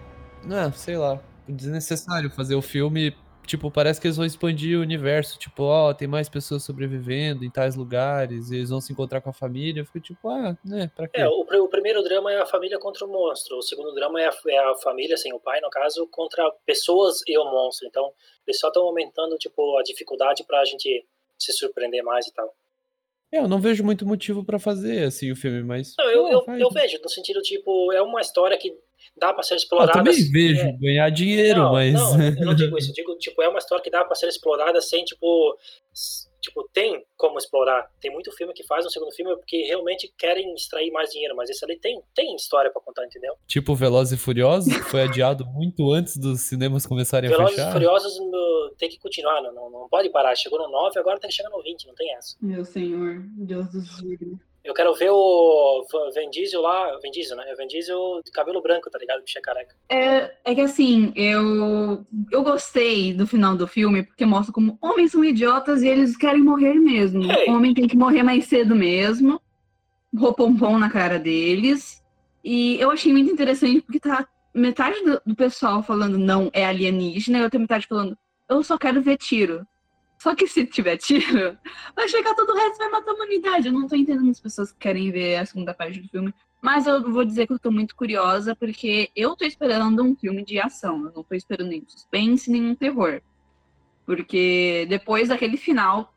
ah, 0.51 0.71
sei 0.73 0.97
lá, 0.99 1.19
desnecessário 1.49 2.29
fazer 2.31 2.55
o 2.55 2.63
filme. 2.63 3.15
Tipo, 3.49 3.71
parece 3.71 3.99
que 3.99 4.07
eles 4.07 4.19
vão 4.19 4.27
expandir 4.27 4.79
o 4.79 4.83
universo. 4.83 5.39
Tipo, 5.39 5.63
ó, 5.63 5.95
tem 5.95 6.07
mais 6.07 6.29
pessoas 6.29 6.63
sobrevivendo 6.63 7.47
em 7.47 7.51
tais 7.51 7.75
lugares, 7.75 8.51
e 8.51 8.57
eles 8.57 8.69
vão 8.69 8.79
se 8.79 8.93
encontrar 8.93 9.23
com 9.23 9.31
a 9.31 9.33
família. 9.33 9.81
Eu 9.81 9.87
fico 9.87 10.01
tipo, 10.01 10.29
ah, 10.29 10.55
né, 10.63 10.91
pra 10.95 11.09
quê? 11.09 11.23
É, 11.23 11.27
o, 11.27 11.41
o 11.41 11.69
primeiro 11.69 12.03
drama 12.03 12.31
é 12.31 12.43
a 12.43 12.45
família 12.45 12.79
contra 12.79 13.07
o 13.07 13.09
monstro, 13.09 13.57
o 13.57 13.63
segundo 13.63 13.95
drama 13.95 14.21
é 14.21 14.29
a, 14.29 14.35
é 14.49 14.59
a 14.59 14.75
família, 14.75 15.17
sem 15.17 15.33
o 15.33 15.41
pai, 15.41 15.63
no 15.63 15.71
caso, 15.71 16.07
contra 16.09 16.45
pessoas 16.67 17.23
e 17.27 17.39
o 17.39 17.45
monstro. 17.47 17.89
Então, 17.89 18.13
eles 18.47 18.61
só 18.61 18.69
estão 18.69 18.83
aumentando, 18.83 19.39
tipo, 19.39 19.79
a 19.79 19.83
dificuldade 19.83 20.45
pra 20.45 20.63
gente 20.67 21.07
se 21.39 21.53
surpreender 21.55 22.05
mais 22.05 22.27
e 22.27 22.35
tal. 22.35 22.55
É, 23.33 23.39
eu 23.39 23.49
não 23.49 23.61
vejo 23.61 23.83
muito 23.83 24.07
motivo 24.07 24.45
pra 24.45 24.59
fazer, 24.59 25.05
assim, 25.05 25.33
o 25.33 25.37
filme, 25.37 25.63
mas... 25.63 25.95
Não, 25.99 26.11
eu, 26.11 26.29
eu, 26.29 26.45
eu 26.59 26.71
vejo, 26.71 26.99
no 27.03 27.09
sentido, 27.09 27.41
tipo, 27.41 27.91
é 27.93 28.03
uma 28.03 28.21
história 28.21 28.59
que 28.59 28.77
dá 29.19 29.33
pra 29.35 29.43
ser 29.43 29.55
Ah, 29.55 29.57
eu 29.57 29.59
explorada. 29.59 29.93
também 29.93 30.15
vejo 30.31 30.61
é. 30.67 30.73
ganhar 30.73 31.11
dinheiro, 31.11 31.59
não, 31.61 31.73
mas... 31.73 31.93
Não, 31.95 32.23
eu 32.23 32.45
não 32.47 32.55
digo 32.55 32.77
isso. 32.79 32.91
Eu 32.91 32.95
digo, 32.95 33.17
tipo, 33.19 33.43
é 33.43 33.49
uma 33.49 33.59
história 33.59 33.83
que 33.83 33.91
dá 33.91 34.05
pra 34.05 34.15
ser 34.15 34.29
explorada 34.29 34.81
sem, 34.81 35.05
tipo. 35.05 35.57
Tipo, 36.41 36.69
tem 36.73 37.05
como 37.17 37.37
explorar. 37.37 37.91
Tem 38.01 38.13
muito 38.13 38.31
filme 38.31 38.53
que 38.55 38.65
faz 38.65 38.87
um 38.87 38.89
segundo 38.89 39.11
filme 39.13 39.35
porque 39.37 39.57
realmente 39.65 40.11
querem 40.17 40.55
extrair 40.55 40.89
mais 40.93 41.11
dinheiro, 41.11 41.35
mas 41.35 41.51
esse 41.51 41.65
ali 41.65 41.77
tem, 41.77 42.01
tem 42.15 42.35
história 42.37 42.71
pra 42.71 42.81
contar, 42.81 43.05
entendeu? 43.05 43.35
Tipo 43.49 43.75
Velozes 43.75 44.13
e 44.19 44.23
Furiosos, 44.23 44.73
que 44.73 44.85
foi 44.85 45.03
adiado 45.03 45.45
muito 45.45 45.93
antes 45.93 46.17
dos 46.17 46.43
cinemas 46.43 46.87
começarem 46.87 47.29
a 47.29 47.33
Velozes 47.33 47.55
e 47.55 47.57
fechar. 47.57 47.73
Furiosos 47.73 48.19
no- 48.21 48.73
tem 48.79 48.89
que 48.89 48.99
continuar, 49.01 49.43
não, 49.43 49.53
não, 49.53 49.69
não 49.69 49.89
pode 49.89 50.09
parar. 50.11 50.35
Chegou 50.37 50.61
no 50.61 50.71
9, 50.71 50.97
agora 51.01 51.19
tem 51.19 51.29
que 51.29 51.35
chegar 51.35 51.51
no 51.51 51.61
20, 51.61 51.87
não 51.89 51.95
tem 51.97 52.15
essa. 52.15 52.37
Meu 52.41 52.65
senhor, 52.65 53.21
Deus 53.37 53.69
do 53.73 53.81
céu. 53.83 54.39
Eu 54.65 54.75
quero 54.75 54.95
ver 54.95 55.11
o 55.11 55.87
V- 55.91 56.21
Vin 56.21 56.31
Diesel 56.31 56.61
lá, 56.61 56.99
Vin 57.03 57.11
Diesel, 57.11 57.37
né? 57.37 57.45
Vin 57.57 57.67
Diesel 57.69 58.21
de 58.25 58.31
cabelo 58.31 58.61
branco, 58.61 58.91
tá 58.91 58.99
ligado? 58.99 59.23
Bicho 59.23 59.39
é 59.39 59.41
careca. 59.41 59.75
É, 59.89 60.35
é 60.45 60.55
que 60.55 60.61
assim, 60.61 61.13
eu, 61.17 62.05
eu 62.31 62.43
gostei 62.43 63.15
do 63.15 63.27
final 63.27 63.57
do 63.57 63.67
filme 63.67 64.03
porque 64.03 64.27
mostra 64.27 64.53
como 64.53 64.77
homens 64.83 65.13
são 65.13 65.25
idiotas 65.25 65.83
e 65.83 65.89
eles 65.89 66.17
querem 66.17 66.43
morrer 66.43 66.75
mesmo. 66.75 67.23
Ei. 67.33 67.49
O 67.49 67.55
homem 67.55 67.73
tem 67.73 67.87
que 67.89 67.97
morrer 67.97 68.23
mais 68.23 68.45
cedo 68.47 68.75
mesmo. 68.75 69.41
Ropompom 70.17 70.79
na 70.79 70.91
cara 70.91 71.19
deles. 71.19 72.03
E 72.45 72.79
eu 72.81 72.91
achei 72.91 73.13
muito 73.13 73.33
interessante 73.33 73.81
porque 73.81 74.01
tá 74.01 74.27
metade 74.55 75.03
do, 75.05 75.21
do 75.25 75.37
pessoal 75.37 75.83
falando 75.83 76.19
não 76.19 76.51
é 76.53 76.65
alienígena 76.65 77.39
e 77.39 77.43
outra 77.43 77.59
metade 77.61 77.87
falando 77.87 78.17
eu 78.49 78.63
só 78.63 78.77
quero 78.79 79.01
ver 79.03 79.17
tiro. 79.19 79.67
Só 80.19 80.35
que 80.35 80.47
se 80.49 80.67
tiver 80.67 80.97
tiro, 80.97 81.57
vai 81.95 82.09
chegar 82.09 82.35
todo 82.35 82.51
o 82.51 82.55
resto 82.57 82.75
e 82.75 82.79
vai 82.79 82.89
matar 82.91 83.13
a 83.13 83.15
humanidade. 83.15 83.69
Eu 83.69 83.73
não 83.73 83.87
tô 83.87 83.95
entendendo 83.97 84.31
as 84.31 84.41
pessoas 84.41 84.73
que 84.73 84.79
querem 84.79 85.11
ver 85.13 85.37
a 85.37 85.47
segunda 85.47 85.73
parte 85.73 86.01
do 86.01 86.09
filme. 86.09 86.35
Mas 86.61 86.87
eu 86.89 87.01
vou 87.09 87.25
dizer 87.25 87.47
que 87.47 87.53
eu 87.53 87.59
tô 87.59 87.71
muito 87.71 87.95
curiosa, 87.95 88.57
porque 88.57 89.11
eu 89.15 89.37
tô 89.37 89.45
esperando 89.45 90.03
um 90.03 90.17
filme 90.17 90.45
de 90.45 90.59
ação. 90.59 91.05
Eu 91.07 91.13
não 91.15 91.23
tô 91.23 91.35
esperando 91.37 91.69
nem 91.69 91.85
suspense, 91.87 92.51
nem 92.51 92.65
um 92.71 92.75
terror. 92.75 93.21
Porque 94.05 94.87
depois 94.89 95.29
daquele 95.29 95.57
final, 95.57 96.13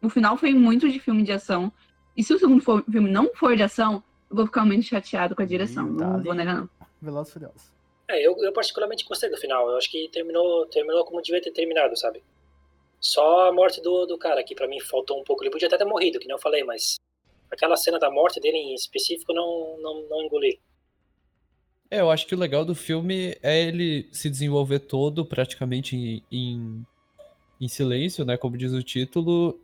o 0.00 0.08
final 0.08 0.36
foi 0.36 0.54
muito 0.54 0.88
de 0.88 0.98
filme 0.98 1.22
de 1.22 1.32
ação. 1.32 1.72
E 2.16 2.22
se 2.22 2.32
o 2.32 2.38
segundo 2.38 2.62
for- 2.62 2.84
filme 2.90 3.10
não 3.10 3.34
for 3.34 3.56
de 3.56 3.62
ação, 3.62 4.02
eu 4.30 4.36
vou 4.36 4.46
ficar 4.46 4.64
muito 4.64 4.84
chateado 4.86 5.34
com 5.34 5.42
a 5.42 5.46
direção. 5.46 5.94
Tá 5.96 6.06
não 6.06 6.14
ali. 6.14 6.24
vou 6.24 6.34
negar, 6.34 6.54
não. 6.56 6.70
Velozes 7.02 7.30
e 7.30 7.32
Furiosos. 7.34 7.72
É, 8.08 8.26
eu, 8.26 8.36
eu 8.38 8.52
particularmente 8.52 9.04
gostei 9.04 9.28
do 9.30 9.36
final. 9.36 9.68
Eu 9.68 9.76
acho 9.76 9.90
que 9.90 10.08
terminou, 10.10 10.66
terminou 10.66 11.04
como 11.04 11.20
devia 11.20 11.42
ter 11.42 11.50
terminado, 11.50 11.96
sabe? 11.96 12.22
Só 13.04 13.48
a 13.48 13.52
morte 13.52 13.82
do, 13.82 14.06
do 14.06 14.16
cara, 14.16 14.42
que 14.42 14.54
pra 14.54 14.66
mim 14.66 14.80
faltou 14.80 15.20
um 15.20 15.24
pouco. 15.24 15.42
Ele 15.44 15.50
podia 15.50 15.68
até 15.68 15.76
ter 15.76 15.84
morrido, 15.84 16.18
que 16.18 16.26
nem 16.26 16.34
eu 16.34 16.40
falei, 16.40 16.64
mas 16.64 16.96
aquela 17.50 17.76
cena 17.76 17.98
da 17.98 18.10
morte 18.10 18.40
dele 18.40 18.56
em 18.56 18.74
específico 18.74 19.32
não, 19.34 19.76
não, 19.78 20.08
não 20.08 20.22
engoli. 20.22 20.58
É, 21.90 22.00
eu 22.00 22.10
acho 22.10 22.26
que 22.26 22.34
o 22.34 22.38
legal 22.38 22.64
do 22.64 22.74
filme 22.74 23.36
é 23.42 23.62
ele 23.62 24.08
se 24.10 24.30
desenvolver 24.30 24.80
todo 24.80 25.24
praticamente 25.24 25.94
em, 25.94 26.22
em, 26.32 26.86
em 27.60 27.68
silêncio, 27.68 28.24
né? 28.24 28.38
Como 28.38 28.56
diz 28.56 28.72
o 28.72 28.82
título, 28.82 29.60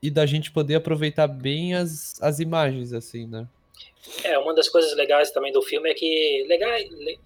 e 0.00 0.08
da 0.08 0.24
gente 0.24 0.52
poder 0.52 0.76
aproveitar 0.76 1.26
bem 1.26 1.74
as, 1.74 2.14
as 2.22 2.38
imagens, 2.38 2.92
assim, 2.92 3.26
né? 3.26 3.48
É, 4.22 4.38
uma 4.38 4.54
das 4.54 4.68
coisas 4.68 4.94
legais 4.94 5.32
também 5.32 5.52
do 5.52 5.60
filme 5.62 5.90
é 5.90 5.94
que. 5.94 6.44
Legal, 6.46 6.78
le- 6.78 7.18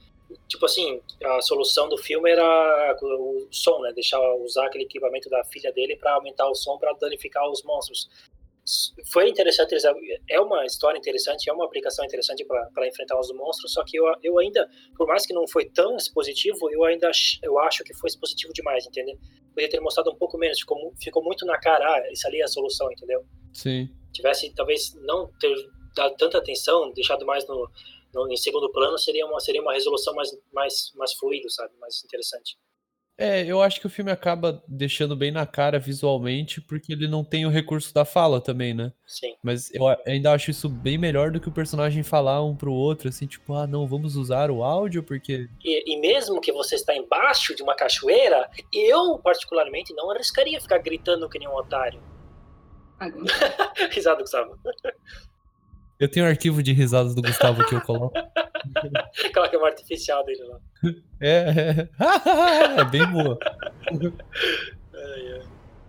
tipo 0.46 0.64
assim, 0.66 1.00
a 1.24 1.40
solução 1.40 1.88
do 1.88 1.96
filme 1.96 2.30
era 2.30 2.96
o 3.02 3.48
som, 3.50 3.80
né? 3.80 3.92
Deixar 3.92 4.20
usar 4.36 4.66
aquele 4.66 4.84
equipamento 4.84 5.28
da 5.28 5.44
filha 5.44 5.72
dele 5.72 5.96
pra 5.96 6.14
aumentar 6.14 6.48
o 6.48 6.54
som 6.54 6.78
pra 6.78 6.92
danificar 6.94 7.48
os 7.48 7.62
monstros. 7.62 8.08
Foi 9.10 9.30
interessante, 9.30 9.74
é 10.28 10.38
uma 10.38 10.66
história 10.66 10.98
interessante, 10.98 11.48
é 11.48 11.52
uma 11.52 11.64
aplicação 11.64 12.04
interessante 12.04 12.44
para 12.44 12.86
enfrentar 12.86 13.18
os 13.18 13.32
monstros, 13.32 13.72
só 13.72 13.82
que 13.82 13.98
eu, 13.98 14.04
eu 14.22 14.38
ainda, 14.38 14.68
por 14.94 15.06
mais 15.06 15.24
que 15.24 15.32
não 15.32 15.48
foi 15.48 15.64
tão 15.70 15.96
expositivo, 15.96 16.70
eu 16.70 16.84
ainda 16.84 17.10
eu 17.42 17.58
acho 17.60 17.82
que 17.82 17.94
foi 17.94 18.08
expositivo 18.08 18.52
demais, 18.52 18.86
entendeu? 18.86 19.16
Podia 19.54 19.70
ter 19.70 19.80
mostrado 19.80 20.10
um 20.10 20.16
pouco 20.16 20.36
menos, 20.36 20.60
ficou, 20.60 20.92
ficou 21.02 21.24
muito 21.24 21.46
na 21.46 21.58
cara, 21.58 21.94
ah, 21.94 22.12
isso 22.12 22.26
ali 22.26 22.42
é 22.42 22.44
a 22.44 22.48
solução, 22.48 22.92
entendeu? 22.92 23.24
Sim. 23.54 23.88
tivesse 24.12 24.52
talvez 24.54 24.94
não 24.96 25.32
ter 25.40 25.54
dado 25.96 26.14
tanta 26.16 26.36
atenção, 26.36 26.92
deixado 26.92 27.24
mais 27.24 27.48
no, 27.48 27.70
no 28.14 28.30
em 28.30 28.36
segundo 28.36 28.70
plano, 28.70 28.98
seria 28.98 29.26
uma 29.26 29.40
seria 29.40 29.62
uma 29.62 29.72
resolução 29.72 30.14
mais 30.14 30.30
mais 30.52 30.92
mais 30.94 31.12
fluido, 31.14 31.50
sabe, 31.50 31.72
mais 31.78 32.02
interessante. 32.04 32.56
É, 33.20 33.44
eu 33.44 33.60
acho 33.60 33.80
que 33.80 33.86
o 33.86 33.90
filme 33.90 34.12
acaba 34.12 34.62
deixando 34.68 35.16
bem 35.16 35.32
na 35.32 35.44
cara 35.44 35.80
visualmente, 35.80 36.60
porque 36.60 36.92
ele 36.92 37.08
não 37.08 37.24
tem 37.24 37.44
o 37.44 37.50
recurso 37.50 37.92
da 37.92 38.04
fala 38.04 38.40
também, 38.40 38.72
né? 38.72 38.92
Sim. 39.04 39.34
Mas 39.42 39.74
eu 39.74 39.88
ainda 40.06 40.32
acho 40.32 40.52
isso 40.52 40.68
bem 40.68 40.96
melhor 40.96 41.32
do 41.32 41.40
que 41.40 41.48
o 41.48 41.52
personagem 41.52 42.04
falar 42.04 42.44
um 42.44 42.54
pro 42.54 42.72
outro, 42.72 43.08
assim, 43.08 43.26
tipo, 43.26 43.54
ah, 43.54 43.66
não, 43.66 43.88
vamos 43.88 44.14
usar 44.14 44.52
o 44.52 44.62
áudio, 44.62 45.02
porque. 45.02 45.48
E, 45.64 45.92
e 45.92 46.00
mesmo 46.00 46.40
que 46.40 46.52
você 46.52 46.76
está 46.76 46.94
embaixo 46.94 47.56
de 47.56 47.62
uma 47.62 47.74
cachoeira, 47.74 48.48
eu 48.72 49.18
particularmente 49.18 49.92
não 49.94 50.12
arriscaria 50.12 50.60
ficar 50.60 50.78
gritando 50.78 51.28
que 51.28 51.40
nem 51.40 51.48
um 51.48 51.56
otário. 51.56 52.00
Agora. 53.00 53.24
Risada, 53.90 54.20
Gustavo. 54.20 54.56
Eu 55.98 56.08
tenho 56.08 56.26
um 56.26 56.28
arquivo 56.28 56.62
de 56.62 56.72
risadas 56.72 57.14
do 57.14 57.22
Gustavo 57.22 57.66
que 57.66 57.74
eu 57.74 57.80
coloco. 57.80 58.16
Aquela 59.26 59.48
câmera 59.48 59.70
artificial 59.70 60.24
dele 60.24 60.44
lá. 60.44 60.58
É, 61.20 61.88
é, 61.98 62.80
é 62.80 62.84
bem 62.84 63.04
boa. 63.06 63.38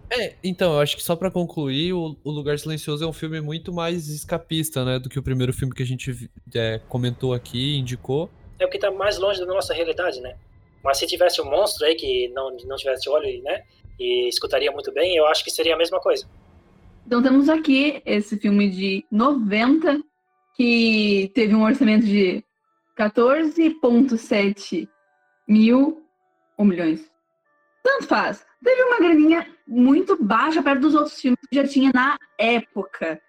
É, 0.10 0.34
então, 0.44 0.74
eu 0.74 0.80
acho 0.80 0.98
que 0.98 1.04
só 1.04 1.16
pra 1.16 1.30
concluir, 1.30 1.94
o, 1.94 2.18
o 2.24 2.32
Lugar 2.32 2.58
Silencioso 2.58 3.04
é 3.04 3.08
um 3.08 3.14
filme 3.14 3.40
muito 3.40 3.72
mais 3.72 4.08
escapista, 4.08 4.84
né, 4.84 4.98
do 4.98 5.08
que 5.08 5.20
o 5.20 5.24
primeiro 5.24 5.54
filme 5.54 5.74
que 5.74 5.84
a 5.84 5.86
gente 5.86 6.30
é, 6.56 6.82
comentou 6.90 7.32
aqui, 7.32 7.78
indicou. 7.78 8.30
É 8.58 8.66
porque 8.66 8.80
tá 8.80 8.90
mais 8.90 9.20
longe 9.20 9.40
da 9.40 9.46
nossa 9.46 9.74
realidade, 9.74 10.20
né? 10.22 10.36
Mas 10.84 10.98
se 10.98 11.06
tivesse 11.06 11.40
um 11.42 11.46
monstro 11.46 11.86
aí 11.86 11.94
que 11.94 12.30
não 12.30 12.56
não 12.66 12.76
tivesse 12.76 13.08
olho, 13.10 13.42
né? 13.44 13.64
E 14.00 14.28
escutaria 14.28 14.72
muito 14.72 14.92
bem, 14.92 15.16
eu 15.16 15.26
acho 15.28 15.44
que 15.44 15.52
seria 15.52 15.76
a 15.76 15.78
mesma 15.78 16.00
coisa. 16.00 16.26
Então 17.10 17.24
temos 17.24 17.50
aqui 17.50 18.04
esse 18.06 18.38
filme 18.38 18.70
de 18.70 19.04
90, 19.10 20.00
que 20.56 21.32
teve 21.34 21.56
um 21.56 21.64
orçamento 21.64 22.06
de 22.06 22.46
14,7 22.96 24.88
mil 25.48 26.06
ou 26.56 26.64
milhões. 26.64 27.12
Tanto 27.84 28.06
faz. 28.06 28.46
Teve 28.64 28.84
uma 28.84 29.00
graninha 29.00 29.48
muito 29.68 30.24
baixa 30.24 30.62
perto 30.62 30.82
dos 30.82 30.94
outros 30.94 31.20
filmes 31.20 31.40
que 31.50 31.56
já 31.56 31.68
tinha 31.68 31.90
na 31.92 32.16
época. 32.38 33.20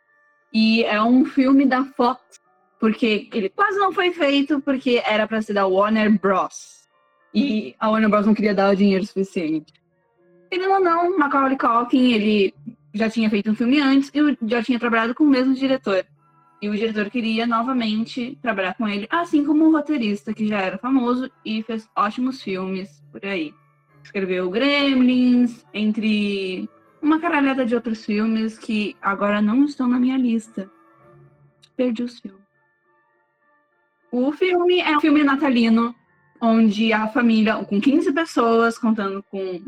E 0.53 0.85
é 0.85 1.03
um 1.03 1.25
filme 1.25 1.65
da 1.65 1.83
Fox, 1.83 2.21
porque 2.79 3.31
ele 3.33 3.49
quase 3.49 3.79
não 3.79 3.95
foi 3.95 4.13
feito 4.13 4.61
porque 4.61 5.03
era 5.07 5.27
para 5.27 5.41
ser 5.41 5.55
da 5.55 5.67
Warner 5.67 6.21
Bros. 6.21 6.87
E 7.35 7.75
a 7.81 7.89
Warner 7.89 8.11
Bros 8.11 8.27
não 8.27 8.35
queria 8.35 8.55
dar 8.55 8.75
o 8.75 8.77
dinheiro 8.77 9.07
suficiente. 9.07 9.73
Querendo 10.51 10.75
ou 10.75 10.81
não, 10.81 11.17
Macaulay 11.17 11.57
Culkin, 11.57 12.13
ele 12.13 12.55
já 12.93 13.09
tinha 13.09 13.31
feito 13.31 13.51
um 13.51 13.55
filme 13.55 13.81
antes 13.81 14.11
e 14.15 14.49
já 14.49 14.63
tinha 14.63 14.79
trabalhado 14.79 15.15
com 15.15 15.25
o 15.25 15.29
mesmo 15.29 15.55
diretor. 15.55 16.05
E 16.63 16.69
o 16.69 16.75
diretor 16.75 17.09
queria 17.09 17.47
novamente 17.47 18.39
trabalhar 18.43 18.75
com 18.75 18.87
ele, 18.87 19.07
assim 19.11 19.45
como 19.45 19.67
o 19.67 19.73
roteirista, 19.73 20.35
que 20.35 20.47
já 20.47 20.61
era 20.61 20.77
famoso 20.77 21.31
e 21.45 21.63
fez 21.63 21.89
ótimos 21.97 22.43
filmes 22.43 23.03
por 23.11 23.25
aí. 23.25 23.55
Escreveu 24.03 24.51
Gremlins, 24.51 25.65
entre 25.73 26.69
uma 27.01 27.19
caralhada 27.19 27.65
de 27.65 27.75
outros 27.75 28.05
filmes 28.05 28.59
que 28.59 28.95
agora 29.01 29.41
não 29.41 29.65
estão 29.65 29.89
na 29.89 29.99
minha 29.99 30.19
lista. 30.19 30.71
Perdi 31.77 32.03
os 32.03 32.19
filmes. 32.19 32.41
O 34.13 34.33
filme 34.33 34.81
é 34.81 34.97
um 34.97 35.01
filme 35.01 35.23
natalino, 35.23 35.95
onde 36.41 36.93
a 36.93 37.09
família, 37.09 37.55
com 37.65 37.81
15 37.81 38.13
pessoas, 38.13 38.77
contando 38.77 39.23
com 39.31 39.63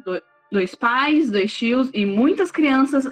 dois 0.52 0.74
pais, 0.74 1.30
dois 1.30 1.52
tios 1.52 1.90
e 1.92 2.04
muitas 2.04 2.52
crianças, 2.52 3.10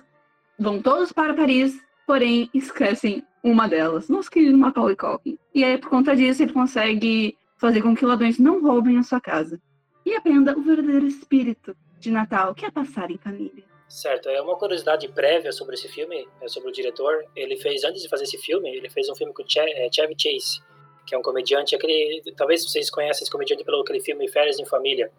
vão 0.59 0.80
todos 0.80 1.11
para 1.11 1.34
Paris, 1.34 1.80
porém 2.07 2.51
esquecem 2.53 3.24
uma 3.43 3.66
delas, 3.66 4.09
nosso 4.09 4.30
querido 4.30 4.59
Macaulay 4.59 4.95
Culkin. 4.95 5.38
E 5.55 5.64
aí, 5.64 5.78
por 5.78 5.88
conta 5.88 6.14
disso, 6.14 6.43
ele 6.43 6.53
consegue 6.53 7.36
fazer 7.57 7.82
com 7.82 7.97
que 7.97 8.05
ladrões 8.05 8.38
não 8.38 8.62
roubem 8.62 8.99
a 8.99 9.03
sua 9.03 9.20
casa. 9.20 9.61
E 10.05 10.14
aprenda 10.14 10.57
o 10.57 10.62
verdadeiro 10.62 11.07
espírito 11.07 11.74
de 11.99 12.11
Natal, 12.11 12.55
que 12.55 12.66
é 12.66 12.70
passar 12.70 13.11
em 13.11 13.18
família. 13.18 13.64
Certo, 13.88 14.28
é 14.28 14.41
uma 14.41 14.57
curiosidade 14.57 15.09
prévia 15.09 15.51
sobre 15.51 15.74
esse 15.74 15.88
filme, 15.88 16.28
é 16.41 16.49
sobre 16.49 16.68
o 16.68 16.72
diretor. 16.72 17.24
Ele 17.34 17.57
fez, 17.57 17.82
antes 17.84 18.03
de 18.03 18.09
fazer 18.09 18.24
esse 18.24 18.38
filme, 18.38 18.68
ele 18.70 18.88
fez 18.88 19.09
um 19.09 19.14
filme 19.14 19.32
com 19.32 19.43
é, 19.43 19.88
Chevy 19.93 20.14
Chase, 20.16 20.62
que 21.07 21.14
é 21.14 21.18
um 21.18 21.22
comediante, 21.22 21.74
aquele, 21.74 22.22
talvez 22.36 22.64
vocês 22.64 22.88
conheçam 22.91 23.22
esse 23.22 23.30
comediante 23.30 23.64
pelo 23.64 23.80
aquele 23.80 24.01
filme 24.01 24.28
Férias 24.28 24.59
em 24.59 24.66
Família, 24.66 25.11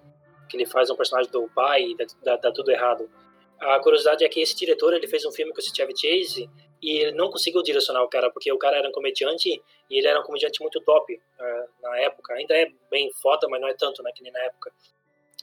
que 0.52 0.58
ele 0.58 0.66
faz 0.66 0.89
um 0.89 0.95
personagem 0.95 1.32
do 1.32 1.47
pai 1.56 1.95
dá, 2.22 2.36
dá, 2.36 2.52
tudo 2.52 2.70
errado. 2.70 3.10
A 3.60 3.80
curiosidade 3.80 4.24
é 4.26 4.30
que 4.30 4.41
esse 4.41 4.56
diretor, 4.56 4.93
ele 4.93 5.08
fez 5.08 5.24
um 5.26 5.32
filme 5.32 5.54
com 5.54 5.60
esse 5.60 5.74
Chevy 5.74 5.93
Chase 5.95 6.49
e 6.82 6.97
ele 6.97 7.12
não 7.14 7.32
conseguiu 7.32 7.64
direcionar 7.64 8.04
o 8.04 8.10
cara, 8.10 8.30
porque 8.30 8.52
o 8.52 8.58
cara 8.58 8.78
era 8.78 8.89
um 8.89 8.91
comediante 8.91 9.49
e 9.89 9.97
ele 9.97 10.08
era 10.08 10.20
um 10.20 10.24
comediante 10.24 10.62
muito 10.62 10.82
top 10.82 11.14
uh, 11.14 11.82
na 11.82 11.97
época. 11.99 12.34
Ainda 12.34 12.56
é 12.56 12.70
bem 12.89 13.10
foda, 13.14 13.47
mas 13.47 13.62
não 13.62 13.68
é 13.68 13.74
tanto, 13.74 14.04
né, 14.04 14.12
que 14.14 14.24
nem 14.24 14.32
na 14.32 14.39
época. 14.39 14.72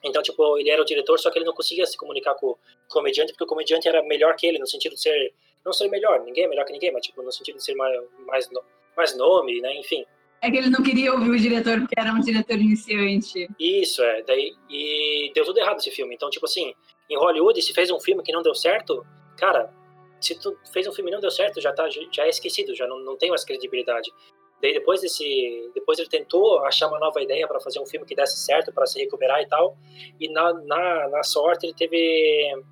Então, 0.05 0.23
tipo, 0.23 0.59
ele 0.59 0.71
era 0.71 0.83
o 0.83 0.85
diretor, 0.85 1.19
só 1.19 1.31
que 1.31 1.39
ele 1.39 1.47
não 1.47 1.55
conseguia 1.55 1.87
se 1.87 1.97
comunicar 1.97 2.35
com 2.35 2.49
o 2.49 2.59
comediante, 2.89 3.33
porque 3.33 3.45
o 3.45 3.49
comediante 3.49 3.89
era 3.89 4.03
melhor 4.03 4.37
que 4.37 4.47
ele, 4.47 4.59
no 4.59 4.67
sentido 4.67 4.95
de 4.95 5.01
ser. 5.01 5.33
Não 5.65 5.73
ser 5.73 5.89
melhor, 5.89 6.21
ninguém 6.21 6.45
é 6.45 6.49
melhor 6.49 6.65
que 6.65 6.73
ninguém, 6.73 6.93
mas, 6.93 7.05
tipo, 7.05 7.21
no 7.21 7.33
sentido 7.33 7.57
de 7.57 7.65
ser 7.65 7.75
mais, 7.75 8.01
mais, 8.21 8.49
mais 8.97 9.17
nome, 9.17 9.61
né? 9.61 9.75
Enfim. 9.75 10.05
É 10.41 10.51
que 10.51 10.57
ele 10.57 10.71
não 10.71 10.83
queria 10.83 11.13
ouvir 11.13 11.31
o 11.31 11.39
diretor 11.39 11.81
porque 11.81 11.99
era 11.99 12.13
um 12.13 12.21
diretor 12.21 12.57
iniciante. 12.57 13.49
Isso, 13.59 14.03
é. 14.03 14.23
Daí, 14.23 14.55
e 14.71 15.33
deu 15.35 15.45
tudo 15.45 15.59
errado 15.59 15.79
esse 15.79 15.91
filme. 15.91 16.15
Então, 16.15 16.31
tipo 16.31 16.47
assim, 16.47 16.73
em 17.11 17.17
Hollywood, 17.17 17.61
se 17.61 17.73
fez 17.73 17.91
um 17.91 17.99
filme 17.99 18.23
que 18.23 18.33
não 18.33 18.43
deu 18.43 18.55
certo, 18.55 19.05
cara, 19.37 19.73
se 20.21 20.39
tu 20.39 20.57
fez 20.73 20.87
um 20.87 20.93
filme 20.93 21.11
e 21.11 21.15
não 21.15 21.21
deu 21.21 21.31
certo, 21.31 21.61
já, 21.61 21.73
tá, 21.73 21.89
já 21.89 22.25
é 22.25 22.29
esquecido, 22.29 22.75
já 22.75 22.87
não, 22.87 23.01
não 23.01 23.17
tem 23.17 23.31
mais 23.31 23.45
credibilidade. 23.45 24.13
Daí 24.61 24.73
depois 24.73 25.01
desse, 25.01 25.71
depois 25.75 25.99
ele 25.99 26.09
tentou 26.09 26.65
achar 26.65 26.89
uma 26.89 26.99
nova 26.99 27.23
ideia 27.23 27.47
para 27.47 27.61
fazer 27.61 27.79
um 27.81 27.87
filme 27.87 28.05
que 28.05 28.15
desse 28.15 28.39
certo, 28.39 28.73
para 28.73 28.87
se 28.87 28.99
recuperar 28.99 29.41
e 29.41 29.47
tal. 29.47 29.77
E 30.21 30.29
na, 30.29 30.53
na, 30.53 31.09
na 31.09 31.23
sorte 31.23 31.67
ele 31.67 31.75
teve 31.75 32.63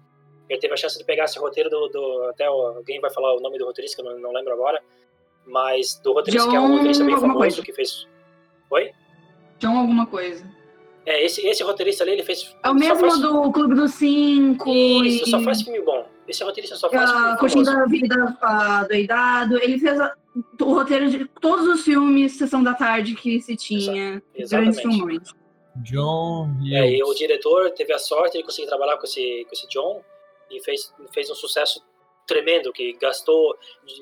ele 0.48 0.60
teve 0.60 0.74
a 0.74 0.76
chance 0.76 0.96
de 0.96 1.04
pegar 1.04 1.24
esse 1.24 1.38
roteiro 1.38 1.68
do, 1.68 1.88
do 1.88 2.22
até 2.24 2.44
alguém 2.44 3.00
vai 3.00 3.10
falar 3.10 3.34
o 3.34 3.40
nome 3.40 3.58
do 3.58 3.66
roteirista 3.66 4.00
que 4.00 4.08
eu 4.08 4.12
não, 4.12 4.20
não 4.20 4.32
lembro 4.32 4.52
agora, 4.52 4.80
mas 5.46 6.00
do 6.02 6.12
roteirista 6.12 6.46
John 6.46 6.50
que 6.50 6.56
é 6.56 6.60
um 6.60 6.72
roteirista 6.72 7.04
bem 7.04 7.14
famoso 7.14 7.38
coisa. 7.38 7.62
que 7.62 7.72
fez. 7.72 8.06
Oi? 8.70 8.90
John 9.58 9.78
alguma 9.78 10.06
coisa. 10.06 10.44
É, 11.06 11.24
esse, 11.24 11.46
esse 11.46 11.62
roteirista 11.62 12.02
ali, 12.02 12.12
ele 12.12 12.24
fez. 12.24 12.54
É 12.64 12.68
o 12.68 12.74
mesmo 12.74 12.98
faz... 12.98 13.20
do 13.20 13.52
Clube 13.52 13.74
dos 13.76 13.92
Cinco. 13.92 14.74
Isso, 14.74 15.24
e... 15.24 15.30
só 15.30 15.40
faz 15.40 15.62
filme 15.62 15.80
bom. 15.82 16.04
Esse 16.26 16.42
roteirista 16.42 16.76
só 16.76 16.90
faz 16.90 17.10
filme 17.10 17.28
bom. 17.28 17.36
Curtindo 17.36 17.70
a 17.70 17.86
Vida 17.86 18.36
uh, 18.42 18.88
Doidado. 18.88 19.56
Ele 19.62 19.78
fez 19.78 20.00
a, 20.00 20.12
o 20.60 20.74
roteiro 20.74 21.08
de 21.08 21.24
todos 21.40 21.66
os 21.68 21.84
filmes 21.84 22.36
Sessão 22.36 22.62
da 22.62 22.74
Tarde 22.74 23.14
que 23.14 23.40
se 23.40 23.54
tinha. 23.56 24.20
Grandes 24.50 24.80
filmes. 24.80 25.32
John 25.76 26.50
é, 26.72 26.96
e 26.96 27.02
o 27.02 27.14
diretor 27.14 27.70
teve 27.70 27.92
a 27.92 27.98
sorte 27.98 28.38
de 28.38 28.44
conseguir 28.44 28.66
trabalhar 28.66 28.96
com 28.96 29.04
esse, 29.04 29.44
com 29.44 29.52
esse 29.52 29.68
John 29.68 30.02
e 30.50 30.60
fez, 30.62 30.92
fez 31.12 31.30
um 31.30 31.34
sucesso 31.34 31.84
tremendo, 32.26 32.72
que 32.72 32.92
gastou, 32.94 33.56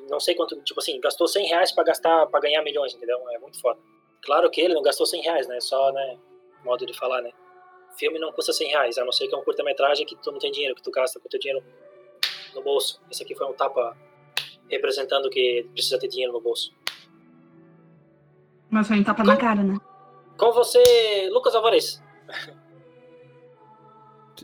não 0.09 0.19
sei 0.19 0.35
quanto, 0.35 0.61
tipo 0.63 0.81
assim, 0.81 0.99
gastou 1.01 1.29
100 1.29 1.47
reais 1.47 1.73
pra, 1.73 1.85
gastar, 1.85 2.27
pra 2.27 2.41
ganhar 2.41 2.63
milhões, 2.63 2.95
entendeu? 2.95 3.19
É 3.31 3.39
muito 3.39 3.61
foda. 3.61 3.79
Claro 4.23 4.51
que 4.51 4.61
ele 4.61 4.75
não 4.75 4.83
gastou 4.83 5.07
100 5.07 5.23
reais, 5.23 5.47
né? 5.47 5.61
Só, 5.61 5.93
né, 5.93 6.19
modo 6.65 6.87
de 6.87 6.95
falar, 6.95 7.21
né? 7.21 7.31
Filme 7.99 8.19
não 8.19 8.33
custa 8.33 8.53
100 8.53 8.69
reais, 8.69 8.99
a 8.99 9.05
não 9.05 9.13
ser 9.13 9.29
que 9.29 9.35
é 9.35 9.39
um 9.39 9.45
curta-metragem 9.45 10.07
que 10.07 10.17
tu 10.17 10.33
não 10.33 10.39
tem 10.39 10.51
dinheiro, 10.51 10.75
que 10.75 10.83
tu 10.83 10.91
gasta 10.91 11.21
com 11.21 11.29
teu 11.29 11.39
dinheiro 11.39 11.63
no 12.55 12.63
bolso. 12.63 13.01
Esse 13.11 13.23
aqui 13.23 13.35
foi 13.35 13.47
um 13.47 13.53
tapa 13.53 13.97
representando 14.69 15.29
que 15.31 15.69
precisa 15.73 15.99
ter 15.99 16.09
dinheiro 16.09 16.33
no 16.33 16.41
bolso. 16.41 16.73
Mas 18.71 18.89
foi 18.89 18.99
um 18.99 19.05
tapa 19.05 19.23
com, 19.23 19.29
na 19.29 19.37
cara, 19.37 19.63
né? 19.63 19.79
Com 20.37 20.51
você, 20.53 21.29
Lucas 21.31 21.55
Alvarez. 21.55 22.03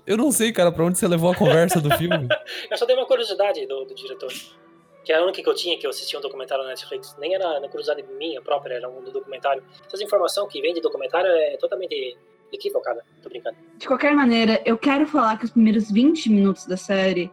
Eu 0.07 0.17
não 0.17 0.31
sei, 0.31 0.53
cara, 0.53 0.71
pra 0.71 0.85
onde 0.85 0.99
você 0.99 1.09
levou 1.09 1.31
a 1.31 1.35
conversa 1.35 1.81
do 1.81 1.91
filme. 1.97 2.29
eu 2.71 2.77
só 2.77 2.85
dei 2.87 2.97
uma 2.97 3.07
curiosidade 3.07 3.67
do, 3.67 3.85
do, 3.85 3.95
diretor. 3.95 4.33
Que 5.05 5.13
era 5.13 5.23
a 5.23 5.25
única 5.25 5.43
que 5.43 5.49
eu 5.49 5.55
tinha, 5.55 5.79
que 5.79 5.87
eu 5.87 5.91
assisti 5.91 6.17
um 6.17 6.21
documentário 6.21 6.63
na 6.65 6.71
Netflix. 6.71 7.17
Nem 7.19 7.35
era 7.35 7.59
na 7.61 7.69
curiosidade 7.69 8.05
minha 8.19 8.41
própria, 8.43 8.75
era 8.75 8.89
um 8.89 9.03
do 9.03 9.11
documentário. 9.11 9.63
Essa 9.93 10.05
informação 10.05 10.47
que 10.47 10.61
vem 10.61 10.75
de 10.75 10.81
documentário 10.81 11.31
é 11.31 11.57
totalmente 11.57 12.17
equivocada. 12.53 13.05
Tô 13.23 13.29
brincando. 13.29 13.57
De 13.79 13.87
qualquer 13.87 14.15
maneira, 14.15 14.61
eu 14.65 14.77
quero 14.77 15.07
falar 15.07 15.39
que 15.39 15.45
os 15.45 15.51
primeiros 15.51 15.91
20 15.91 16.31
minutos 16.31 16.67
da 16.67 16.77
série 16.77 17.31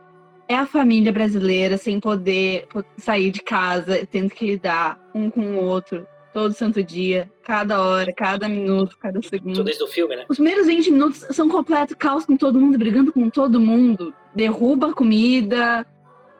é 0.47 0.55
a 0.55 0.65
família 0.65 1.11
brasileira 1.11 1.77
sem 1.77 1.99
poder 1.99 2.67
sair 2.97 3.31
de 3.31 3.41
casa, 3.41 4.07
tendo 4.09 4.29
que 4.29 4.45
lidar 4.45 4.99
um 5.13 5.29
com 5.29 5.41
o 5.41 5.65
outro 5.65 6.07
todo 6.33 6.53
santo 6.53 6.83
dia, 6.83 7.29
cada 7.47 7.81
hora, 7.81 8.11
cada 8.11 8.49
minuto, 8.49 8.97
cada 8.97 9.21
segundo. 9.21 9.55
Tudo 9.55 9.69
isso 9.69 9.79
do 9.79 9.87
filme, 9.87 10.17
né? 10.17 10.25
Os 10.27 10.35
primeiros 10.35 10.67
20 10.67 10.91
minutos 10.91 11.25
são 11.31 11.47
completo 11.47 11.95
caos 11.95 12.25
com 12.25 12.35
todo 12.35 12.59
mundo, 12.59 12.77
brigando 12.77 13.13
com 13.13 13.29
todo 13.29 13.57
mundo. 13.57 14.13
Derruba 14.35 14.89
a 14.89 14.93
comida, 14.93 15.87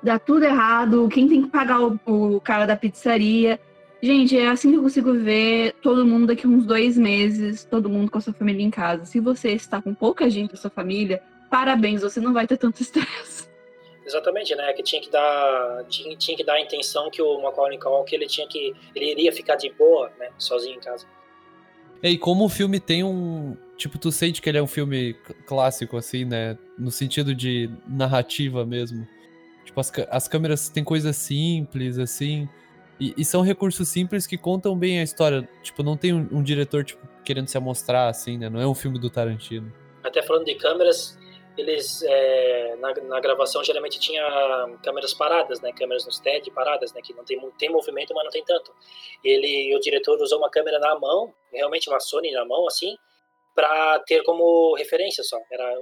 dá 0.04 0.20
tudo 0.20 0.44
errado, 0.44 1.08
quem 1.08 1.30
tem 1.30 1.44
que 1.44 1.48
pagar 1.48 1.80
o, 1.82 1.98
o 2.06 2.42
cara 2.42 2.66
da 2.66 2.76
pizzaria. 2.76 3.58
Gente, 4.04 4.38
é 4.38 4.50
assim 4.50 4.70
que 4.70 4.76
eu 4.76 4.84
consigo 4.84 5.14
ver 5.14 5.76
todo 5.82 6.06
mundo 6.06 6.28
daqui 6.28 6.46
uns 6.46 6.66
dois 6.66 6.98
meses, 6.98 7.64
todo 7.64 7.90
mundo 7.90 8.12
com 8.12 8.18
a 8.18 8.22
sua 8.22 8.34
família 8.34 8.62
em 8.62 8.70
casa. 8.70 9.06
Se 9.06 9.22
você 9.22 9.52
está 9.52 9.82
com 9.82 9.94
pouca 9.94 10.30
gente 10.30 10.52
da 10.52 10.58
sua 10.58 10.70
família, 10.70 11.22
parabéns, 11.50 12.02
você 12.02 12.20
não 12.20 12.34
vai 12.34 12.46
ter 12.46 12.58
tanto 12.58 12.82
estresse. 12.82 13.37
Exatamente, 14.08 14.56
né? 14.56 14.72
Que 14.72 14.82
tinha 14.82 15.02
que 15.02 15.12
dar, 15.12 15.84
tinha, 15.90 16.16
tinha 16.16 16.38
que 16.38 16.44
dar 16.44 16.54
a 16.54 16.62
intenção 16.62 17.12
que 17.12 17.22
o 17.22 17.42
Macaulay 17.42 17.78
Culkin 17.78 18.16
ele 18.16 18.26
tinha 18.26 18.48
que 18.48 18.74
ele 18.96 19.12
iria 19.12 19.34
ficar 19.34 19.58
de 19.58 19.70
boa, 19.70 20.10
né, 20.18 20.30
sozinho 20.38 20.78
em 20.78 20.80
casa. 20.80 21.06
E 22.02 22.18
como 22.18 22.46
o 22.46 22.50
filme 22.50 22.80
tem 22.80 23.04
um, 23.04 23.58
tipo, 23.76 23.98
tu 23.98 24.10
sente 24.10 24.42
que 24.42 24.48
ele 24.48 24.60
é 24.60 24.64
um 24.64 24.68
filme 24.68 25.14
clássico 25.46 25.98
assim, 25.98 26.24
né, 26.24 26.58
no 26.78 26.90
sentido 26.90 27.36
de 27.36 27.70
narrativa 27.86 28.66
mesmo. 28.66 29.06
Tipo, 29.66 29.82
as, 29.82 29.92
as 30.10 30.28
câmeras 30.30 30.70
têm 30.70 30.86
coisas 30.86 31.18
simples 31.18 32.00
assim, 32.00 32.48
e, 32.98 33.14
e, 33.18 33.26
são 33.26 33.42
recursos 33.42 33.90
simples 33.90 34.26
que 34.26 34.38
contam 34.38 34.76
bem 34.78 35.02
a 35.02 35.04
história. 35.04 35.48
Tipo, 35.62 35.84
não 35.84 35.98
tem 35.98 36.14
um, 36.14 36.28
um 36.32 36.42
diretor 36.42 36.86
tipo 36.86 37.06
querendo 37.26 37.48
se 37.48 37.58
amostrar 37.58 38.10
assim, 38.10 38.38
né? 38.38 38.50
Não 38.50 38.62
é 38.62 38.66
um 38.66 38.74
filme 38.74 38.98
do 38.98 39.10
Tarantino. 39.10 39.72
Até 40.02 40.24
falando 40.24 40.46
de 40.46 40.56
câmeras, 40.56 41.18
eles 41.58 42.04
é, 42.04 42.76
na, 42.76 42.94
na, 42.94 43.20
gravação 43.20 43.64
geralmente 43.64 44.00
tinha 44.00 44.24
câmeras 44.84 45.14
paradas, 45.14 45.60
né, 45.60 45.74
câmeras 45.74 46.06
no 46.06 46.12
stead 46.12 46.50
paradas, 46.52 46.94
né, 46.94 47.02
que 47.02 47.14
não 47.14 47.26
tem 47.26 47.40
tem 47.58 47.70
movimento, 47.70 48.14
mas 48.14 48.24
não 48.24 48.32
tem 48.32 48.44
tanto. 48.44 48.74
Ele, 49.24 49.76
o 49.76 49.80
diretor 49.80 50.22
usou 50.22 50.38
uma 50.38 50.50
câmera 50.50 50.80
na 50.80 50.98
mão, 51.00 51.34
realmente 51.52 51.90
uma 51.90 52.00
Sony 52.00 52.32
na 52.32 52.46
mão 52.46 52.68
assim, 52.68 52.96
para 53.56 54.00
ter 54.02 54.24
como 54.24 54.76
referência 54.76 55.24
só. 55.24 55.38
Era 55.52 55.76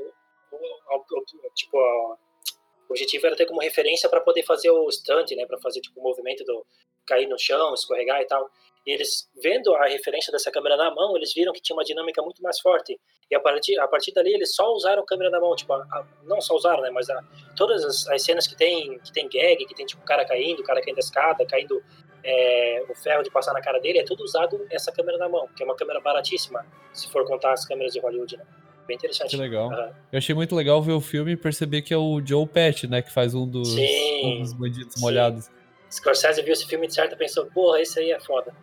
tipo 1.53 1.77
o 1.77 2.93
objetivo 2.93 3.25
era 3.25 3.35
ter 3.35 3.45
como 3.45 3.61
referência 3.61 4.07
para 4.07 4.21
poder 4.21 4.43
fazer 4.43 4.69
o 4.69 4.89
stunt, 4.91 5.31
né, 5.31 5.45
para 5.45 5.59
fazer 5.59 5.81
tipo 5.81 5.99
o 5.99 6.03
movimento 6.03 6.43
do 6.45 6.65
cair 7.05 7.27
no 7.27 7.37
chão, 7.37 7.73
escorregar 7.73 8.21
e 8.21 8.25
tal. 8.25 8.49
E 8.85 8.91
eles, 8.91 9.27
vendo 9.41 9.73
a 9.73 9.87
referência 9.87 10.31
dessa 10.31 10.51
câmera 10.51 10.77
na 10.77 10.93
mão, 10.93 11.17
eles 11.17 11.33
viram 11.33 11.51
que 11.51 11.61
tinha 11.61 11.75
uma 11.75 11.83
dinâmica 11.83 12.21
muito 12.21 12.41
mais 12.43 12.59
forte. 12.59 12.99
E 13.29 13.35
a 13.35 13.39
partir, 13.39 13.79
a 13.79 13.87
partir 13.87 14.13
dali, 14.13 14.31
eles 14.31 14.53
só 14.53 14.71
usaram 14.73 15.01
a 15.01 15.05
câmera 15.05 15.31
na 15.31 15.39
mão. 15.39 15.55
Tipo, 15.55 15.73
a, 15.73 15.77
a, 15.77 16.05
não 16.23 16.39
só 16.39 16.55
usaram, 16.55 16.81
né? 16.81 16.91
Mas 16.91 17.09
a, 17.09 17.23
todas 17.55 17.83
as, 17.83 18.07
as, 18.07 18.21
cenas 18.21 18.45
que 18.45 18.55
tem, 18.55 18.99
que 18.99 19.11
tem 19.11 19.27
gag, 19.27 19.65
que 19.65 19.73
tem 19.73 19.85
tipo 19.87 20.03
o 20.03 20.05
cara 20.05 20.23
caindo, 20.23 20.59
o 20.59 20.63
cara 20.63 20.81
caindo 20.81 20.97
da 20.97 20.99
escada, 20.99 21.45
caindo 21.47 21.83
é, 22.23 22.83
o 22.87 22.95
ferro 22.95 23.23
de 23.23 23.31
passar 23.31 23.53
na 23.53 23.61
cara 23.61 23.79
dele, 23.79 23.99
é 23.99 24.03
tudo 24.03 24.23
usado 24.23 24.65
essa 24.69 24.91
câmera 24.91 25.17
na 25.17 25.29
mão, 25.29 25.47
que 25.55 25.63
é 25.63 25.65
uma 25.65 25.75
câmera 25.75 25.99
baratíssima, 25.99 26.65
se 26.93 27.09
for 27.09 27.25
contar 27.25 27.53
as 27.53 27.65
câmeras 27.65 27.91
de 27.91 27.99
Hollywood, 27.99 28.37
né? 28.37 28.45
Bem 28.87 28.95
interessante. 28.97 29.31
Que 29.31 29.37
legal. 29.37 29.69
Uhum. 29.69 29.93
Eu 30.11 30.17
achei 30.19 30.35
muito 30.35 30.55
legal 30.55 30.79
ver 30.79 30.93
o 30.93 31.01
filme 31.01 31.31
e 31.31 31.37
perceber 31.37 31.81
que 31.81 31.91
é 31.91 31.97
o 31.97 32.21
Joe 32.23 32.45
Pesci, 32.45 32.87
né? 32.87 33.01
Que 33.01 33.11
faz 33.11 33.33
um 33.33 33.47
dos, 33.47 33.73
sim, 33.73 34.25
um 34.25 34.41
dos 34.41 34.53
bandidos 34.53 34.93
sim. 34.93 35.01
molhados. 35.01 35.49
Scorsese 35.91 36.41
viu 36.43 36.53
esse 36.53 36.67
filme 36.67 36.85
de 36.87 36.93
certo 36.93 37.13
e 37.13 37.15
pensou, 37.15 37.45
porra, 37.47 37.81
esse 37.81 37.99
aí 37.99 38.11
é 38.11 38.19
foda. 38.19 38.53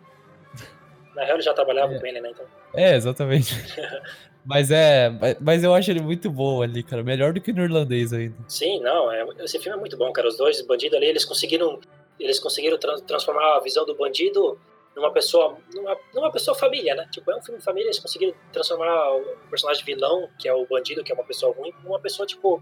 Na 1.15 1.23
real, 1.23 1.35
ele 1.35 1.43
já 1.43 1.53
trabalhava 1.53 1.93
É. 1.93 1.99
com 1.99 2.05
ele, 2.05 2.19
né? 2.21 2.29
Então. 2.31 2.45
É, 2.75 2.95
exatamente. 2.95 3.53
mas 4.45 4.71
é. 4.71 5.11
mas- 5.39 5.63
eu 5.63 5.73
acho 5.73 5.91
ele 5.91 6.01
muito 6.01 6.29
bom 6.29 6.61
ali, 6.61 6.83
cara. 6.83 7.03
Melhor 7.03 7.33
do 7.33 7.41
que 7.41 7.53
no 7.53 7.63
irlandês 7.63 8.11
ainda. 8.13 8.35
Sim, 8.47 8.79
não, 8.81 9.11
é, 9.11 9.25
esse 9.39 9.59
filme 9.59 9.77
é 9.77 9.79
muito 9.79 9.95
bom, 9.97 10.11
cara. 10.11 10.27
Os 10.27 10.37
dois 10.37 10.59
bandidos 10.61 10.97
ali, 10.97 11.05
eles 11.07 11.23
conseguiram, 11.25 11.79
eles 12.19 12.39
conseguiram 12.39 12.77
tran- 12.77 12.99
transformar 12.99 13.57
a 13.57 13.59
visão 13.59 13.85
do 13.85 13.95
bandido 13.95 14.59
numa 14.95 15.11
pessoa, 15.11 15.57
numa, 15.73 15.97
numa 16.13 16.31
pessoa 16.31 16.55
família, 16.55 16.93
né? 16.95 17.07
Tipo, 17.11 17.31
é 17.31 17.35
um 17.35 17.41
filme 17.41 17.59
família, 17.61 17.87
eles 17.87 17.99
conseguiram 17.99 18.33
transformar 18.51 19.11
o 19.15 19.23
personagem 19.49 19.83
vilão, 19.83 20.29
que 20.37 20.47
é 20.47 20.53
o 20.53 20.65
bandido, 20.67 21.03
que 21.03 21.11
é 21.11 21.15
uma 21.15 21.23
pessoa 21.23 21.51
ruim, 21.53 21.73
numa 21.83 21.99
pessoa, 21.99 22.27
tipo, 22.27 22.61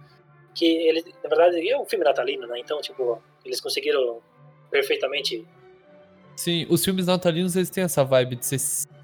que 0.56 0.66
ele, 0.66 1.04
na 1.24 1.30
verdade, 1.30 1.70
é 1.70 1.78
um 1.78 1.86
filme 1.86 2.06
natalino, 2.06 2.48
né? 2.48 2.60
Então, 2.60 2.80
tipo, 2.82 3.22
eles 3.44 3.60
conseguiram 3.60 4.22
perfeitamente. 4.70 5.46
Sim, 6.36 6.66
os 6.70 6.84
filmes 6.84 7.06
natalinos 7.06 7.56
eles 7.56 7.70
têm 7.70 7.84
essa 7.84 8.04
vibe 8.04 8.36
de 8.38 8.46
ser. 8.46 8.58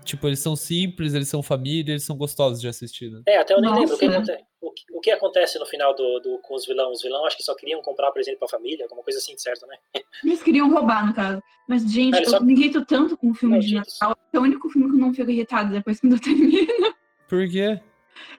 Tipo, 0.03 0.27
eles 0.27 0.39
são 0.39 0.55
simples, 0.55 1.13
eles 1.13 1.27
são 1.27 1.43
família, 1.43 1.91
eles 1.91 2.03
são 2.03 2.15
gostosos 2.15 2.61
de 2.61 2.67
assistir, 2.69 3.11
né? 3.11 3.21
É, 3.27 3.37
até 3.39 3.53
eu 3.53 3.59
nem 3.59 3.69
Nossa. 3.69 3.81
lembro 3.81 3.95
o 3.95 3.99
que, 3.99 4.05
aconte- 4.05 4.45
o, 4.61 4.71
que, 4.71 4.83
o 4.93 5.01
que 5.01 5.11
acontece 5.11 5.59
no 5.59 5.65
final 5.65 5.93
do, 5.93 6.19
do- 6.21 6.39
com 6.39 6.55
os 6.55 6.65
vilões. 6.65 6.95
Os 6.97 7.01
vilões 7.03 7.25
acho 7.27 7.35
que 7.37 7.43
só 7.43 7.53
queriam 7.53 7.81
comprar 7.81 8.09
presente 8.11 8.37
pra 8.37 8.47
família, 8.47 8.85
alguma 8.85 9.03
coisa 9.03 9.19
assim, 9.19 9.37
certo, 9.37 9.67
né? 9.67 9.75
Eles 10.23 10.41
queriam 10.41 10.71
roubar, 10.71 11.05
no 11.05 11.13
caso. 11.13 11.43
Mas, 11.67 11.83
gente, 11.91 12.15
eles 12.15 12.27
eu 12.31 12.39
só- 12.39 12.43
me 12.43 12.53
irrito 12.53 12.85
tanto 12.85 13.17
com 13.17 13.33
filme 13.33 13.59
de. 13.59 13.75
Natal. 13.75 14.17
É 14.31 14.39
o 14.39 14.43
único 14.43 14.69
filme 14.69 14.87
que 14.89 14.95
eu 14.95 14.99
não 14.99 15.13
fico 15.13 15.29
irritado 15.29 15.71
depois 15.73 15.99
quando 15.99 16.13
eu 16.13 16.19
termino. 16.21 16.95
Por 17.27 17.45
quê? 17.49 17.77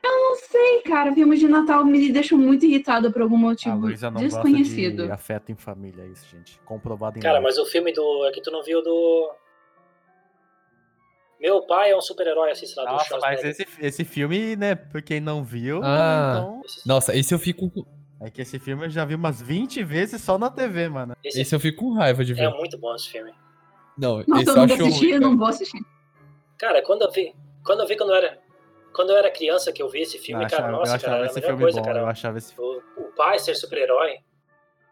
Não 0.02 0.36
sei, 0.36 0.80
cara. 0.82 1.12
Filmes 1.12 1.40
de 1.40 1.48
Natal 1.48 1.84
me 1.84 2.10
deixam 2.12 2.38
muito 2.38 2.64
irritada 2.66 3.10
por 3.10 3.22
algum 3.22 3.36
A 3.36 3.38
motivo 3.38 3.76
Luísa 3.78 4.10
não 4.10 4.20
desconhecido. 4.20 4.96
gosta 4.98 5.06
de 5.06 5.12
afeto 5.12 5.52
em 5.52 5.56
família, 5.56 6.02
é 6.02 6.06
isso, 6.08 6.26
gente. 6.28 6.58
Comprovado 6.64 7.18
em 7.18 7.22
Cara, 7.22 7.34
live. 7.40 7.44
mas 7.46 7.58
o 7.58 7.66
filme 7.66 7.92
do. 7.92 8.24
É 8.26 8.30
que 8.32 8.40
tu 8.40 8.50
não 8.50 8.62
viu 8.62 8.82
do. 8.82 9.30
Meu 11.40 11.62
pai 11.66 11.90
é 11.92 11.96
um 11.96 12.00
super-herói, 12.00 12.50
assiste 12.50 12.76
lá 12.76 12.84
do 12.84 12.92
Nossa, 12.92 13.16
mas 13.18 13.40
Schwarzenegger. 13.40 13.66
esse, 13.68 13.86
esse 13.86 14.04
filme, 14.04 14.56
né, 14.56 14.74
pra 14.74 15.00
quem 15.00 15.20
não 15.20 15.44
viu, 15.44 15.80
Ah. 15.84 16.34
então... 16.40 16.62
Esse, 16.64 16.88
Nossa, 16.88 17.16
esse 17.16 17.32
eu 17.32 17.38
fico. 17.38 17.70
É 18.20 18.28
que 18.28 18.42
esse 18.42 18.58
filme 18.58 18.86
eu 18.86 18.90
já 18.90 19.04
vi 19.04 19.14
umas 19.14 19.40
20 19.40 19.84
vezes 19.84 20.20
só 20.20 20.36
na 20.36 20.50
TV, 20.50 20.88
mano. 20.88 21.16
esse 21.22 21.40
Esse 21.40 21.54
eu 21.54 21.60
fico 21.60 21.84
com 21.84 21.92
raiva 21.94 22.24
de 22.24 22.34
ver. 22.34 22.42
é 22.42 22.50
muito 22.50 22.76
bom 22.76 22.92
esse 22.96 23.08
filme. 23.08 23.32
Não, 23.96 24.18
Nossa, 24.26 24.40
esse 24.42 24.50
eu 24.50 24.54
eu 24.54 24.60
nunca 24.62 24.74
acho 24.74 24.82
assisti, 24.86 25.04
ruim. 25.04 25.14
eu 25.14 25.20
não 25.20 25.36
vou 25.38 25.46
assistir. 25.46 25.80
Cara, 26.58 26.82
quando 26.82 27.02
eu 27.02 27.10
vi. 27.12 27.32
Quando 27.64 27.80
eu 27.82 27.86
vi 27.86 27.96
quando 27.96 28.10
eu 28.10 28.16
era. 28.16 28.38
Quando 28.98 29.10
eu 29.10 29.16
era 29.16 29.30
criança 29.30 29.72
que 29.72 29.80
eu 29.80 29.88
vi 29.88 30.00
esse 30.00 30.18
filme, 30.18 30.42
eu 30.42 30.48
cara, 30.48 30.62
achava, 30.64 30.76
eu 30.76 30.78
nossa, 30.80 30.96
achava 30.96 31.04
cara, 31.04 31.16
era 31.18 31.22
a 31.22 31.26
esse 31.26 31.34
melhor 31.36 31.46
filme 31.46 31.62
coisa, 31.62 31.80
bom, 31.80 31.88
eu 31.88 31.94
cara. 31.94 32.10
achava 32.10 32.38
esse 32.38 32.52
filme... 32.52 32.82
O, 32.96 33.00
o 33.00 33.04
pai 33.12 33.38
ser 33.38 33.54
super-herói. 33.54 34.16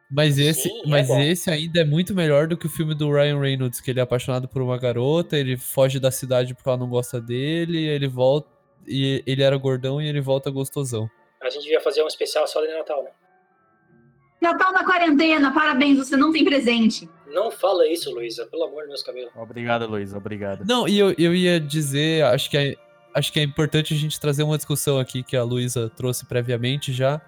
Mas 0.08 0.38
esse, 0.38 0.68
Sim, 0.68 0.82
é 0.84 0.88
mas 0.88 1.08
bom. 1.08 1.20
esse 1.20 1.50
ainda 1.50 1.80
é 1.80 1.84
muito 1.84 2.14
melhor 2.14 2.46
do 2.46 2.56
que 2.56 2.66
o 2.66 2.68
filme 2.68 2.94
do 2.94 3.10
Ryan 3.10 3.40
Reynolds, 3.40 3.80
que 3.80 3.90
ele 3.90 3.98
é 3.98 4.04
apaixonado 4.04 4.46
por 4.46 4.62
uma 4.62 4.78
garota, 4.78 5.36
ele 5.36 5.56
foge 5.56 5.98
da 5.98 6.12
cidade 6.12 6.54
porque 6.54 6.68
ela 6.68 6.78
não 6.78 6.88
gosta 6.88 7.20
dele, 7.20 7.84
ele 7.84 8.06
volta. 8.06 8.48
E 8.86 9.24
ele 9.26 9.42
era 9.42 9.56
gordão 9.56 10.00
e 10.00 10.06
ele 10.06 10.20
volta 10.20 10.52
gostosão. 10.52 11.10
A 11.42 11.50
gente 11.50 11.64
devia 11.64 11.80
fazer 11.80 12.04
um 12.04 12.06
especial 12.06 12.46
só 12.46 12.64
de 12.64 12.72
Natal, 12.72 13.02
né? 13.02 13.10
Natal 14.40 14.72
na 14.72 14.84
quarentena, 14.84 15.52
parabéns, 15.52 15.98
você 15.98 16.16
não 16.16 16.30
tem 16.30 16.44
presente. 16.44 17.10
Não 17.26 17.50
fala 17.50 17.88
isso, 17.88 18.14
Luísa, 18.14 18.46
pelo 18.46 18.62
amor 18.62 18.82
dos 18.82 18.88
meus 18.88 19.02
cabelos. 19.02 19.32
Obrigado, 19.34 19.88
Luiz, 19.88 20.14
obrigado. 20.14 20.64
Não, 20.64 20.86
e 20.86 20.96
eu, 20.96 21.12
eu 21.18 21.34
ia 21.34 21.58
dizer, 21.58 22.22
acho 22.26 22.48
que, 22.48 22.56
é, 22.56 22.76
acho 23.16 23.32
que 23.32 23.40
é 23.40 23.42
importante 23.42 23.94
a 23.94 23.96
gente 23.96 24.20
trazer 24.20 24.42
uma 24.42 24.56
discussão 24.56 24.98
aqui 24.98 25.22
que 25.22 25.36
a 25.36 25.42
Luísa 25.42 25.90
trouxe 25.96 26.26
previamente 26.26 26.92
já 26.92 27.20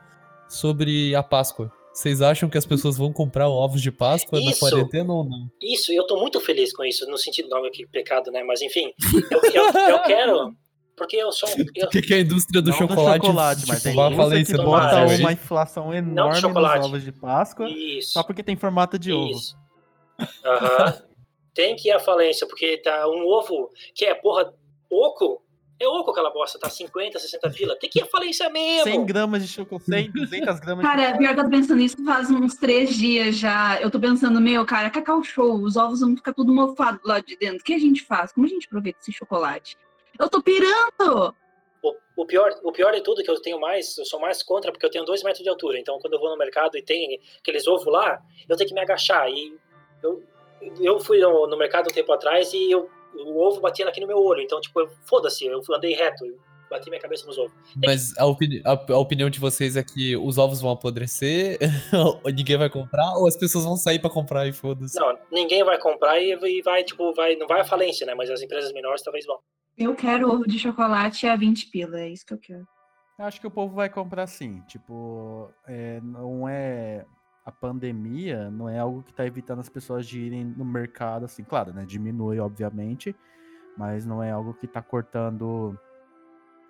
sobre 0.48 1.14
a 1.14 1.22
Páscoa. 1.22 1.72
Vocês 1.92 2.22
acham 2.22 2.48
que 2.48 2.56
as 2.56 2.64
pessoas 2.66 2.96
vão 2.96 3.12
comprar 3.12 3.48
ovos 3.48 3.82
de 3.82 3.90
Páscoa 3.90 4.40
na 4.40 4.50
Isso. 4.52 4.60
quarentena 4.60 5.12
ou 5.12 5.24
não? 5.24 5.50
Isso, 5.60 5.92
eu 5.92 6.06
tô 6.06 6.20
muito 6.20 6.40
feliz 6.40 6.72
com 6.72 6.84
isso, 6.84 7.04
no 7.10 7.18
sentido 7.18 7.48
não 7.48 7.68
que 7.70 7.86
pecado, 7.86 8.30
né? 8.30 8.44
Mas 8.44 8.62
enfim, 8.62 8.92
eu, 9.30 9.40
eu, 9.52 9.64
eu 9.90 10.02
quero. 10.02 10.54
Porque 10.96 11.16
eu 11.16 11.32
sou 11.32 11.48
um. 11.48 11.64
Eu, 11.74 11.86
O 11.86 11.90
que, 11.90 12.02
que 12.02 12.14
a 12.14 12.20
indústria 12.20 12.60
do 12.62 12.70
Não 12.70 12.76
chocolate, 12.76 13.26
chocolate 13.26 13.60
tipo, 13.60 13.72
mas 13.72 13.82
tem 13.82 13.92
à 13.92 13.94
indústria 13.94 14.16
falência 14.24 14.54
que 14.56 14.60
do 14.60 14.66
bota 14.66 15.06
uma 15.06 15.32
inflação 15.32 15.94
enorme 15.94 16.30
nos 16.32 16.40
chocolate. 16.40 16.84
ovos 16.86 17.02
de 17.04 17.12
Páscoa 17.12 17.68
isso. 17.68 18.12
só 18.12 18.22
porque 18.22 18.42
tem 18.44 18.56
formato 18.56 18.98
de 18.98 19.12
ovo. 19.12 19.30
Isso. 19.30 19.56
Aham. 20.44 21.02
Tem 21.54 21.74
que 21.74 21.88
ir 21.88 21.92
à 21.92 21.98
falência, 21.98 22.46
porque 22.46 22.78
tá 22.78 23.08
um 23.08 23.26
ovo 23.26 23.70
que 23.94 24.04
é, 24.04 24.14
porra, 24.14 24.52
oco. 24.90 25.42
É 25.80 25.86
oco 25.86 26.10
aquela 26.10 26.30
bosta, 26.30 26.58
tá 26.58 26.68
50, 26.68 27.18
60 27.18 27.50
pila. 27.50 27.76
Tem 27.78 27.88
que 27.88 28.00
ir 28.00 28.02
à 28.02 28.06
falência 28.06 28.50
mesmo. 28.50 28.84
100 28.84 29.06
gramas 29.06 29.42
de 29.42 29.48
chocolate, 29.48 29.84
100, 29.88 30.10
200 30.10 30.60
gramas 30.60 30.84
de 30.84 30.90
Cara, 30.90 31.16
pior 31.16 31.34
que 31.34 31.40
eu 31.40 31.44
tô 31.44 31.50
pensando 31.50 31.76
nisso 31.76 32.04
faz 32.04 32.30
uns 32.30 32.56
três 32.56 32.96
dias 32.96 33.36
já. 33.36 33.80
Eu 33.80 33.88
tô 33.88 34.00
pensando, 34.00 34.40
meu, 34.40 34.66
cara, 34.66 34.90
cacau 34.90 35.22
show, 35.22 35.54
os 35.54 35.76
ovos 35.76 36.00
vão 36.00 36.16
ficar 36.16 36.32
tudo 36.32 36.52
mofado 36.52 36.98
lá 37.04 37.20
de 37.20 37.36
dentro. 37.36 37.58
O 37.58 37.62
que 37.62 37.74
a 37.74 37.78
gente 37.78 38.02
faz? 38.02 38.32
Como 38.32 38.46
a 38.46 38.50
gente 38.50 38.66
aproveita 38.66 38.98
esse 39.00 39.12
chocolate? 39.12 39.76
Eu 40.18 40.28
tô 40.28 40.42
pirando! 40.42 41.32
O, 41.80 41.94
o 42.16 42.26
pior, 42.26 42.52
o 42.64 42.72
pior 42.72 42.92
de 42.92 43.00
tudo 43.00 43.20
é 43.20 43.24
que 43.24 43.30
eu 43.30 43.40
tenho 43.40 43.60
mais, 43.60 43.96
eu 43.98 44.04
sou 44.04 44.18
mais 44.18 44.42
contra, 44.42 44.72
porque 44.72 44.84
eu 44.84 44.90
tenho 44.90 45.04
dois 45.04 45.22
metros 45.22 45.44
de 45.44 45.48
altura. 45.48 45.78
Então, 45.78 46.00
quando 46.00 46.14
eu 46.14 46.18
vou 46.18 46.28
no 46.28 46.36
mercado 46.36 46.76
e 46.76 46.82
tem 46.82 47.20
aqueles 47.38 47.68
ovos 47.68 47.86
lá, 47.86 48.20
eu 48.48 48.56
tenho 48.56 48.68
que 48.68 48.74
me 48.74 48.80
agachar. 48.80 49.30
E 49.30 49.56
eu, 50.02 50.24
eu 50.80 50.98
fui 50.98 51.20
no, 51.20 51.46
no 51.46 51.56
mercado 51.56 51.88
um 51.88 51.94
tempo 51.94 52.12
atrás 52.12 52.52
e 52.52 52.68
eu, 52.68 52.90
o 53.26 53.38
ovo 53.38 53.60
batia 53.60 53.88
aqui 53.88 54.00
no 54.00 54.06
meu 54.06 54.22
olho. 54.22 54.40
Então, 54.40 54.60
tipo, 54.60 54.88
foda-se, 55.06 55.44
eu 55.46 55.60
andei 55.74 55.94
reto, 55.94 56.24
eu 56.26 56.38
bati 56.70 56.88
minha 56.90 57.00
cabeça 57.00 57.26
nos 57.26 57.38
ovos. 57.38 57.52
Mas 57.84 58.16
a, 58.18 58.26
opini- 58.26 58.60
a- 58.64 58.92
a 58.92 58.98
opinião 58.98 59.30
de 59.30 59.40
vocês 59.40 59.76
é 59.76 59.82
que 59.82 60.16
os 60.16 60.36
ovos 60.38 60.60
vão 60.60 60.70
apodrecer, 60.70 61.58
ou 61.94 62.20
ninguém 62.32 62.56
vai 62.58 62.68
comprar, 62.68 63.14
ou 63.16 63.26
as 63.26 63.36
pessoas 63.36 63.64
vão 63.64 63.76
sair 63.76 63.98
pra 63.98 64.10
comprar 64.10 64.46
e 64.46 64.52
foda-se. 64.52 64.98
Não, 64.98 65.18
ninguém 65.32 65.64
vai 65.64 65.78
comprar 65.78 66.20
e, 66.20 66.32
e 66.32 66.62
vai, 66.62 66.84
tipo, 66.84 67.14
vai, 67.14 67.36
não 67.36 67.46
vai 67.46 67.60
à 67.60 67.64
falência, 67.64 68.06
né? 68.06 68.14
Mas 68.14 68.30
as 68.30 68.42
empresas 68.42 68.72
menores 68.72 69.02
talvez 69.02 69.24
vão. 69.26 69.38
Eu 69.76 69.94
quero 69.94 70.28
ovo 70.30 70.46
de 70.46 70.58
chocolate 70.58 71.26
a 71.26 71.36
20 71.36 71.70
pila, 71.70 72.00
é 72.00 72.08
isso 72.10 72.26
que 72.26 72.34
eu 72.34 72.38
quero. 72.38 72.66
Eu 73.18 73.24
acho 73.24 73.40
que 73.40 73.46
o 73.46 73.50
povo 73.50 73.74
vai 73.74 73.88
comprar 73.88 74.26
sim. 74.26 74.60
Tipo, 74.68 75.50
é, 75.66 76.00
não 76.02 76.48
é. 76.48 77.04
A 77.48 77.52
pandemia 77.52 78.50
não 78.50 78.68
é 78.68 78.78
algo 78.78 79.02
que 79.02 79.14
tá 79.14 79.24
evitando 79.24 79.60
as 79.60 79.70
pessoas 79.70 80.06
de 80.06 80.20
irem 80.20 80.44
no 80.44 80.66
mercado, 80.66 81.24
assim. 81.24 81.42
Claro, 81.42 81.72
né? 81.72 81.86
Diminui, 81.86 82.38
obviamente. 82.38 83.16
Mas 83.74 84.04
não 84.04 84.22
é 84.22 84.30
algo 84.30 84.52
que 84.52 84.66
tá 84.66 84.82
cortando 84.82 85.74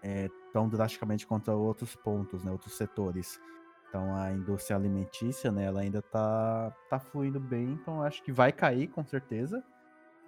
é, 0.01 0.29
tão 0.53 0.69
drasticamente 0.69 1.27
quanto 1.27 1.51
outros 1.51 1.97
pontos, 1.97 2.45
né? 2.45 2.53
Outros 2.53 2.75
setores. 2.75 3.41
Então 3.89 4.15
a 4.15 4.31
indústria 4.31 4.77
alimentícia, 4.77 5.51
né? 5.51 5.65
Ela 5.65 5.81
ainda 5.81 6.01
tá, 6.01 6.73
tá 6.89 7.01
fluindo 7.01 7.41
bem. 7.41 7.73
Então 7.73 8.01
acho 8.01 8.23
que 8.23 8.31
vai 8.31 8.53
cair, 8.53 8.87
com 8.87 9.05
certeza. 9.05 9.65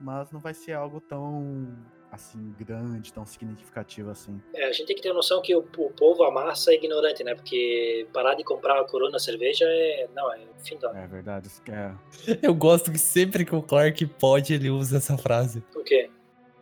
Mas 0.01 0.33
não 0.33 0.41
vai 0.41 0.53
ser 0.53 0.73
algo 0.73 1.01
tão, 1.01 1.77
assim, 2.11 2.55
grande, 2.59 3.13
tão 3.13 3.25
significativo 3.25 4.11
assim. 4.11 4.41
É, 4.55 4.67
a 4.67 4.73
gente 4.73 4.87
tem 4.87 4.97
que 4.97 5.03
ter 5.03 5.13
noção 5.13 5.41
que 5.41 5.55
o, 5.55 5.61
o 5.61 5.91
povo, 5.91 6.25
a 6.25 6.31
massa, 6.31 6.73
é 6.73 6.75
ignorante, 6.75 7.23
né? 7.23 7.35
Porque 7.35 8.07
parar 8.13 8.35
de 8.35 8.43
comprar 8.45 8.81
a 8.81 8.85
Corona 8.85 9.19
cerveja 9.19 9.65
é. 9.67 10.09
Não, 10.15 10.33
é 10.33 10.39
o 10.39 10.65
fim 10.65 10.77
da. 10.79 10.91
É 10.97 11.07
verdade. 11.07 11.47
isso 11.47 11.63
que 11.63 11.71
é- 11.71 11.93
Eu 12.43 12.55
gosto 12.55 12.91
que 12.91 12.99
sempre 12.99 13.45
que 13.45 13.55
o 13.55 13.63
Clark 13.63 14.05
pode, 14.07 14.53
ele 14.55 14.71
usa 14.71 14.97
essa 14.97 15.17
frase. 15.17 15.63
O 15.75 15.83
quê? 15.83 16.11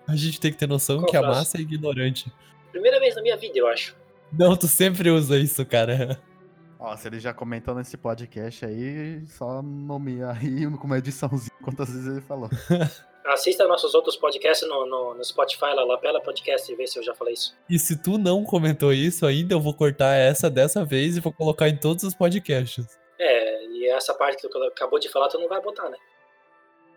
A 0.07 0.17
gente 0.17 0.41
tem 0.41 0.51
que 0.51 0.59
ter 0.59 0.67
noção 0.67 0.99
Qual 0.99 1.11
que 1.11 1.17
a 1.17 1.21
frase? 1.21 1.39
massa 1.39 1.59
é 1.59 1.61
ignorante. 1.61 2.33
Primeira 2.71 2.99
vez 3.01 3.15
na 3.15 3.23
minha 3.23 3.37
vida, 3.37 3.59
eu 3.59 3.67
acho. 3.67 3.97
Não, 4.33 4.57
tu 4.57 4.67
sempre 4.69 5.11
usa 5.11 5.39
isso, 5.39 5.65
cara. 5.65 6.21
Ó, 6.79 6.97
se 6.97 7.09
ele 7.09 7.19
já 7.19 7.35
comentou 7.35 7.75
nesse 7.75 7.97
podcast 7.97 8.65
aí, 8.65 9.27
só 9.27 9.61
nomear 9.61 10.39
aí 10.41 10.65
com 10.77 10.87
uma 10.87 10.99
ediçãozinha 10.99 11.57
quantas 11.63 11.91
vezes 11.91 12.07
ele 12.07 12.21
falou. 12.21 12.49
Assista 13.29 13.69
nossos 13.69 13.95
outros 13.95 14.17
podcasts 14.17 14.67
no, 14.67 14.87
no, 14.87 15.15
no 15.15 15.23
Spotify, 15.23 15.75
lá, 15.75 15.85
Lapela 15.85 16.19
Podcast, 16.19 16.73
e 16.73 16.75
vê 16.75 16.87
se 16.87 16.99
eu 16.99 17.03
já 17.03 17.15
falei 17.15 17.35
isso. 17.35 17.55
E 17.69 17.79
se 17.79 18.03
tu 18.03 18.17
não 18.17 18.43
comentou 18.43 18.91
isso 18.91 19.27
ainda, 19.27 19.53
eu 19.53 19.61
vou 19.61 19.75
cortar 19.75 20.15
essa 20.15 20.49
dessa 20.49 20.83
vez 20.83 21.15
e 21.15 21.21
vou 21.21 21.31
colocar 21.31 21.69
em 21.69 21.77
todos 21.77 22.05
os 22.05 22.15
podcasts. 22.15 22.87
É, 23.19 23.67
e 23.67 23.87
essa 23.91 24.15
parte 24.15 24.41
que 24.41 24.49
tu 24.49 24.63
acabou 24.63 24.99
de 24.99 25.11
falar, 25.11 25.29
tu 25.29 25.39
não 25.39 25.47
vai 25.47 25.61
botar, 25.61 25.91
né? 25.91 25.99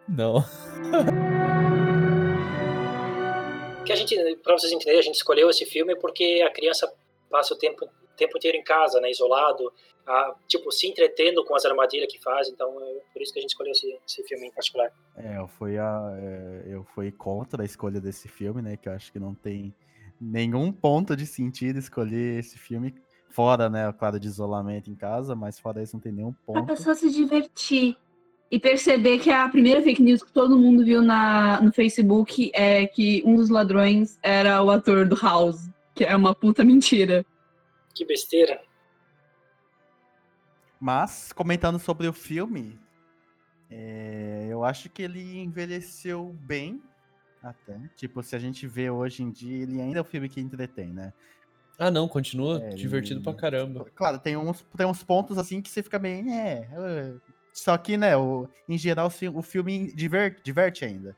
Não. 0.07 0.43
Que 3.83 3.91
a 3.91 3.95
gente, 3.95 4.15
pra 4.43 4.53
vocês 4.53 4.71
entenderem, 4.71 4.99
a 4.99 5.03
gente 5.03 5.15
escolheu 5.15 5.49
esse 5.49 5.65
filme 5.65 5.95
porque 5.95 6.43
a 6.45 6.51
criança 6.51 6.87
passa 7.31 7.55
o 7.55 7.57
tempo, 7.57 7.83
o 7.85 8.15
tempo 8.15 8.37
inteiro 8.37 8.55
em 8.55 8.63
casa, 8.63 9.01
né, 9.01 9.09
isolado, 9.09 9.73
a, 10.07 10.35
tipo, 10.47 10.71
se 10.71 10.87
entretendo 10.87 11.43
com 11.45 11.55
as 11.55 11.65
armadilhas 11.65 12.11
que 12.11 12.19
faz, 12.21 12.49
então 12.49 12.69
é 12.81 12.99
por 13.13 13.21
isso 13.21 13.31
que 13.33 13.39
a 13.39 13.41
gente 13.41 13.51
escolheu 13.51 13.71
esse, 13.71 13.97
esse 14.07 14.23
filme 14.23 14.47
em 14.47 14.51
particular. 14.51 14.91
É, 15.15 15.37
eu 15.37 15.47
fui, 15.47 15.77
a, 15.77 16.17
é, 16.17 16.63
eu 16.67 16.83
fui 16.95 17.11
contra 17.11 17.63
a 17.63 17.65
escolha 17.65 17.99
desse 17.99 18.27
filme, 18.27 18.61
né? 18.61 18.77
Que 18.77 18.89
eu 18.89 18.93
acho 18.93 19.11
que 19.11 19.19
não 19.19 19.33
tem 19.33 19.73
nenhum 20.19 20.71
ponto 20.71 21.15
de 21.15 21.25
sentido 21.25 21.79
escolher 21.79 22.39
esse 22.39 22.57
filme. 22.57 22.93
Fora, 23.29 23.69
né, 23.69 23.91
claro, 23.97 24.19
de 24.19 24.27
isolamento 24.27 24.91
em 24.91 24.95
casa, 24.95 25.33
mas 25.33 25.57
fora 25.57 25.81
isso 25.81 25.95
não 25.95 26.01
tem 26.01 26.11
nenhum 26.11 26.31
A 26.31 26.45
ponto. 26.45 26.65
pessoa 26.65 26.93
se 26.93 27.09
divertir 27.09 27.95
e 28.51 28.59
perceber 28.59 29.19
que 29.19 29.29
a 29.29 29.47
primeira 29.47 29.81
fake 29.81 30.01
news 30.01 30.21
que 30.21 30.33
todo 30.33 30.59
mundo 30.59 30.83
viu 30.83 31.01
na, 31.01 31.61
no 31.61 31.71
Facebook 31.71 32.51
é 32.53 32.85
que 32.85 33.23
um 33.25 33.37
dos 33.37 33.49
ladrões 33.49 34.19
era 34.21 34.61
o 34.61 34.69
ator 34.69 35.07
do 35.07 35.15
House, 35.15 35.69
que 35.95 36.03
é 36.03 36.13
uma 36.13 36.35
puta 36.35 36.61
mentira. 36.65 37.25
Que 37.95 38.05
besteira. 38.05 38.59
Mas, 40.81 41.31
comentando 41.31 41.77
sobre 41.77 42.07
o 42.07 42.13
filme, 42.13 42.79
é, 43.69 44.47
eu 44.49 44.63
acho 44.65 44.89
que 44.89 45.03
ele 45.03 45.37
envelheceu 45.39 46.35
bem. 46.41 46.81
Até. 47.43 47.79
Tipo, 47.95 48.21
se 48.23 48.35
a 48.35 48.39
gente 48.39 48.65
vê 48.67 48.89
hoje 48.89 49.21
em 49.21 49.29
dia, 49.29 49.61
ele 49.63 49.79
ainda 49.79 49.99
é 49.99 50.01
um 50.01 50.05
filme 50.05 50.27
que 50.27 50.41
entretém, 50.41 50.91
né? 50.91 51.13
Ah, 51.77 51.89
não, 51.91 52.07
continua 52.07 52.59
É, 52.63 52.69
divertido 52.69 53.19
ele- 53.19 53.23
pra 53.23 53.33
caramba. 53.33 53.85
Claro, 53.95 54.17
tem 54.19 54.35
uns, 54.35 54.63
tem 54.75 54.85
uns 54.87 55.03
pontos 55.03 55.37
assim 55.37 55.61
que 55.61 55.69
você 55.69 55.81
fica 55.83 55.97
bem. 55.99 56.33
É. 56.35 56.67
é. 56.71 57.13
Só 57.53 57.77
que, 57.77 57.95
né, 57.97 58.15
o, 58.17 58.47
em 58.67 58.77
geral, 58.77 59.07
o 59.07 59.09
fi- 59.09 59.29
o 59.29 59.41
filme 59.41 59.91
diver- 59.93 60.39
diverte 60.43 60.83
ainda. 60.85 61.15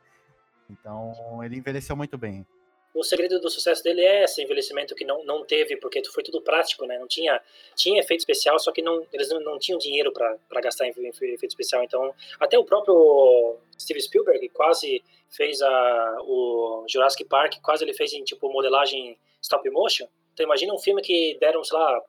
Então, 0.70 1.41
ele 1.43 1.57
envelheceu 1.57 1.95
muito 1.95 2.18
bem. 2.18 2.45
O 2.94 3.04
segredo 3.04 3.39
do 3.39 3.50
sucesso 3.50 3.84
dele 3.84 4.02
é 4.02 4.24
esse 4.24 4.41
envelhecimento 4.44 4.94
que 4.94 5.04
não, 5.04 5.24
não 5.26 5.44
teve, 5.44 5.76
porque 5.78 6.04
foi 6.06 6.22
tudo 6.22 6.41
prático, 6.41 6.86
né? 6.86 7.00
Não 7.00 7.08
tinha, 7.08 7.41
tinha 7.76 8.00
efeito 8.00 8.20
especial, 8.20 8.60
só 8.60 8.72
que 8.72 8.84
não, 8.84 9.06
eles 9.12 9.30
não, 9.30 9.39
não 9.39 9.58
tinham 9.58 9.80
dinheiro 9.80 10.12
para 10.12 10.62
gastar 10.62 10.86
em, 10.86 10.91
efeito 10.91 11.48
especial. 11.48 11.84
Então, 11.84 12.14
até 12.39 12.58
o 12.58 12.64
próprio 12.64 13.58
Steve 13.80 14.00
Spielberg 14.00 14.48
quase 14.50 15.04
fez 15.28 15.60
a, 15.62 16.18
o 16.22 16.86
Jurassic 16.88 17.26
Park, 17.26 17.56
quase 17.64 17.84
ele 17.84 17.96
fez 17.96 18.14
em 18.14 18.24
tipo 18.24 18.52
modelagem 18.52 19.18
stop 19.41 19.68
motion. 19.72 20.08
Então, 20.34 20.44
imagina 20.46 20.74
um 20.74 20.80
filme 20.80 21.02
que 21.02 21.36
deram, 21.39 21.64
sei 21.64 21.78
lá, 21.78 22.00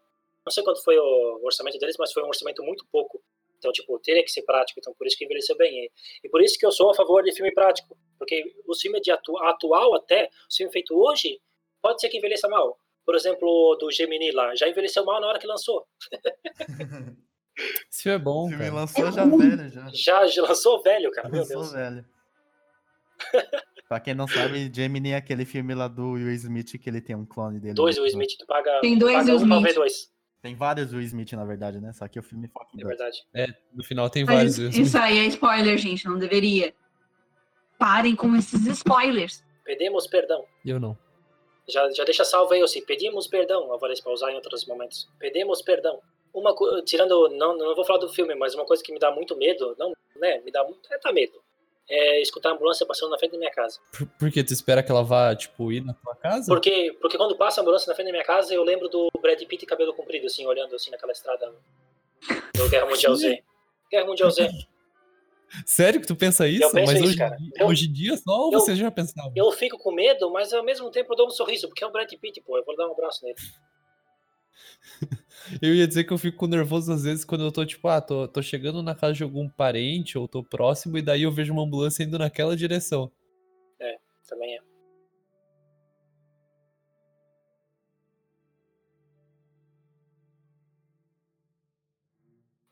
não 0.45 0.53
sei 0.53 0.62
quanto 0.62 0.85
foi 0.85 0.99
o 0.99 1.41
orçamento 1.43 1.78
deles, 1.78 1.97
mas 1.99 2.12
foi 2.12 2.22
um 2.22 2.28
orçamento 2.28 2.62
muito 2.62 2.85
pouco. 2.93 3.22
Então, 3.59 3.72
tipo, 3.72 3.99
teria 3.99 4.22
que 4.22 4.30
ser 4.30 4.43
prático, 4.43 4.78
então 4.78 4.93
por 4.93 5.07
isso 5.07 5.16
que 5.16 5.24
envelheceu 5.24 5.57
bem. 5.57 5.85
E, 5.85 5.91
e 6.24 6.28
por 6.28 6.43
isso 6.43 6.59
que 6.59 6.66
eu 6.66 6.70
sou 6.70 6.91
a 6.91 6.95
favor 6.95 7.22
de 7.22 7.32
filme 7.32 7.51
prático, 7.51 7.97
porque 8.18 8.44
o 8.66 8.74
filme 8.76 9.00
de 9.00 9.10
atu 9.10 9.36
atual 9.38 9.94
até, 9.94 10.26
o 10.50 10.54
filme 10.56 10.72
feito 10.72 10.94
hoje, 10.94 11.40
pode 11.82 12.00
ser 12.00 12.08
que 12.08 12.18
envelheça 12.18 12.48
mal. 12.48 12.78
Por 13.04 13.14
exemplo, 13.14 13.76
do 13.78 13.90
Gemini 13.90 14.30
lá, 14.32 14.54
já 14.54 14.66
envelheceu 14.68 15.04
mal 15.04 15.20
na 15.20 15.26
hora 15.28 15.38
que 15.38 15.46
lançou. 15.46 15.86
Esse 17.90 18.02
filme 18.02 18.16
é 18.18 18.20
O 18.20 18.24
bom, 18.24 18.48
filme 18.48 18.64
cara. 18.64 18.74
lançou 18.74 19.06
É 19.06 19.12
já 19.12 19.22
ruim. 19.24 19.50
velho, 19.50 19.68
já. 19.70 19.90
Já, 19.92 20.26
já 20.26 20.42
lançou 20.42 20.82
velho, 20.82 21.10
cara, 21.12 21.28
meu 21.28 21.40
Lançou 21.40 21.56
Deus. 21.60 21.72
velho. 21.72 22.04
pra 23.88 24.00
quem 24.00 24.14
não 24.14 24.26
sabe, 24.26 24.70
Gemini 24.74 25.10
é 25.10 25.16
aquele 25.16 25.44
filme 25.44 25.74
lá 25.74 25.86
do 25.86 26.12
Will 26.12 26.30
Smith 26.32 26.78
que 26.80 26.88
ele 26.90 27.00
tem 27.00 27.14
um 27.14 27.24
clone 27.24 27.60
dele. 27.60 27.74
Dois 27.74 27.96
Will 27.96 28.06
Smith, 28.06 28.36
tu 28.38 28.46
paga, 28.46 28.80
Tem 28.80 28.98
dois 28.98 29.14
paga 29.16 29.32
Will 29.32 29.40
um 29.40 29.58
Smith. 29.58 29.74
dois, 29.74 30.12
Tem 30.42 30.54
vários 30.56 30.92
Will 30.92 31.02
Smith, 31.02 31.32
na 31.32 31.44
verdade, 31.44 31.80
né? 31.80 31.92
Só 31.92 32.08
que 32.08 32.18
o 32.18 32.22
filme 32.22 32.48
foca 32.48 32.70
em 32.74 32.82
é 32.82 32.86
verdade. 32.86 33.24
No 33.72 33.84
final 33.84 34.10
tem 34.10 34.24
Mas 34.24 34.34
vários. 34.34 34.52
isso, 34.58 34.62
mesmo. 34.68 34.82
isso 34.82 34.98
aí 34.98 35.18
é 35.18 35.26
spoiler, 35.26 35.78
gente. 35.78 36.06
Não 36.06 36.18
deveria. 36.18 36.74
Parem 37.78 38.14
com 38.14 38.34
esses 38.36 38.66
spoilers. 38.66 39.42
Pedimos 39.64 40.06
perdão. 40.06 40.44
Eu 40.64 40.78
não. 40.78 40.96
Já, 41.66 41.90
já 41.92 42.04
deixa 42.04 42.24
salvo 42.24 42.52
aí, 42.52 42.62
assim, 42.62 42.84
pedimos 42.84 43.26
perdão, 43.26 43.72
Alvarez, 43.72 44.00
para 44.00 44.12
usar 44.12 44.30
em 44.30 44.34
outros 44.34 44.66
momentos. 44.66 45.08
Pedimos 45.18 45.62
perdão. 45.62 45.98
Uma 46.32 46.54
tirando, 46.84 47.28
não, 47.30 47.56
não 47.56 47.74
vou 47.74 47.84
falar 47.84 48.00
do 48.00 48.08
filme, 48.08 48.34
mas 48.34 48.54
uma 48.54 48.66
coisa 48.66 48.82
que 48.82 48.92
me 48.92 48.98
dá 48.98 49.10
muito 49.10 49.36
medo, 49.36 49.74
não, 49.78 49.92
né, 50.16 50.40
me 50.44 50.50
dá 50.50 50.62
muito, 50.64 50.80
é, 50.92 50.98
dá 50.98 51.12
medo, 51.12 51.40
é 51.88 52.20
escutar 52.20 52.50
a 52.50 52.52
ambulância 52.52 52.84
passando 52.84 53.10
na 53.10 53.18
frente 53.18 53.32
da 53.32 53.38
minha 53.38 53.50
casa. 53.50 53.78
Por, 53.96 54.06
por 54.18 54.30
quê? 54.30 54.42
Tu 54.42 54.52
espera 54.52 54.82
que 54.82 54.90
ela 54.90 55.04
vá, 55.04 55.34
tipo, 55.34 55.72
ir 55.72 55.82
na 55.82 55.94
tua 55.94 56.14
casa? 56.16 56.46
Porque, 56.52 56.96
porque 57.00 57.16
quando 57.16 57.36
passa 57.36 57.60
a 57.60 57.62
ambulância 57.62 57.88
na 57.88 57.94
frente 57.94 58.08
da 58.08 58.12
minha 58.12 58.24
casa, 58.24 58.52
eu 58.52 58.64
lembro 58.64 58.88
do 58.88 59.08
Brad 59.22 59.40
Pitt 59.44 59.64
cabelo 59.64 59.94
comprido, 59.94 60.26
assim, 60.26 60.44
olhando 60.44 60.74
assim 60.74 60.90
naquela 60.90 61.12
estrada 61.12 61.52
do 62.54 62.68
Guerra 62.68 62.86
Mundial 62.86 63.14
Z. 63.14 63.42
Guerra 63.90 64.06
Mundial 64.06 64.30
Z. 64.30 64.50
Sério 65.66 66.00
que 66.00 66.07
tu 66.07 66.16
pensa 66.16 66.46
isso? 66.48 66.70
penso 66.72 66.86
Mas 66.86 66.94
isso, 66.96 67.05
hoje, 67.05 67.16
cara. 67.16 67.36
em 67.36 67.38
dia- 67.44 67.52
Eu- 67.59 67.66
hoje 67.68 67.86
em 67.88 67.92
dia 67.92 68.16
só 68.16 68.32
ou 68.46 68.52
eu- 68.52 68.61
você 68.61 68.74
já 68.76 68.90
pensava? 68.90 69.32
Eu 69.34 69.50
fico 69.52 69.78
com 69.78 69.92
medo, 69.92 70.30
mas 70.32 70.52
ao 70.52 70.64
mesmo 70.64 70.90
tempo 70.90 71.12
eu 71.12 71.16
dou 71.16 71.26
um 71.26 71.30
sorriso, 71.30 71.68
porque 71.68 71.84
é 71.84 71.86
o 71.86 71.92
Brad 71.92 72.11
Pitt, 72.12 72.40
pô, 72.42 72.57
eu 72.59 72.64
vou 72.64 72.76
dar 72.76 72.88
um 72.88 72.92
abraço 72.92 73.24
nele. 73.24 73.36
Eu 75.61 75.74
ia 75.74 75.86
dizer 75.86 76.05
que 76.05 76.12
eu 76.12 76.16
fico 76.18 76.46
nervoso 76.46 76.90
às 76.92 77.02
vezes 77.05 77.24
quando 77.24 77.44
eu 77.44 77.52
tô, 77.52 77.66
tipo, 77.66 77.86
ah, 77.88 78.00
tô, 78.00 78.26
tô 78.28 78.40
chegando 78.40 78.82
na 78.82 78.94
casa 78.94 79.12
de 79.14 79.22
algum 79.22 79.48
parente 79.48 80.16
ou 80.16 80.26
tô 80.28 80.42
próximo 80.42 80.96
e 80.96 81.02
daí 81.02 81.22
eu 81.24 81.32
vejo 81.32 81.52
uma 81.52 81.62
ambulância 81.62 82.02
indo 82.02 82.18
naquela 82.18 82.57
direção. 82.57 83.11
Também 84.26 84.57
é. 84.57 84.61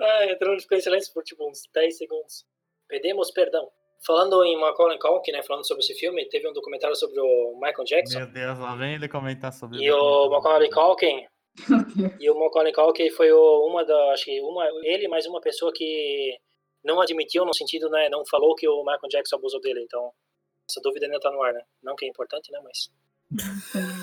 Ai, 0.00 0.30
entrou 0.30 0.58
ficou 0.58 0.76
em 0.76 0.80
silêncio 0.80 1.12
por 1.12 1.22
tipo 1.22 1.48
uns 1.48 1.62
10 1.72 1.96
segundos. 1.96 2.44
Pedimos 2.88 3.30
perdão. 3.30 3.68
Falando 4.04 4.44
em 4.44 4.58
Macaulay 4.60 4.98
Culkin, 4.98 5.32
né, 5.32 5.42
falando 5.42 5.66
sobre 5.66 5.82
esse 5.82 5.94
filme, 5.94 6.28
teve 6.28 6.48
um 6.48 6.52
documentário 6.52 6.94
sobre 6.94 7.18
o 7.18 7.54
Michael 7.54 7.84
Jackson. 7.84 8.18
Meu 8.18 8.26
Deus, 8.28 8.58
lá 8.58 8.76
vem 8.76 8.94
ele 8.94 9.08
comentar 9.08 9.52
sobre 9.52 9.82
E 9.82 9.90
o 9.90 10.28
Macaulay 10.28 10.70
Culkin, 10.70 11.26
e 12.20 12.30
o 12.30 12.38
Macaulay 12.38 12.72
Culkin 12.72 13.10
foi 13.10 13.32
o, 13.32 13.66
uma 13.66 13.84
da, 13.84 14.12
acho 14.12 14.26
que 14.26 14.40
uma, 14.40 14.66
ele 14.82 15.08
mais 15.08 15.26
uma 15.26 15.40
pessoa 15.40 15.72
que 15.74 16.36
não 16.84 17.00
admitiu 17.00 17.44
no 17.44 17.54
sentido, 17.54 17.88
né, 17.88 18.08
não 18.10 18.24
falou 18.26 18.54
que 18.54 18.68
o 18.68 18.80
Michael 18.80 19.08
Jackson 19.10 19.36
abusou 19.36 19.60
dele. 19.60 19.82
Então, 19.82 20.12
essa 20.68 20.80
dúvida 20.82 21.06
ainda 21.06 21.18
tá 21.18 21.30
no 21.30 21.42
ar, 21.42 21.52
né? 21.52 21.62
Não 21.82 21.96
que 21.96 22.04
é 22.04 22.08
importante, 22.08 22.52
né, 22.52 22.60
mas 22.62 22.90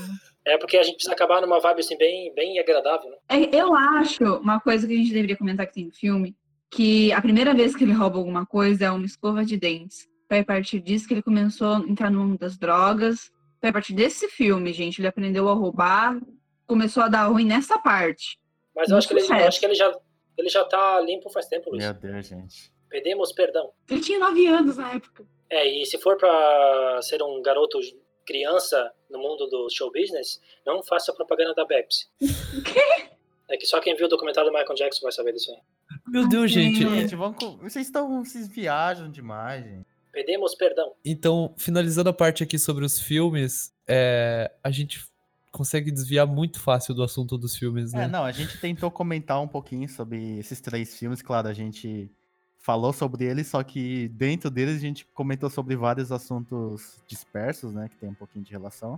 é 0.45 0.57
porque 0.57 0.77
a 0.77 0.83
gente 0.83 0.95
precisa 0.95 1.13
acabar 1.13 1.41
numa 1.41 1.59
vibe 1.59 1.79
assim 1.79 1.97
bem, 1.97 2.33
bem 2.33 2.59
agradável, 2.59 3.09
né? 3.09 3.17
É, 3.29 3.55
Eu 3.55 3.73
acho 3.75 4.23
uma 4.37 4.59
coisa 4.59 4.87
que 4.87 4.93
a 4.93 4.97
gente 4.97 5.13
deveria 5.13 5.37
comentar 5.37 5.65
que 5.67 5.73
tem 5.73 5.85
no 5.85 5.93
filme, 5.93 6.35
que 6.69 7.11
a 7.13 7.21
primeira 7.21 7.53
vez 7.53 7.75
que 7.75 7.83
ele 7.83 7.93
rouba 7.93 8.17
alguma 8.17 8.45
coisa 8.45 8.85
é 8.85 8.91
uma 8.91 9.05
escova 9.05 9.45
de 9.45 9.57
dentes. 9.57 10.07
Foi 10.27 10.39
a 10.39 10.45
partir 10.45 10.79
disso 10.79 11.07
que 11.07 11.13
ele 11.13 11.21
começou 11.21 11.75
a 11.75 11.79
entrar 11.79 12.09
no 12.09 12.19
mundo 12.19 12.39
das 12.39 12.57
drogas. 12.57 13.31
Foi 13.61 13.69
a 13.69 13.73
partir 13.73 13.93
desse 13.93 14.27
filme, 14.27 14.73
gente, 14.73 14.99
ele 14.99 15.07
aprendeu 15.07 15.47
a 15.47 15.53
roubar, 15.53 16.19
começou 16.65 17.03
a 17.03 17.07
dar 17.07 17.27
ruim 17.27 17.45
nessa 17.45 17.79
parte. 17.79 18.37
Mas 18.75 18.89
eu 18.89 18.97
acho 18.97 19.07
que 19.07 19.13
ele, 19.13 19.21
eu 19.21 19.47
acho 19.47 19.59
que 19.59 19.65
ele 19.65 19.75
já 19.75 19.95
ele 20.37 20.49
já 20.49 20.63
tá 20.65 20.99
limpo 20.99 21.29
faz 21.29 21.47
tempo, 21.47 21.69
Luiz. 21.69 21.83
Meu 21.83 21.93
Deus, 21.93 22.27
gente. 22.27 22.73
Pedimos 22.89 23.31
perdão. 23.31 23.71
Ele 23.89 24.01
tinha 24.01 24.19
nove 24.19 24.45
anos 24.47 24.77
na 24.77 24.93
época. 24.93 25.25
É, 25.49 25.67
e 25.67 25.85
se 25.85 25.97
for 25.99 26.17
pra 26.17 26.99
ser 27.01 27.21
um 27.21 27.41
garoto 27.41 27.79
criança 28.26 28.91
no 29.09 29.19
mundo 29.19 29.47
do 29.47 29.67
show 29.69 29.91
business, 29.91 30.39
não 30.65 30.82
faça 30.84 31.13
propaganda 31.13 31.53
da 31.53 31.65
Pepsi. 31.65 32.07
É 33.49 33.57
que 33.57 33.67
só 33.67 33.80
quem 33.82 33.93
viu 33.95 34.05
o 34.05 34.09
documentário 34.09 34.49
do 34.49 34.57
Michael 34.57 34.74
Jackson 34.74 35.01
vai 35.01 35.11
saber 35.11 35.34
disso 35.34 35.51
aí. 35.51 35.57
Meu 36.07 36.28
Deus, 36.28 36.49
gente. 36.49 36.80
Gente, 36.80 37.13
vamos 37.13 37.38
com- 37.38 37.57
vocês 37.57 37.86
estão. 37.86 38.24
Vocês 38.24 38.47
viajam 38.47 39.11
demais, 39.11 39.63
gente. 39.63 39.86
Pedimos 40.13 40.55
perdão. 40.55 40.93
Então, 41.03 41.53
finalizando 41.57 42.09
a 42.09 42.13
parte 42.13 42.41
aqui 42.41 42.57
sobre 42.57 42.86
os 42.86 42.99
filmes, 43.01 43.71
é, 43.86 44.49
a 44.63 44.71
gente 44.71 45.05
consegue 45.51 45.91
desviar 45.91 46.26
muito 46.26 46.59
fácil 46.59 46.95
do 46.95 47.03
assunto 47.03 47.38
dos 47.38 47.55
filmes, 47.55 47.91
né? 47.93 48.05
É, 48.05 48.07
não, 48.07 48.24
a 48.24 48.32
gente 48.32 48.57
tentou 48.59 48.89
comentar 48.89 49.39
um 49.41 49.47
pouquinho 49.47 49.88
sobre 49.89 50.39
esses 50.39 50.59
três 50.61 50.97
filmes, 50.97 51.21
claro, 51.21 51.47
a 51.47 51.53
gente 51.53 52.09
falou 52.64 52.93
sobre 52.93 53.26
eles, 53.26 53.47
só 53.47 53.61
que 53.61 54.07
dentro 54.07 54.49
deles 54.49 54.78
a 54.78 54.80
gente 54.80 55.05
comentou 55.14 55.49
sobre 55.49 55.76
vários 55.76 56.14
assuntos 56.14 57.03
dispersos, 57.05 57.74
né, 57.74 57.89
que 57.89 57.97
tem 57.97 58.09
um 58.09 58.16
pouquinho 58.16 58.45
de 58.45 58.51
relação, 58.51 58.97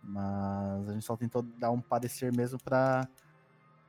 mas 0.00 0.88
a 0.88 0.92
gente 0.92 1.04
só 1.04 1.16
tentou 1.16 1.42
dar 1.42 1.72
um 1.72 1.80
parecer 1.80 2.32
mesmo 2.32 2.58
para 2.62 3.08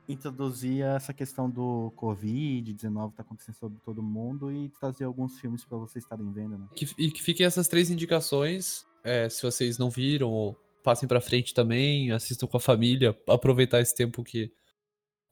introduzir 0.10 0.84
essa 0.84 1.14
questão 1.14 1.48
do 1.48 1.94
Covid-19 1.96 3.12
que 3.12 3.18
tá 3.18 3.22
acontecendo 3.22 3.56
sobre 3.56 3.80
todo 3.86 4.02
mundo 4.02 4.52
e 4.52 4.70
trazer 4.80 5.04
alguns 5.06 5.40
filmes 5.40 5.64
para 5.64 5.78
vocês 5.78 6.04
estarem 6.04 6.30
vendo, 6.34 6.58
né? 6.58 6.66
E 6.98 7.12
que 7.12 7.22
fiquem 7.22 7.46
essas 7.46 7.68
três 7.68 7.92
indicações. 7.92 8.86
é, 9.04 9.30
se 9.30 9.44
vocês 9.44 9.78
não 9.78 9.92
viram, 9.92 10.56
passem 10.84 11.08
pra 11.08 11.22
frente 11.22 11.54
também, 11.54 12.12
assistam 12.12 12.48
com 12.48 12.58
a 12.58 12.60
família, 12.60 13.16
aproveitar 13.30 13.80
esse 13.80 13.96
tempo 13.96 14.24
que 14.24 14.52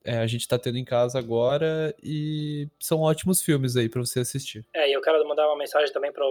é, 0.04 0.18
a 0.18 0.28
gente 0.28 0.48
tá 0.48 0.58
tendo 0.58 0.78
em 0.78 0.86
casa 0.86 1.20
agora. 1.20 1.94
E 2.02 2.68
são 2.80 3.02
ótimos 3.02 3.42
filmes 3.42 3.76
aí 3.76 3.90
pra 3.90 4.02
você 4.02 4.22
assistir. 4.22 4.66
É, 4.74 4.90
e 4.90 4.94
eu 4.94 5.02
quero 5.02 5.26
mandar 5.28 5.48
uma 5.48 5.58
mensagem 5.58 5.92
também 5.92 6.12
para 6.12 6.26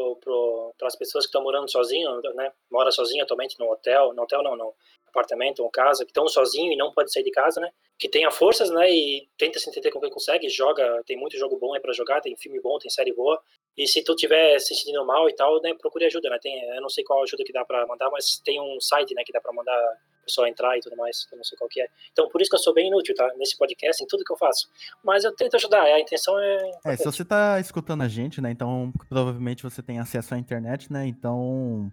as 0.87 0.97
pessoas 0.97 1.25
que 1.25 1.29
estão 1.29 1.43
morando 1.43 1.71
sozinho, 1.71 2.21
né? 2.35 2.51
Mora 2.71 2.91
sozinho 2.91 3.23
atualmente 3.23 3.59
no 3.59 3.71
hotel, 3.71 4.13
no 4.15 4.23
hotel 4.23 4.43
não, 4.43 4.57
no 4.57 4.75
apartamento 5.07 5.63
ou 5.63 5.71
casa, 5.71 6.05
que 6.05 6.11
estão 6.11 6.29
sozinho 6.29 6.73
e 6.73 6.77
não 6.77 6.93
pode 6.93 7.13
sair 7.13 7.25
de 7.25 7.31
casa, 7.31 7.61
né? 7.61 7.71
Que 7.99 8.09
tenha 8.09 8.31
forças, 8.31 8.71
né? 8.71 8.91
E 8.91 9.29
tenta 9.37 9.59
se 9.59 9.69
entender 9.69 9.91
com 9.91 10.01
quem 10.01 10.11
consegue, 10.11 10.49
joga, 10.49 11.03
tem 11.07 11.17
muito 11.17 11.39
jogo 11.39 11.59
bom 11.59 11.75
aí 11.75 11.81
para 11.81 11.93
jogar, 11.93 12.21
tem 12.21 12.37
filme 12.37 12.61
bom, 12.61 12.79
tem 12.79 12.91
série 12.91 13.13
boa. 13.13 13.41
E 13.77 13.87
se 13.87 14.03
tu 14.03 14.15
tiver 14.15 14.59
se 14.59 14.75
sentindo 14.75 15.05
mal 15.05 15.29
e 15.29 15.35
tal, 15.35 15.61
né, 15.63 15.73
procure 15.75 16.07
ajuda, 16.07 16.29
né? 16.31 16.39
Tem, 16.41 16.61
eu 16.75 16.81
não 16.81 16.89
sei 16.89 17.05
qual 17.05 17.23
ajuda 17.23 17.45
que 17.45 17.53
dá 17.53 17.65
para 17.65 17.87
mandar, 17.87 18.11
mas 18.11 18.41
tem 18.45 18.61
um 18.61 18.81
site, 18.81 19.15
né, 19.15 19.23
que 19.25 19.33
dá 19.33 19.41
para 19.41 19.53
mandar 19.53 19.99
pessoa 20.29 20.49
entrar 20.49 20.77
e 20.77 20.81
tudo 20.81 20.97
mais, 20.97 21.27
eu 21.33 21.37
não 21.37 21.45
sei 21.45 21.59
qual 21.59 21.69
que 21.69 21.81
é. 21.81 21.89
Então, 22.13 22.29
por 22.29 22.41
isso 22.41 22.51
que 22.51 22.57
eu 22.57 22.61
sou 22.61 22.75
bem 22.75 22.89
inútil, 22.89 23.15
tá? 23.15 23.29
Nesse 23.37 23.57
podcast, 23.57 24.03
em 24.03 24.07
tudo 24.07 24.25
que 24.25 24.33
eu 24.33 24.37
faço. 24.37 24.69
Mas 25.03 25.25
eu 25.25 25.35
tento 25.35 25.57
ajudar, 25.57 25.83
a 25.83 26.01
intenção 26.01 26.39
é 26.39 26.71
É, 26.85 26.97
se 26.97 27.05
você 27.05 27.25
tá 27.25 27.59
escutando 27.59 28.03
a 28.03 28.09
gente, 28.09 28.41
né, 28.41 28.51
então 28.51 28.93
provavelmente 29.09 29.63
você 29.63 29.83
tem 29.83 29.99
acesso 29.99 30.35
à 30.35 30.39
internet, 30.39 30.93
né, 30.93 31.07
então 31.07 31.91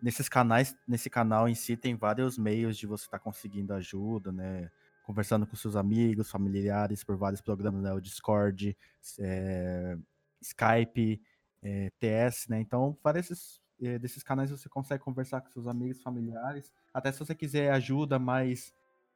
nesses 0.00 0.28
canais, 0.28 0.76
nesse 0.86 1.08
canal 1.08 1.48
em 1.48 1.54
si 1.54 1.76
tem 1.76 1.96
vários 1.96 2.38
meios 2.38 2.76
de 2.76 2.86
você 2.86 3.04
estar 3.04 3.18
conseguindo 3.18 3.72
ajuda, 3.74 4.30
né, 4.30 4.70
conversando 5.02 5.46
com 5.46 5.56
seus 5.56 5.76
amigos, 5.76 6.30
familiares 6.30 7.02
por 7.04 7.16
vários 7.16 7.40
programas, 7.40 7.82
né, 7.82 7.92
o 7.92 8.00
Discord, 8.00 8.76
é, 9.18 9.96
Skype, 10.40 11.20
é, 11.62 11.90
TS, 11.98 12.48
né, 12.48 12.60
então 12.60 12.96
vários 13.02 13.60
é, 13.86 13.98
desses 13.98 14.22
canais 14.22 14.50
você 14.50 14.68
consegue 14.68 15.02
conversar 15.02 15.40
com 15.40 15.50
seus 15.50 15.66
amigos, 15.66 16.02
familiares, 16.02 16.72
até 16.92 17.10
se 17.12 17.18
você 17.18 17.34
quiser 17.34 17.72
ajuda 17.72 18.18
mais 18.18 18.72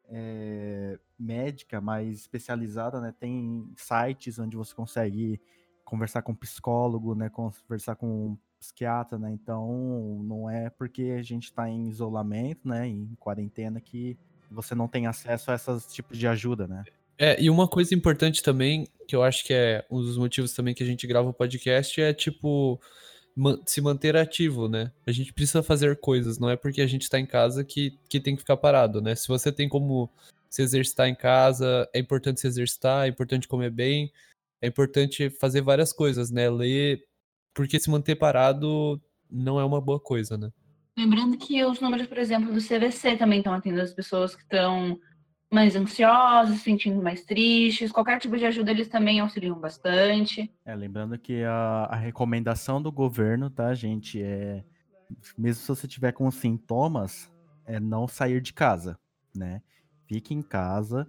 é, 0.08 0.98
médica 1.18 1.80
mais 1.80 2.18
especializada, 2.20 3.00
né? 3.00 3.14
Tem 3.18 3.70
sites 3.76 4.38
onde 4.38 4.56
você 4.56 4.74
consegue 4.74 5.40
conversar 5.84 6.22
com 6.22 6.34
psicólogo, 6.34 7.14
né? 7.14 7.28
Conversar 7.28 7.96
com 7.96 8.36
psiquiatra, 8.58 9.18
né? 9.18 9.30
Então, 9.30 10.22
não 10.24 10.50
é 10.50 10.70
porque 10.70 11.16
a 11.18 11.22
gente 11.22 11.44
está 11.44 11.68
em 11.68 11.88
isolamento, 11.88 12.66
né? 12.66 12.86
Em 12.86 13.14
quarentena 13.18 13.80
que 13.80 14.18
você 14.50 14.74
não 14.74 14.88
tem 14.88 15.06
acesso 15.06 15.50
a 15.50 15.54
esses 15.54 15.86
tipos 15.92 16.16
de 16.16 16.26
ajuda, 16.26 16.66
né? 16.66 16.84
É, 17.18 17.40
e 17.42 17.50
uma 17.50 17.68
coisa 17.68 17.94
importante 17.94 18.42
também, 18.42 18.86
que 19.06 19.14
eu 19.14 19.22
acho 19.22 19.44
que 19.44 19.52
é 19.52 19.84
um 19.90 20.00
dos 20.00 20.16
motivos 20.16 20.52
também 20.52 20.74
que 20.74 20.82
a 20.82 20.86
gente 20.86 21.06
grava 21.06 21.28
o 21.28 21.34
podcast, 21.34 22.00
é 22.00 22.14
tipo 22.14 22.80
se 23.66 23.80
manter 23.80 24.16
ativo, 24.16 24.68
né? 24.68 24.90
A 25.06 25.12
gente 25.12 25.32
precisa 25.32 25.62
fazer 25.62 25.98
coisas, 26.00 26.38
não 26.38 26.50
é 26.50 26.56
porque 26.56 26.80
a 26.80 26.86
gente 26.86 27.02
está 27.02 27.18
em 27.18 27.26
casa 27.26 27.64
que, 27.64 27.98
que 28.08 28.20
tem 28.20 28.34
que 28.34 28.40
ficar 28.40 28.56
parado, 28.56 29.00
né? 29.00 29.14
Se 29.14 29.28
você 29.28 29.52
tem 29.52 29.68
como 29.68 30.10
se 30.50 30.62
exercitar 30.62 31.08
em 31.08 31.14
casa, 31.14 31.88
é 31.92 31.98
importante 31.98 32.40
se 32.40 32.46
exercitar, 32.46 33.06
é 33.06 33.08
importante 33.08 33.46
comer 33.46 33.70
bem, 33.70 34.12
é 34.60 34.66
importante 34.66 35.30
fazer 35.30 35.60
várias 35.60 35.92
coisas, 35.92 36.30
né? 36.30 36.48
Ler, 36.50 37.04
porque 37.54 37.78
se 37.78 37.90
manter 37.90 38.16
parado 38.16 39.00
não 39.30 39.60
é 39.60 39.64
uma 39.64 39.80
boa 39.80 40.00
coisa, 40.00 40.36
né? 40.36 40.50
Lembrando 40.96 41.38
que 41.38 41.64
os 41.64 41.80
números, 41.80 42.08
por 42.08 42.18
exemplo, 42.18 42.52
do 42.52 42.60
CVC 42.60 43.16
também 43.16 43.38
estão 43.38 43.54
atendendo 43.54 43.82
as 43.82 43.94
pessoas 43.94 44.34
que 44.34 44.42
estão 44.42 44.98
mais 45.50 45.74
ansiosas, 45.74 46.56
se 46.56 46.64
sentindo 46.64 47.02
mais 47.02 47.24
tristes. 47.24 47.90
Qualquer 47.90 48.18
tipo 48.18 48.36
de 48.36 48.44
ajuda 48.44 48.70
eles 48.70 48.88
também 48.88 49.20
auxiliam 49.20 49.58
bastante. 49.58 50.50
É, 50.64 50.74
lembrando 50.74 51.18
que 51.18 51.42
a, 51.44 51.88
a 51.90 51.96
recomendação 51.96 52.80
do 52.80 52.92
governo, 52.92 53.48
tá, 53.48 53.74
gente, 53.74 54.22
é 54.22 54.62
mesmo 55.36 55.62
se 55.62 55.68
você 55.68 55.88
tiver 55.88 56.12
com 56.12 56.30
sintomas, 56.30 57.32
é 57.64 57.80
não 57.80 58.06
sair 58.06 58.40
de 58.40 58.52
casa, 58.52 58.98
né? 59.34 59.62
Fique 60.06 60.34
em 60.34 60.42
casa 60.42 61.08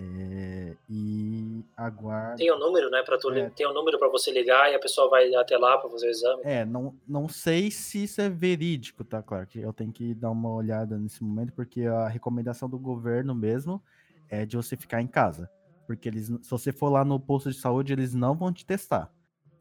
é, 0.00 0.74
e 0.88 1.62
aguarde. 1.76 2.38
Tem 2.38 2.52
um 2.52 2.58
número, 2.58 2.88
né, 2.90 3.02
para 3.02 3.18
tu 3.18 3.30
é. 3.32 3.50
tem 3.50 3.66
um 3.66 3.74
número 3.74 3.98
para 3.98 4.08
você 4.08 4.30
ligar 4.30 4.70
e 4.72 4.74
a 4.74 4.78
pessoa 4.78 5.10
vai 5.10 5.32
até 5.34 5.58
lá 5.58 5.76
para 5.76 5.90
fazer 5.90 6.06
o 6.06 6.10
exame. 6.10 6.42
É, 6.44 6.64
não, 6.64 6.94
não 7.06 7.28
sei 7.28 7.70
se 7.70 8.04
isso 8.04 8.20
é 8.20 8.28
verídico, 8.28 9.04
tá, 9.04 9.22
claro 9.22 9.46
que 9.46 9.60
eu 9.60 9.72
tenho 9.72 9.92
que 9.92 10.14
dar 10.14 10.30
uma 10.30 10.54
olhada 10.54 10.96
nesse 10.96 11.22
momento 11.22 11.52
porque 11.52 11.82
a 11.82 12.08
recomendação 12.08 12.68
do 12.68 12.78
governo 12.78 13.34
mesmo 13.34 13.82
é 14.28 14.46
de 14.46 14.56
você 14.56 14.76
ficar 14.76 15.02
em 15.02 15.06
casa, 15.06 15.50
porque 15.86 16.08
eles, 16.08 16.26
se 16.26 16.50
você 16.50 16.72
for 16.72 16.88
lá 16.88 17.04
no 17.04 17.20
posto 17.20 17.50
de 17.50 17.58
saúde, 17.58 17.92
eles 17.92 18.14
não 18.14 18.34
vão 18.34 18.52
te 18.52 18.64
testar. 18.64 19.12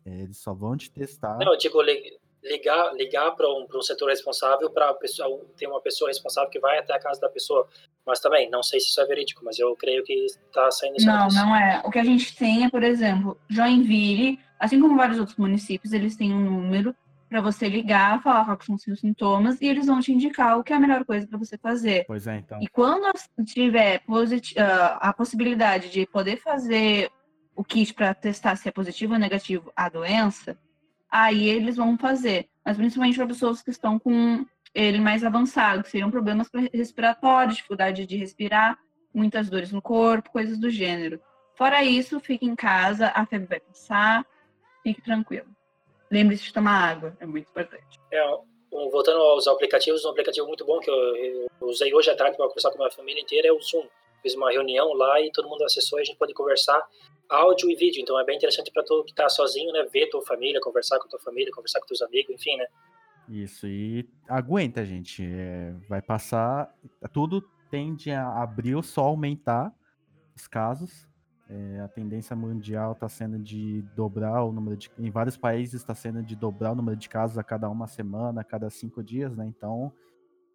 É, 0.05 0.21
eles 0.21 0.37
só 0.37 0.53
vão 0.53 0.77
te 0.77 0.89
testar. 0.89 1.37
Não, 1.39 1.51
eu 1.51 1.57
digo 1.57 1.81
ligar, 2.43 2.93
ligar 2.95 3.31
para 3.35 3.47
um, 3.49 3.67
um 3.73 3.81
setor 3.81 4.09
responsável 4.09 4.69
para 4.69 4.93
ter 5.57 5.67
uma 5.67 5.81
pessoa 5.81 6.09
responsável 6.09 6.49
que 6.49 6.59
vai 6.59 6.77
até 6.77 6.93
a 6.93 6.99
casa 6.99 7.19
da 7.19 7.29
pessoa. 7.29 7.67
Mas 8.09 8.19
também, 8.19 8.49
não 8.49 8.63
sei 8.63 8.79
se 8.79 8.87
isso 8.87 8.99
é 8.99 9.05
verídico, 9.05 9.45
mas 9.45 9.59
eu 9.59 9.75
creio 9.75 10.03
que 10.03 10.13
está 10.25 10.69
saindo 10.71 10.97
Não, 11.05 11.27
não 11.29 11.55
é. 11.55 11.81
O 11.85 11.91
que 11.91 11.99
a 11.99 12.03
gente 12.03 12.35
tem 12.35 12.65
é, 12.65 12.69
por 12.69 12.83
exemplo, 12.83 13.39
Joinville, 13.47 14.39
assim 14.59 14.81
como 14.81 14.97
vários 14.97 15.19
outros 15.19 15.37
municípios, 15.37 15.93
eles 15.93 16.15
têm 16.15 16.33
um 16.33 16.41
número 16.41 16.95
para 17.29 17.39
você 17.39 17.69
ligar, 17.69 18.21
falar 18.23 18.43
quais 18.45 18.65
são 18.65 18.75
os 18.75 18.81
seus 18.81 18.99
sintomas 18.99 19.61
e 19.61 19.67
eles 19.67 19.85
vão 19.85 19.99
te 19.99 20.11
indicar 20.11 20.57
o 20.57 20.63
que 20.63 20.73
é 20.73 20.75
a 20.75 20.79
melhor 20.79 21.05
coisa 21.05 21.27
para 21.27 21.37
você 21.37 21.57
fazer. 21.59 22.03
Pois 22.07 22.25
é, 22.25 22.37
então. 22.37 22.59
E 22.59 22.67
quando 22.67 23.11
tiver 23.45 24.01
ah, 24.57 25.09
a 25.09 25.13
possibilidade 25.13 25.91
de 25.91 26.07
poder 26.07 26.37
fazer 26.37 27.11
o 27.55 27.63
kit 27.63 27.93
para 27.93 28.15
testar 28.15 28.55
se 28.55 28.67
é 28.67 28.71
positivo 28.71 29.13
ou 29.13 29.19
negativo 29.19 29.71
a 29.75 29.87
doença, 29.87 30.57
aí 31.11 31.47
eles 31.47 31.75
vão 31.75 31.95
fazer. 31.97 32.49
Mas 32.65 32.77
principalmente 32.77 33.15
para 33.15 33.27
pessoas 33.27 33.61
que 33.61 33.69
estão 33.69 33.99
com 33.99 34.43
ele 34.73 34.99
mais 34.99 35.23
avançado, 35.23 35.83
que 35.83 35.89
seriam 35.89 36.11
problemas 36.11 36.49
respiratórios, 36.73 37.55
dificuldade 37.55 38.05
de 38.05 38.17
respirar, 38.17 38.77
muitas 39.13 39.49
dores 39.49 39.71
no 39.71 39.81
corpo, 39.81 40.31
coisas 40.31 40.57
do 40.57 40.69
gênero. 40.69 41.19
Fora 41.55 41.83
isso, 41.83 42.19
fique 42.19 42.45
em 42.45 42.55
casa, 42.55 43.07
a 43.07 43.25
febre 43.25 43.47
vai 43.47 43.59
passar, 43.59 44.25
fique 44.83 45.01
tranquilo. 45.01 45.47
Lembre-se 46.11 46.43
de 46.43 46.53
tomar 46.53 46.89
água, 46.89 47.17
é 47.19 47.25
muito 47.25 47.49
importante. 47.49 47.99
É, 48.11 48.37
voltando 48.71 49.19
aos 49.19 49.47
aplicativos, 49.47 50.05
um 50.05 50.09
aplicativo 50.09 50.47
muito 50.47 50.65
bom 50.65 50.79
que 50.79 50.89
eu, 50.89 51.15
eu 51.15 51.49
usei 51.61 51.93
hoje 51.93 52.09
à 52.09 52.15
tarde 52.15 52.37
para 52.37 52.47
conversar 52.47 52.69
com 52.69 52.77
a 52.77 52.79
minha 52.85 52.91
família 52.91 53.21
inteira 53.21 53.47
é 53.47 53.51
o 53.51 53.61
Zoom. 53.61 53.85
Fiz 54.21 54.35
uma 54.35 54.51
reunião 54.51 54.93
lá 54.93 55.21
e 55.21 55.31
todo 55.31 55.47
mundo 55.47 55.63
acessou 55.63 55.97
e 55.99 56.01
a 56.01 56.05
gente 56.05 56.17
pode 56.17 56.33
conversar 56.33 56.81
áudio 57.29 57.69
e 57.69 57.75
vídeo. 57.75 58.01
Então 58.01 58.19
é 58.19 58.25
bem 58.25 58.35
interessante 58.35 58.71
para 58.71 58.83
tu 58.83 59.03
que 59.05 59.13
tá 59.13 59.29
sozinho, 59.29 59.71
né? 59.71 59.83
Ver 59.91 60.07
tua 60.07 60.21
família, 60.23 60.59
conversar 60.59 60.99
com 60.99 61.07
tua 61.07 61.19
família, 61.19 61.53
conversar 61.53 61.79
com 61.79 61.87
teus 61.87 62.01
amigos, 62.01 62.33
enfim, 62.33 62.57
né? 62.57 62.65
Isso, 63.29 63.67
e 63.67 64.09
aguenta, 64.27 64.83
gente. 64.83 65.23
É, 65.23 65.71
vai 65.87 66.01
passar. 66.01 66.75
Tudo 67.13 67.41
tende 67.69 68.11
a 68.11 68.41
abrir, 68.41 68.83
só 68.83 69.05
aumentar 69.05 69.71
os 70.35 70.47
casos. 70.47 71.07
É, 71.47 71.79
a 71.79 71.87
tendência 71.87 72.35
mundial 72.35 72.93
está 72.93 73.07
sendo 73.07 73.37
de 73.39 73.83
dobrar 73.95 74.43
o 74.43 74.51
número 74.51 74.75
de. 74.75 74.89
Em 74.97 75.11
vários 75.11 75.37
países 75.37 75.75
está 75.75 75.93
sendo 75.93 76.23
de 76.23 76.35
dobrar 76.35 76.71
o 76.71 76.75
número 76.75 76.97
de 76.97 77.07
casos 77.07 77.37
a 77.37 77.43
cada 77.43 77.69
uma 77.69 77.87
semana, 77.87 78.41
a 78.41 78.43
cada 78.43 78.69
cinco 78.69 79.03
dias, 79.03 79.35
né? 79.35 79.45
Então, 79.45 79.93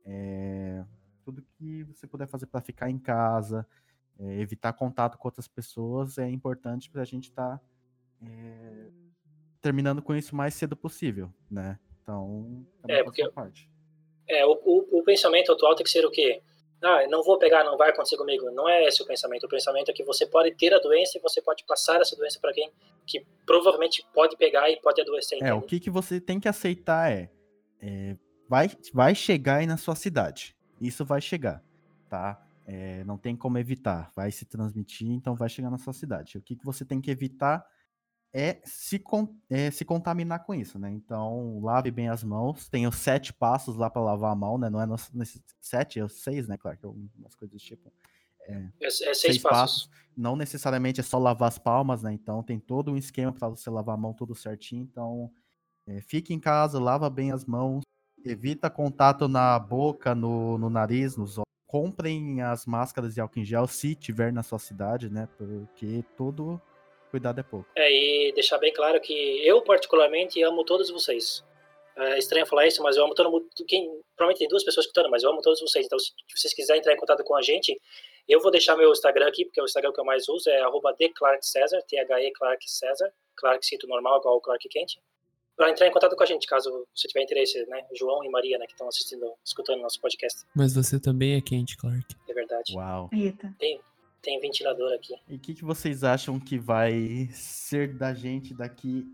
é, 0.05 0.85
tudo 1.25 1.43
que 1.57 1.85
você 1.85 2.07
puder 2.07 2.27
fazer 2.27 2.47
para 2.47 2.61
ficar 2.61 2.91
em 2.91 2.99
casa, 2.99 3.66
é, 4.18 4.41
evitar 4.41 4.72
contato 4.72 5.16
com 5.16 5.29
outras 5.29 5.49
pessoas 5.49 6.18
é 6.18 6.29
importante 6.29 6.91
para 6.91 7.03
a 7.03 7.05
gente 7.05 7.31
estar 7.31 7.59
tá, 7.59 7.64
é, 8.22 8.91
terminando 9.61 10.03
com 10.03 10.14
isso 10.14 10.33
o 10.33 10.37
mais 10.37 10.55
cedo 10.55 10.77
possível, 10.77 11.33
né? 11.51 11.79
Então, 12.05 12.67
é, 12.87 13.03
porque 13.03 13.27
parte. 13.31 13.69
É, 14.29 14.45
o, 14.45 14.53
o, 14.63 15.01
o, 15.01 15.03
pensamento 15.03 15.51
atual 15.53 15.75
tem 15.75 15.85
que 15.85 15.91
ser 15.91 16.05
o 16.05 16.11
quê? 16.11 16.43
Ah, 16.83 17.07
não 17.09 17.23
vou 17.23 17.39
pegar, 17.39 17.65
não 17.65 17.79
vai 17.79 17.91
acontecer 17.91 18.19
comigo. 18.19 18.51
Não 18.51 18.69
é 18.69 18.85
esse 18.85 19.03
o 19.03 19.07
pensamento. 19.07 19.45
O 19.45 19.49
pensamento 19.49 19.91
é 19.91 19.95
que 19.95 20.05
você 20.05 20.27
pode 20.27 20.55
ter 20.55 20.75
a 20.75 20.79
doença 20.79 21.17
e 21.17 21.21
você 21.21 21.41
pode 21.41 21.65
passar 21.65 22.01
essa 22.01 22.15
doença 22.15 22.39
para 22.39 22.53
quem 22.53 22.71
que 23.07 23.27
provavelmente 23.47 24.07
pode 24.13 24.37
pegar 24.37 24.71
e 24.71 24.79
pode 24.81 25.01
adoecer. 25.01 25.43
É, 25.43 25.55
o 25.55 25.63
que, 25.63 25.81
que 25.81 25.91
você 25.91 26.21
tem 26.21 26.39
que 26.39 26.47
aceitar 26.47 27.11
é, 27.11 27.31
é 27.81 28.17
vai, 28.49 28.71
vai 28.93 29.15
chegar 29.15 29.57
aí 29.57 29.67
na 29.67 29.79
sua 29.79 29.95
cidade. 29.95 30.55
Isso 30.79 31.07
vai 31.07 31.23
chegar, 31.23 31.63
tá? 32.11 32.43
É, 32.67 33.03
não 33.05 33.17
tem 33.17 33.35
como 33.35 33.57
evitar, 33.57 34.11
vai 34.15 34.31
se 34.31 34.45
transmitir, 34.45 35.11
então 35.11 35.35
vai 35.35 35.49
chegar 35.49 35.71
na 35.71 35.79
sua 35.79 35.93
cidade. 35.95 36.37
O 36.37 36.43
que, 36.43 36.57
que 36.57 36.65
você 36.65 36.85
tem 36.85 37.01
que 37.01 37.11
evitar 37.11 37.65
é 38.35 38.61
se, 38.64 39.01
é 39.49 39.70
se 39.70 39.85
contaminar 39.85 40.45
com 40.45 40.53
isso, 40.53 40.76
né? 40.76 40.91
Então, 40.91 41.61
lave 41.62 41.93
bem 41.93 42.09
as 42.09 42.24
mãos. 42.24 42.68
Tem 42.68 42.85
os 42.85 42.97
sete 42.97 43.32
passos 43.32 43.76
lá 43.76 43.89
para 43.89 44.03
lavar 44.03 44.32
a 44.32 44.35
mão, 44.35 44.59
né? 44.59 44.68
Não 44.68 44.82
é 44.82 44.87
nesses 45.14 45.41
sete, 45.61 46.01
é 46.01 46.05
os 46.05 46.14
seis, 46.14 46.49
né? 46.49 46.59
Claro 46.59 46.76
que 46.76 46.85
é 46.85 46.89
umas 46.89 47.37
coisas 47.37 47.57
do 47.57 47.64
tipo. 47.64 47.93
É, 48.41 48.55
é, 48.80 48.87
é 48.87 48.91
seis, 48.91 49.20
seis 49.20 49.39
passos. 49.39 49.87
passos. 49.87 49.91
Não 50.16 50.35
necessariamente 50.35 50.99
é 50.99 51.05
só 51.05 51.16
lavar 51.16 51.49
as 51.49 51.59
palmas, 51.59 52.03
né? 52.03 52.12
Então, 52.12 52.43
tem 52.43 52.59
todo 52.59 52.91
um 52.91 52.97
esquema 52.97 53.32
para 53.32 53.49
você 53.49 53.70
lavar 53.70 53.95
a 53.95 53.99
mão 53.99 54.12
tudo 54.12 54.35
certinho. 54.35 54.82
Então, 54.82 55.30
é, 55.87 56.01
fique 56.01 56.35
em 56.35 56.41
casa, 56.41 56.80
lava 56.80 57.09
bem 57.09 57.30
as 57.30 57.45
mãos, 57.45 57.85
evita 58.24 58.68
contato 58.68 59.28
na 59.28 59.57
boca, 59.61 60.12
no, 60.12 60.59
no 60.59 60.68
nariz, 60.68 61.16
nos 61.16 61.39
olhos 61.39 61.45
comprem 61.68 62.41
as 62.41 62.66
máscaras 62.66 63.14
de 63.14 63.20
álcool 63.20 63.41
em 63.41 63.45
gel 63.45 63.66
se 63.66 63.97
tiver 63.97 64.32
na 64.32 64.45
sua 64.45 64.61
cidade, 64.61 65.11
né? 65.11 65.28
Porque 65.37 66.05
todo 66.16 66.61
cuidado 67.15 67.39
é 67.39 67.43
pouco. 67.45 67.69
É, 67.77 67.93
e 67.93 68.33
deixar 68.33 68.59
bem 68.59 68.73
claro 68.73 69.01
que 69.01 69.15
eu, 69.47 69.62
particularmente, 69.62 70.43
amo 70.43 70.65
todos 70.65 70.91
vocês. 70.91 71.45
É 71.97 72.19
estranho 72.19 72.45
falar 72.45 72.67
isso, 72.67 72.83
mas 72.83 72.97
eu 72.97 73.05
amo 73.05 73.15
todo 73.15 73.31
mundo. 73.31 73.47
Quem, 73.69 73.87
provavelmente 74.17 74.41
tem 74.41 74.49
duas 74.49 74.65
pessoas 74.65 74.87
escutando, 74.87 75.09
mas 75.09 75.23
eu 75.23 75.31
amo 75.31 75.41
todos 75.41 75.61
vocês. 75.61 75.87
Então, 75.87 75.97
se 75.97 76.12
vocês 76.35 76.53
quiserem 76.53 76.81
entrar 76.81 76.93
em 76.93 76.97
contato 76.97 77.23
com 77.23 77.37
a 77.37 77.43
gente, 77.43 77.81
eu 78.29 78.41
vou 78.41 78.51
deixar 78.51 78.77
meu 78.77 78.91
Instagram 78.91 79.29
aqui, 79.29 79.45
porque 79.45 79.61
é 79.61 79.62
o 79.62 79.67
Instagram 79.67 79.93
que 79.93 80.01
eu 80.01 80.05
mais 80.05 80.29
uso, 80.29 80.51
é 80.51 80.61
arroba 80.61 80.93
César, 81.41 81.81
T-H-E 81.87 82.33
Clark 82.33 82.69
César, 82.69 83.12
Clark 83.37 83.65
Cito 83.65 83.87
normal, 83.87 84.19
igual 84.19 84.37
o 84.37 84.41
Clark 84.41 84.69
Kent 84.69 84.97
para 85.57 85.71
entrar 85.71 85.87
em 85.87 85.93
contato 85.93 86.17
com 86.17 86.23
a 86.25 86.27
gente, 86.27 86.49
caso 86.49 86.85
você 86.93 87.07
tiver 87.07 87.23
interesse, 87.23 87.65
né? 87.67 87.87
João 87.97 88.25
e 88.25 88.29
Maria, 88.29 88.59
né, 88.59 88.67
que 88.67 88.73
estão 88.73 88.89
assistindo, 88.89 89.33
escutando 89.45 89.81
nosso 89.81 90.01
podcast. 90.01 90.43
Mas 90.53 90.75
você 90.75 90.99
também 90.99 91.37
é 91.37 91.41
quente, 91.41 91.77
Clark. 91.77 92.05
É 92.29 92.35
verdade. 92.35 92.75
Uau. 92.75 93.09
Eita. 93.12 93.55
Tem, 93.57 93.81
tem 94.25 94.41
ventilador 94.41 94.93
aqui. 94.93 95.14
E 95.29 95.37
o 95.37 95.39
que, 95.39 95.55
que 95.55 95.64
vocês 95.64 96.03
acham 96.03 96.41
que 96.41 96.59
vai 96.59 97.29
ser 97.33 97.97
da 97.97 98.14
gente 98.14 98.55
daqui 98.55 99.05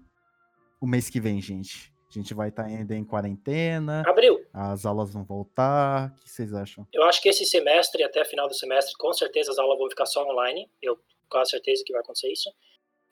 o 0.81 0.87
mês 0.87 1.11
que 1.11 1.21
vem, 1.21 1.43
gente? 1.43 1.93
A 2.09 2.13
gente 2.13 2.33
vai 2.33 2.49
estar 2.49 2.65
tá 2.65 2.69
ainda 2.69 2.97
em 2.97 3.05
quarentena. 3.05 4.03
Abril. 4.07 4.41
As 4.53 4.87
aulas 4.87 5.13
vão 5.13 5.25
voltar. 5.25 6.11
O 6.11 6.23
que 6.23 6.31
vocês 6.31 6.55
acham? 6.55 6.87
Eu 6.93 7.03
acho 7.05 7.21
que 7.21 7.29
esse 7.29 7.45
semestre, 7.45 8.03
até 8.03 8.25
final 8.25 8.49
do 8.49 8.55
semestre, 8.55 8.95
com 8.97 9.13
certeza 9.13 9.53
as 9.53 9.59
aulas 9.59 9.79
vão 9.79 9.89
ficar 9.89 10.07
só 10.07 10.29
online. 10.29 10.69
Eu 10.81 10.99
quase 11.29 11.51
certeza 11.51 11.83
que 11.85 11.93
vai 11.93 12.01
acontecer 12.01 12.31
isso. 12.33 12.51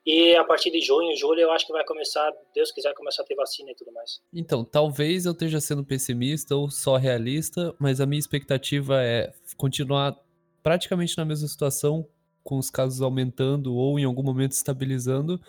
E 0.05 0.35
a 0.37 0.45
partir 0.45 0.71
de 0.71 0.81
junho, 0.81 1.15
julho, 1.17 1.41
eu 1.41 1.51
acho 1.53 1.67
que 1.67 1.73
vai 1.73 1.85
começar, 1.85 2.33
Deus 2.55 2.73
quiser, 2.73 2.95
começar 2.95 3.23
a 3.23 3.27
ter 3.27 3.35
vacina 3.35 3.71
e 3.71 3.75
tudo 3.75 3.93
mais. 3.93 4.21
Então, 4.33 4.65
talvez 4.65 5.27
eu 5.27 5.33
esteja 5.33 5.61
sendo 5.61 5.85
pessimista 5.85 6.57
ou 6.57 6.71
só 6.71 6.97
realista, 6.97 7.75
mas 7.79 8.01
a 8.01 8.07
minha 8.07 8.19
expectativa 8.19 9.03
é 9.03 9.31
continuar 9.57 10.17
praticamente 10.63 11.17
na 11.17 11.25
mesma 11.25 11.49
situação, 11.49 12.07
com 12.43 12.59
os 12.59 12.71
casos 12.71 13.01
aumentando 13.03 13.75
ou 13.75 13.99
em 13.99 14.05
algum 14.05 14.23
momento 14.23 14.53
estabilizando, 14.53 15.41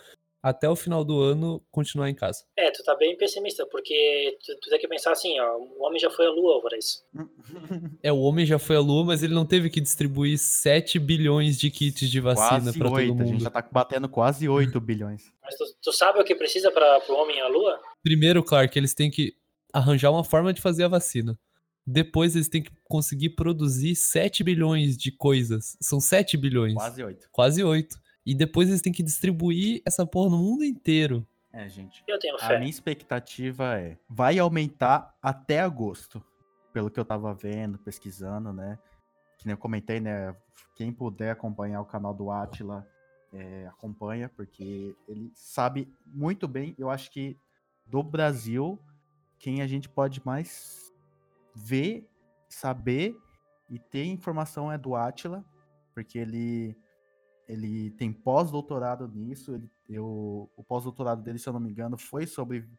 até 0.42 0.70
o 0.70 0.76
final 0.76 1.04
do 1.04 1.22
ano 1.22 1.62
continuar 1.70 2.10
em 2.10 2.16
casa. 2.16 2.46
É, 2.58 2.72
tu 2.72 2.84
tá 2.84 2.96
bem 2.96 3.18
pessimista, 3.18 3.66
porque 3.66 4.38
tu, 4.46 4.58
tu 4.62 4.70
tem 4.70 4.80
que 4.80 4.88
pensar 4.88 5.12
assim, 5.12 5.38
ó, 5.40 5.58
o 5.58 5.84
homem 5.84 6.00
já 6.00 6.10
foi 6.10 6.26
à 6.26 6.30
lua, 6.30 6.56
Alvarez. 6.56 7.04
É, 8.02 8.12
o 8.12 8.20
homem 8.20 8.46
já 8.46 8.58
foi 8.58 8.78
à 8.78 8.80
lua, 8.80 9.04
mas 9.04 9.24
ele 9.24 9.34
não 9.34 9.46
teve 9.46 9.70
que 9.70 9.82
distribuir 9.82 10.38
7 10.38 10.98
bilhões 11.00 11.58
de 11.58 11.70
kits 11.70 12.10
de 12.10 12.20
vacina 12.22 12.72
pra 12.72 12.88
todo 12.88 12.94
8, 12.94 13.10
mundo. 13.10 13.24
a 13.24 13.26
gente 13.26 13.44
já 13.44 13.50
tá 13.50 13.68
batendo 13.70 14.08
quase 14.08 14.48
8 14.48 14.80
bilhões. 14.80 15.24
Mas 15.44 15.56
tu, 15.56 15.66
tu 15.82 15.92
sabe 15.92 16.20
o 16.20 16.24
que 16.24 16.34
precisa 16.34 16.72
para 16.72 17.02
o 17.10 17.14
homem 17.14 17.42
à 17.42 17.48
lua? 17.50 17.78
Primeiro, 18.02 18.42
Clark, 18.42 18.78
eles 18.78 18.94
têm 18.94 19.12
que 19.12 19.34
arranjar 19.74 20.12
uma 20.12 20.24
forma 20.24 20.54
de 20.54 20.62
fazer 20.62 20.86
a 20.86 20.88
vacina. 20.88 21.38
Depois 21.92 22.36
eles 22.36 22.48
têm 22.48 22.62
que 22.62 22.72
conseguir 22.84 23.32
produzir 23.32 23.96
7 23.96 24.44
bilhões 24.44 24.96
de 24.96 25.12
coisas. 25.12 25.76
São 25.82 26.00
7 26.00 26.38
bilhões. 26.38 26.76
Quase 26.76 27.04
8. 27.04 27.30
Quase 27.32 27.64
8. 27.64 28.00
E 28.24 28.36
depois 28.36 28.70
eles 28.70 28.82
têm 28.82 28.94
que 28.94 29.02
distribuir 29.02 29.82
essa 29.84 30.06
porra 30.06 30.30
no 30.30 30.38
mundo 30.38 30.64
inteiro. 30.64 31.28
É, 31.52 31.68
gente. 31.68 32.04
Eu 32.08 32.20
tenho 32.20 32.36
A 32.36 32.40
fé. 32.40 32.60
minha 32.60 32.70
expectativa 32.70 33.80
é, 33.80 33.98
vai 34.08 34.38
aumentar 34.38 35.16
até 35.20 35.62
agosto, 35.62 36.24
pelo 36.72 36.92
que 36.92 37.00
eu 37.00 37.06
tava 37.06 37.34
vendo, 37.34 37.80
pesquisando, 37.80 38.54
né? 38.54 38.78
Que 39.40 39.48
nem 39.48 39.54
eu 39.54 39.58
comentei, 39.58 40.00
né? 40.00 40.36
Quem 40.76 40.92
puder 40.92 41.32
acompanhar 41.32 41.82
o 41.82 41.86
canal 41.86 42.14
do 42.14 42.30
Atila, 42.30 42.88
é, 43.34 43.66
acompanha, 43.66 44.30
porque 44.30 44.96
ele 45.08 45.32
sabe 45.34 45.92
muito 46.06 46.48
bem, 46.48 46.76
eu 46.78 46.88
acho 46.88 47.10
que 47.10 47.36
do 47.88 48.04
Brasil, 48.04 48.80
quem 49.40 49.64
a 49.64 49.68
gente 49.68 49.90
pode 49.90 50.24
mais 50.24 50.89
ver, 51.60 52.08
saber 52.48 53.16
e 53.70 53.78
ter 53.78 54.06
informação 54.06 54.72
é 54.72 54.78
do 54.78 54.96
Atila, 54.96 55.46
porque 55.94 56.18
ele 56.18 56.76
ele 57.48 57.90
tem 57.92 58.14
pós-doutorado 58.14 59.08
nisso. 59.08 59.56
Ele, 59.56 59.68
eu, 59.90 60.50
o 60.56 60.64
pós-doutorado 60.64 61.24
dele, 61.24 61.40
se 61.40 61.50
eu 61.50 61.54
não 61.54 61.60
me 61.60 61.72
engano, 61.72 61.98
foi 61.98 62.28
sobre 62.28 62.70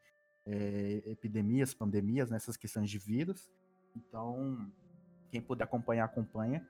é, 0.47 1.03
epidemias, 1.07 1.75
pandemias, 1.75 2.31
nessas 2.31 2.57
questões 2.57 2.89
de 2.89 2.97
vírus. 2.97 3.51
Então, 3.97 4.71
quem 5.29 5.41
puder 5.41 5.65
acompanhar, 5.65 6.05
acompanha. 6.05 6.65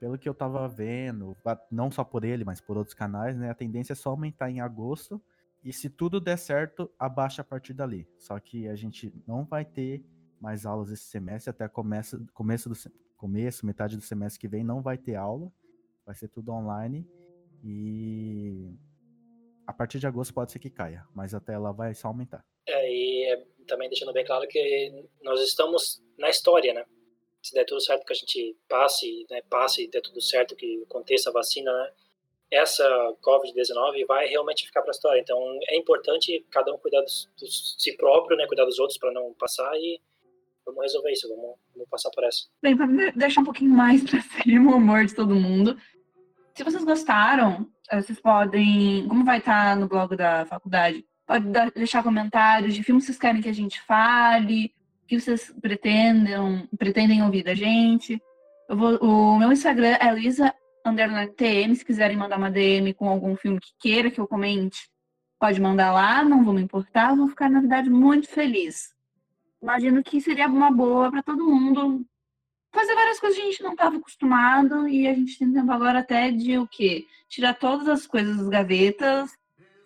Pelo 0.00 0.18
que 0.18 0.26
eu 0.26 0.34
tava 0.34 0.66
vendo, 0.66 1.36
não 1.70 1.90
só 1.90 2.02
por 2.02 2.24
ele, 2.24 2.42
mas 2.42 2.58
por 2.58 2.78
outros 2.78 2.94
canais, 2.94 3.36
né? 3.36 3.50
A 3.50 3.54
tendência 3.54 3.92
é 3.92 3.96
só 3.96 4.10
aumentar 4.10 4.50
em 4.50 4.60
agosto. 4.60 5.22
E 5.62 5.72
se 5.74 5.90
tudo 5.90 6.20
der 6.20 6.38
certo, 6.38 6.90
abaixa 6.98 7.42
a 7.42 7.44
partir 7.44 7.74
dali. 7.74 8.08
Só 8.18 8.40
que 8.40 8.66
a 8.66 8.74
gente 8.74 9.14
não 9.26 9.44
vai 9.44 9.64
ter 9.64 10.02
mais 10.42 10.66
aulas 10.66 10.90
esse 10.90 11.04
semestre, 11.04 11.50
até 11.50 11.68
começo, 11.68 12.26
começo 12.34 12.68
do 12.68 12.74
começo, 13.16 13.64
metade 13.64 13.96
do 13.96 14.02
semestre 14.02 14.40
que 14.40 14.48
vem, 14.48 14.64
não 14.64 14.82
vai 14.82 14.98
ter 14.98 15.14
aula. 15.14 15.52
Vai 16.04 16.16
ser 16.16 16.26
tudo 16.26 16.50
online. 16.50 17.08
E 17.62 18.74
a 19.64 19.72
partir 19.72 20.00
de 20.00 20.06
agosto 20.08 20.34
pode 20.34 20.50
ser 20.50 20.58
que 20.58 20.68
caia, 20.68 21.06
mas 21.14 21.32
até 21.32 21.56
lá 21.56 21.70
vai 21.70 21.94
só 21.94 22.08
aumentar. 22.08 22.44
É, 22.66 22.92
e 22.92 23.24
é, 23.32 23.46
também 23.68 23.88
deixando 23.88 24.12
bem 24.12 24.24
claro 24.24 24.48
que 24.48 25.06
nós 25.22 25.40
estamos 25.40 26.02
na 26.18 26.28
história, 26.28 26.74
né? 26.74 26.84
Se 27.40 27.54
der 27.54 27.64
tudo 27.64 27.80
certo 27.80 28.04
que 28.04 28.12
a 28.12 28.16
gente 28.16 28.56
passe, 28.68 29.24
né, 29.30 29.42
passe 29.42 29.84
e 29.84 29.88
der 29.88 30.00
tudo 30.00 30.20
certo 30.20 30.56
que 30.56 30.82
aconteça 30.82 31.30
a 31.30 31.32
vacina, 31.32 31.72
né? 31.72 31.92
Essa 32.50 32.84
Covid-19 33.22 34.04
vai 34.06 34.26
realmente 34.26 34.66
ficar 34.66 34.82
para 34.82 34.90
a 34.90 34.92
história. 34.92 35.20
Então 35.20 35.38
é 35.68 35.76
importante 35.76 36.44
cada 36.50 36.74
um 36.74 36.78
cuidar 36.78 37.02
dos 37.02 37.30
si 37.78 37.96
próprio, 37.96 38.36
né? 38.36 38.46
Cuidar 38.48 38.64
dos 38.64 38.80
outros 38.80 38.98
para 38.98 39.12
não 39.12 39.32
passar 39.34 39.72
e 39.76 40.00
vamos 40.66 40.82
resolver 40.82 41.12
isso, 41.12 41.28
vamos, 41.28 41.56
vamos 41.74 41.88
passar 41.90 42.10
por 42.14 42.24
essa. 42.24 42.42
Bem, 42.62 42.76
de- 42.76 43.12
deixar 43.12 43.40
um 43.40 43.44
pouquinho 43.44 43.70
mais 43.70 44.02
pra 44.02 44.20
ser 44.20 44.58
o 44.58 44.76
humor 44.76 45.04
de 45.04 45.14
todo 45.14 45.34
mundo. 45.34 45.76
Se 46.54 46.62
vocês 46.64 46.84
gostaram, 46.84 47.66
eh, 47.90 48.00
vocês 48.00 48.20
podem. 48.20 49.06
Como 49.08 49.24
vai 49.24 49.38
estar 49.38 49.76
no 49.76 49.88
blog 49.88 50.16
da 50.16 50.44
faculdade? 50.46 51.04
Pode 51.26 51.46
deixar 51.74 52.02
comentários 52.02 52.74
de 52.74 52.82
filmes 52.82 53.04
que 53.04 53.06
vocês 53.12 53.18
querem 53.18 53.40
que 53.40 53.48
a 53.48 53.54
gente 53.54 53.80
fale, 53.82 54.74
que 55.06 55.18
vocês 55.18 55.54
pretendem, 55.62 56.68
pretendem 56.76 57.22
ouvir 57.22 57.42
da 57.42 57.54
gente. 57.54 58.20
Vou, 58.68 58.96
o 58.98 59.38
meu 59.38 59.50
Instagram 59.52 59.96
é 60.00 60.12
Luísa 60.12 60.54
underline 60.84 61.32
TM, 61.32 61.74
se 61.76 61.84
quiserem 61.84 62.16
mandar 62.16 62.38
uma 62.38 62.50
DM 62.50 62.92
com 62.92 63.08
algum 63.08 63.36
filme 63.36 63.60
que 63.60 63.70
queira 63.78 64.10
que 64.10 64.20
eu 64.20 64.26
comente, 64.26 64.90
pode 65.38 65.60
mandar 65.60 65.92
lá, 65.92 66.24
não 66.24 66.44
vou 66.44 66.52
me 66.52 66.60
importar, 66.62 67.14
vou 67.16 67.28
ficar, 67.28 67.48
na 67.48 67.60
verdade, 67.60 67.88
muito 67.88 68.28
feliz. 68.28 68.91
Imagino 69.62 70.02
que 70.02 70.20
seria 70.20 70.48
uma 70.48 70.70
boa 70.70 71.10
para 71.10 71.22
todo 71.22 71.44
mundo 71.44 72.04
fazer 72.74 72.94
várias 72.94 73.20
coisas 73.20 73.38
que 73.38 73.44
a 73.44 73.50
gente 73.50 73.62
não 73.62 73.72
estava 73.72 73.96
acostumado 73.96 74.88
e 74.88 75.06
a 75.06 75.14
gente 75.14 75.38
tem 75.38 75.52
tempo 75.52 75.70
agora 75.70 76.00
até 76.00 76.30
de 76.30 76.58
o 76.58 76.66
quê? 76.66 77.06
Tirar 77.28 77.54
todas 77.54 77.86
as 77.86 78.06
coisas 78.06 78.38
das 78.38 78.48
gavetas, 78.48 79.30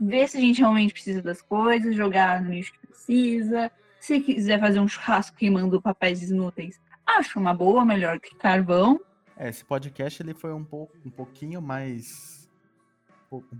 ver 0.00 0.28
se 0.28 0.38
a 0.38 0.40
gente 0.40 0.60
realmente 0.60 0.92
precisa 0.92 1.20
das 1.20 1.42
coisas, 1.42 1.94
jogar 1.94 2.42
no 2.42 2.52
lixo 2.52 2.72
que 2.72 2.86
precisa. 2.86 3.70
Se 4.00 4.20
quiser 4.20 4.60
fazer 4.60 4.80
um 4.80 4.88
churrasco 4.88 5.36
queimando 5.36 5.82
papéis 5.82 6.22
inúteis, 6.22 6.80
acho 7.04 7.38
uma 7.38 7.52
boa, 7.52 7.84
melhor 7.84 8.20
que 8.20 8.34
carvão. 8.36 9.00
É, 9.36 9.48
esse 9.48 9.64
podcast 9.64 10.22
ele 10.22 10.32
foi 10.32 10.52
um 10.52 10.64
pouco, 10.64 10.96
um 11.04 11.10
pouquinho 11.10 11.60
mais, 11.60 12.35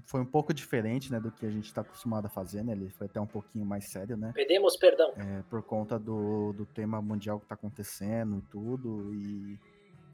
foi 0.05 0.21
um 0.21 0.27
pouco 0.27 0.55
diferente, 0.55 1.11
né, 1.11 1.19
do 1.19 1.31
que 1.31 1.45
a 1.45 1.51
gente 1.51 1.67
está 1.67 1.81
acostumado 1.81 2.27
a 2.27 2.29
fazer, 2.29 2.63
né? 2.63 2.73
Ele 2.73 2.89
foi 2.91 3.07
até 3.07 3.21
um 3.21 3.27
pouquinho 3.27 3.65
mais 3.65 3.91
sério, 3.91 4.17
né? 4.17 4.33
Pedimos 4.35 4.77
perdão. 4.77 5.13
É, 5.17 5.43
por 5.51 5.63
conta 5.63 5.99
do, 5.99 6.53
do 6.53 6.65
tema 6.65 7.03
mundial 7.03 7.39
que 7.39 7.45
está 7.45 7.55
acontecendo 7.55 8.39
e 8.39 8.43
tudo, 8.43 9.15
e 9.15 9.59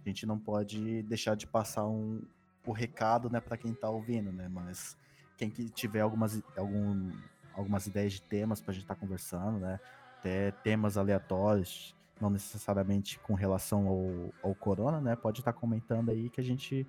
a 0.05 0.09
gente 0.09 0.26
não 0.26 0.38
pode 0.38 1.03
deixar 1.03 1.36
de 1.36 1.46
passar 1.46 1.86
um, 1.86 2.22
o 2.66 2.72
recado, 2.72 3.28
né, 3.30 3.40
para 3.40 3.57
quem 3.57 3.72
está 3.72 3.90
ouvindo, 3.90 4.32
né? 4.32 4.48
Mas 4.48 4.96
quem 5.36 5.50
que 5.50 5.68
tiver 5.68 6.00
algumas, 6.00 6.42
algum, 6.57 7.11
algumas 7.55 7.86
ideias 7.86 8.14
de 8.14 8.22
temas 8.22 8.61
para 8.61 8.70
a 8.70 8.74
gente 8.74 8.84
estar 8.84 8.94
conversando, 8.94 9.59
né? 9.59 9.78
Até 10.18 10.50
temas 10.50 10.96
aleatórios, 10.96 11.94
não 12.20 12.30
necessariamente 12.30 13.18
com 13.18 13.34
relação 13.34 13.88
ao, 13.88 14.50
ao 14.50 14.55
corona, 14.55 15.00
né? 15.00 15.16
Pode 15.16 15.40
estar 15.40 15.53
comentando 15.53 16.11
aí 16.11 16.30
que 16.30 16.40
a 16.40 16.44
gente 16.44 16.86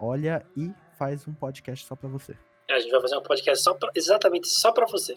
olha 0.00 0.44
e 0.56 0.72
faz 0.98 1.26
um 1.28 1.32
podcast 1.32 1.86
só 1.86 1.94
para 1.94 2.08
você. 2.08 2.36
É, 2.68 2.74
A 2.74 2.78
gente 2.80 2.90
vai 2.92 3.00
fazer 3.00 3.16
um 3.16 3.22
podcast 3.22 3.62
só 3.64 3.74
pra- 3.74 3.90
exatamente 3.94 4.48
só 4.48 4.70
para 4.72 4.86
você. 4.90 5.14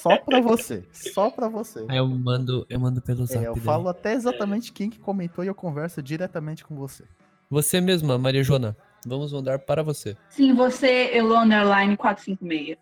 Só 0.00 0.16
para 0.18 0.40
você, 0.40 0.84
só 0.92 1.30
para 1.30 1.48
você. 1.48 1.84
Aí 1.88 1.96
eu 1.98 2.06
mando, 2.06 2.66
eu 2.68 2.78
mando 2.78 3.00
pelo 3.00 3.24
zap. 3.26 3.44
É, 3.44 3.48
eu 3.48 3.54
daí. 3.54 3.62
falo 3.62 3.88
até 3.88 4.12
exatamente 4.12 4.72
quem 4.72 4.90
que 4.90 4.98
comentou 4.98 5.42
e 5.44 5.48
eu 5.48 5.54
converso 5.54 6.02
diretamente 6.02 6.64
com 6.64 6.74
você. 6.76 7.04
Você 7.50 7.80
mesma, 7.80 8.18
Maria 8.18 8.42
Joana. 8.42 8.76
Vamos 9.06 9.32
mandar 9.32 9.58
para 9.58 9.82
você. 9.82 10.16
Sim, 10.30 10.54
você, 10.54 11.10
Elo 11.14 11.36
Underline 11.36 11.96
456. 11.96 12.78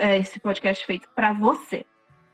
É 0.00 0.18
esse 0.18 0.38
podcast 0.38 0.84
feito 0.86 1.08
para 1.14 1.32
você. 1.32 1.84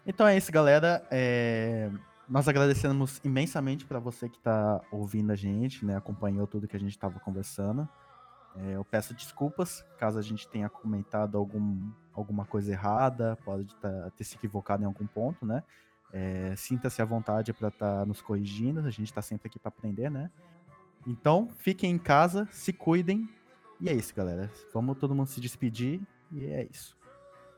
Então 0.07 0.27
é 0.27 0.37
isso, 0.37 0.51
galera. 0.53 1.07
É, 1.11 1.89
Nós 2.29 2.47
agradecemos 2.47 3.21
imensamente 3.25 3.87
para 3.87 3.99
você 3.99 4.29
que 4.29 4.37
está 4.37 4.81
ouvindo 4.91 5.33
a 5.33 5.37
gente, 5.37 5.85
né? 5.85 5.97
Acompanhou 5.97 6.47
tudo 6.47 6.69
que 6.69 6.77
a 6.77 6.81
gente 6.81 6.91
estava 6.91 7.19
conversando. 7.21 7.89
É, 8.57 8.73
Eu 8.77 8.85
peço 8.85 9.15
desculpas 9.15 9.85
caso 9.99 10.19
a 10.19 10.23
gente 10.23 10.47
tenha 10.49 10.69
comentado 10.69 11.39
algum, 11.39 11.91
alguma 12.13 12.45
coisa 12.45 12.73
errada, 12.73 13.37
pode 13.45 13.75
tá- 13.77 14.11
ter 14.17 14.25
se 14.25 14.37
equivocado 14.37 14.83
em 14.83 14.87
algum 14.87 15.07
ponto, 15.07 15.47
né? 15.47 15.63
É, 16.13 16.55
Sinta-se 16.57 17.01
à 17.01 17.05
vontade 17.05 17.53
para 17.53 17.69
estar 17.69 18.05
nos 18.07 18.21
corrigindo, 18.21 18.81
a 18.81 18.91
gente 18.91 19.05
está 19.09 19.23
sempre 19.23 19.49
aqui 19.49 19.59
para 19.59 19.69
aprender, 19.71 20.11
né? 20.11 20.31
Então, 21.07 21.49
fiquem 21.59 21.91
em 21.93 21.99
casa, 21.99 22.47
se 22.51 22.73
cuidem. 22.73 23.29
E 23.81 23.89
é 23.89 23.95
isso, 23.95 24.15
galera. 24.15 24.51
Vamos 24.75 24.99
todo 24.99 25.15
mundo 25.15 25.29
se 25.29 25.41
despedir. 25.41 26.01
E 26.33 26.45
é 26.45 26.67
isso. 26.71 26.98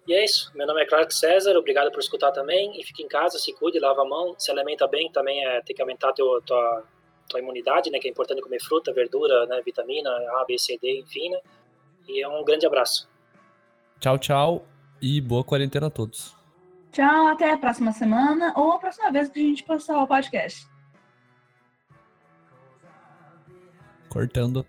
E 0.07 0.15
é 0.15 0.25
isso. 0.25 0.51
Meu 0.55 0.67
nome 0.67 0.83
é 0.83 0.87
Clark 0.87 1.15
César. 1.15 1.57
Obrigado 1.57 1.91
por 1.93 2.01
escutar 2.01 2.33
também. 2.33 2.81
E 2.81 2.85
fique 2.85 3.03
em 3.03 3.09
casa, 3.09 3.39
se 3.39 3.53
cuide, 3.53 3.79
lava 3.79 4.03
a 4.03 4.05
mão, 4.05 4.35
se 4.39 4.51
alimenta 4.51 4.87
bem. 4.89 5.11
Também 5.13 5.45
é, 5.45 5.61
tem 5.63 5.75
que 5.75 5.83
aumentar 5.83 6.13
teu, 6.13 6.41
tua, 6.43 6.85
tua 7.29 7.41
imunidade, 7.41 7.91
né? 7.91 7.99
Que 7.99 8.09
é 8.09 8.11
importante 8.11 8.41
comer 8.41 8.61
fruta, 8.61 8.93
verdura, 8.93 9.47
né? 9.47 9.61
Vitamina 9.65 10.11
A, 10.11 10.45
B, 10.47 10.59
C, 10.59 10.79
D, 10.81 11.01
enfim, 11.01 11.29
né? 11.31 11.41
E 12.09 12.23
é 12.23 12.29
um 12.29 12.45
grande 12.45 12.67
abraço. 12.67 13.09
Tchau, 14.01 14.19
tchau. 14.19 14.67
E 15.01 15.21
boa 15.21 15.45
quarentena 15.45 15.87
a 15.87 15.91
todos. 15.91 16.35
Tchau, 16.93 17.29
até 17.29 17.53
a 17.53 17.59
próxima 17.59 17.93
semana 17.93 18.53
ou 18.57 18.73
a 18.73 18.79
próxima 18.79 19.13
vez 19.13 19.29
que 19.29 19.39
a 19.39 19.43
gente 19.43 19.63
postar 19.63 20.03
o 20.03 20.07
podcast. 20.07 20.67
Cortando. 24.09 24.67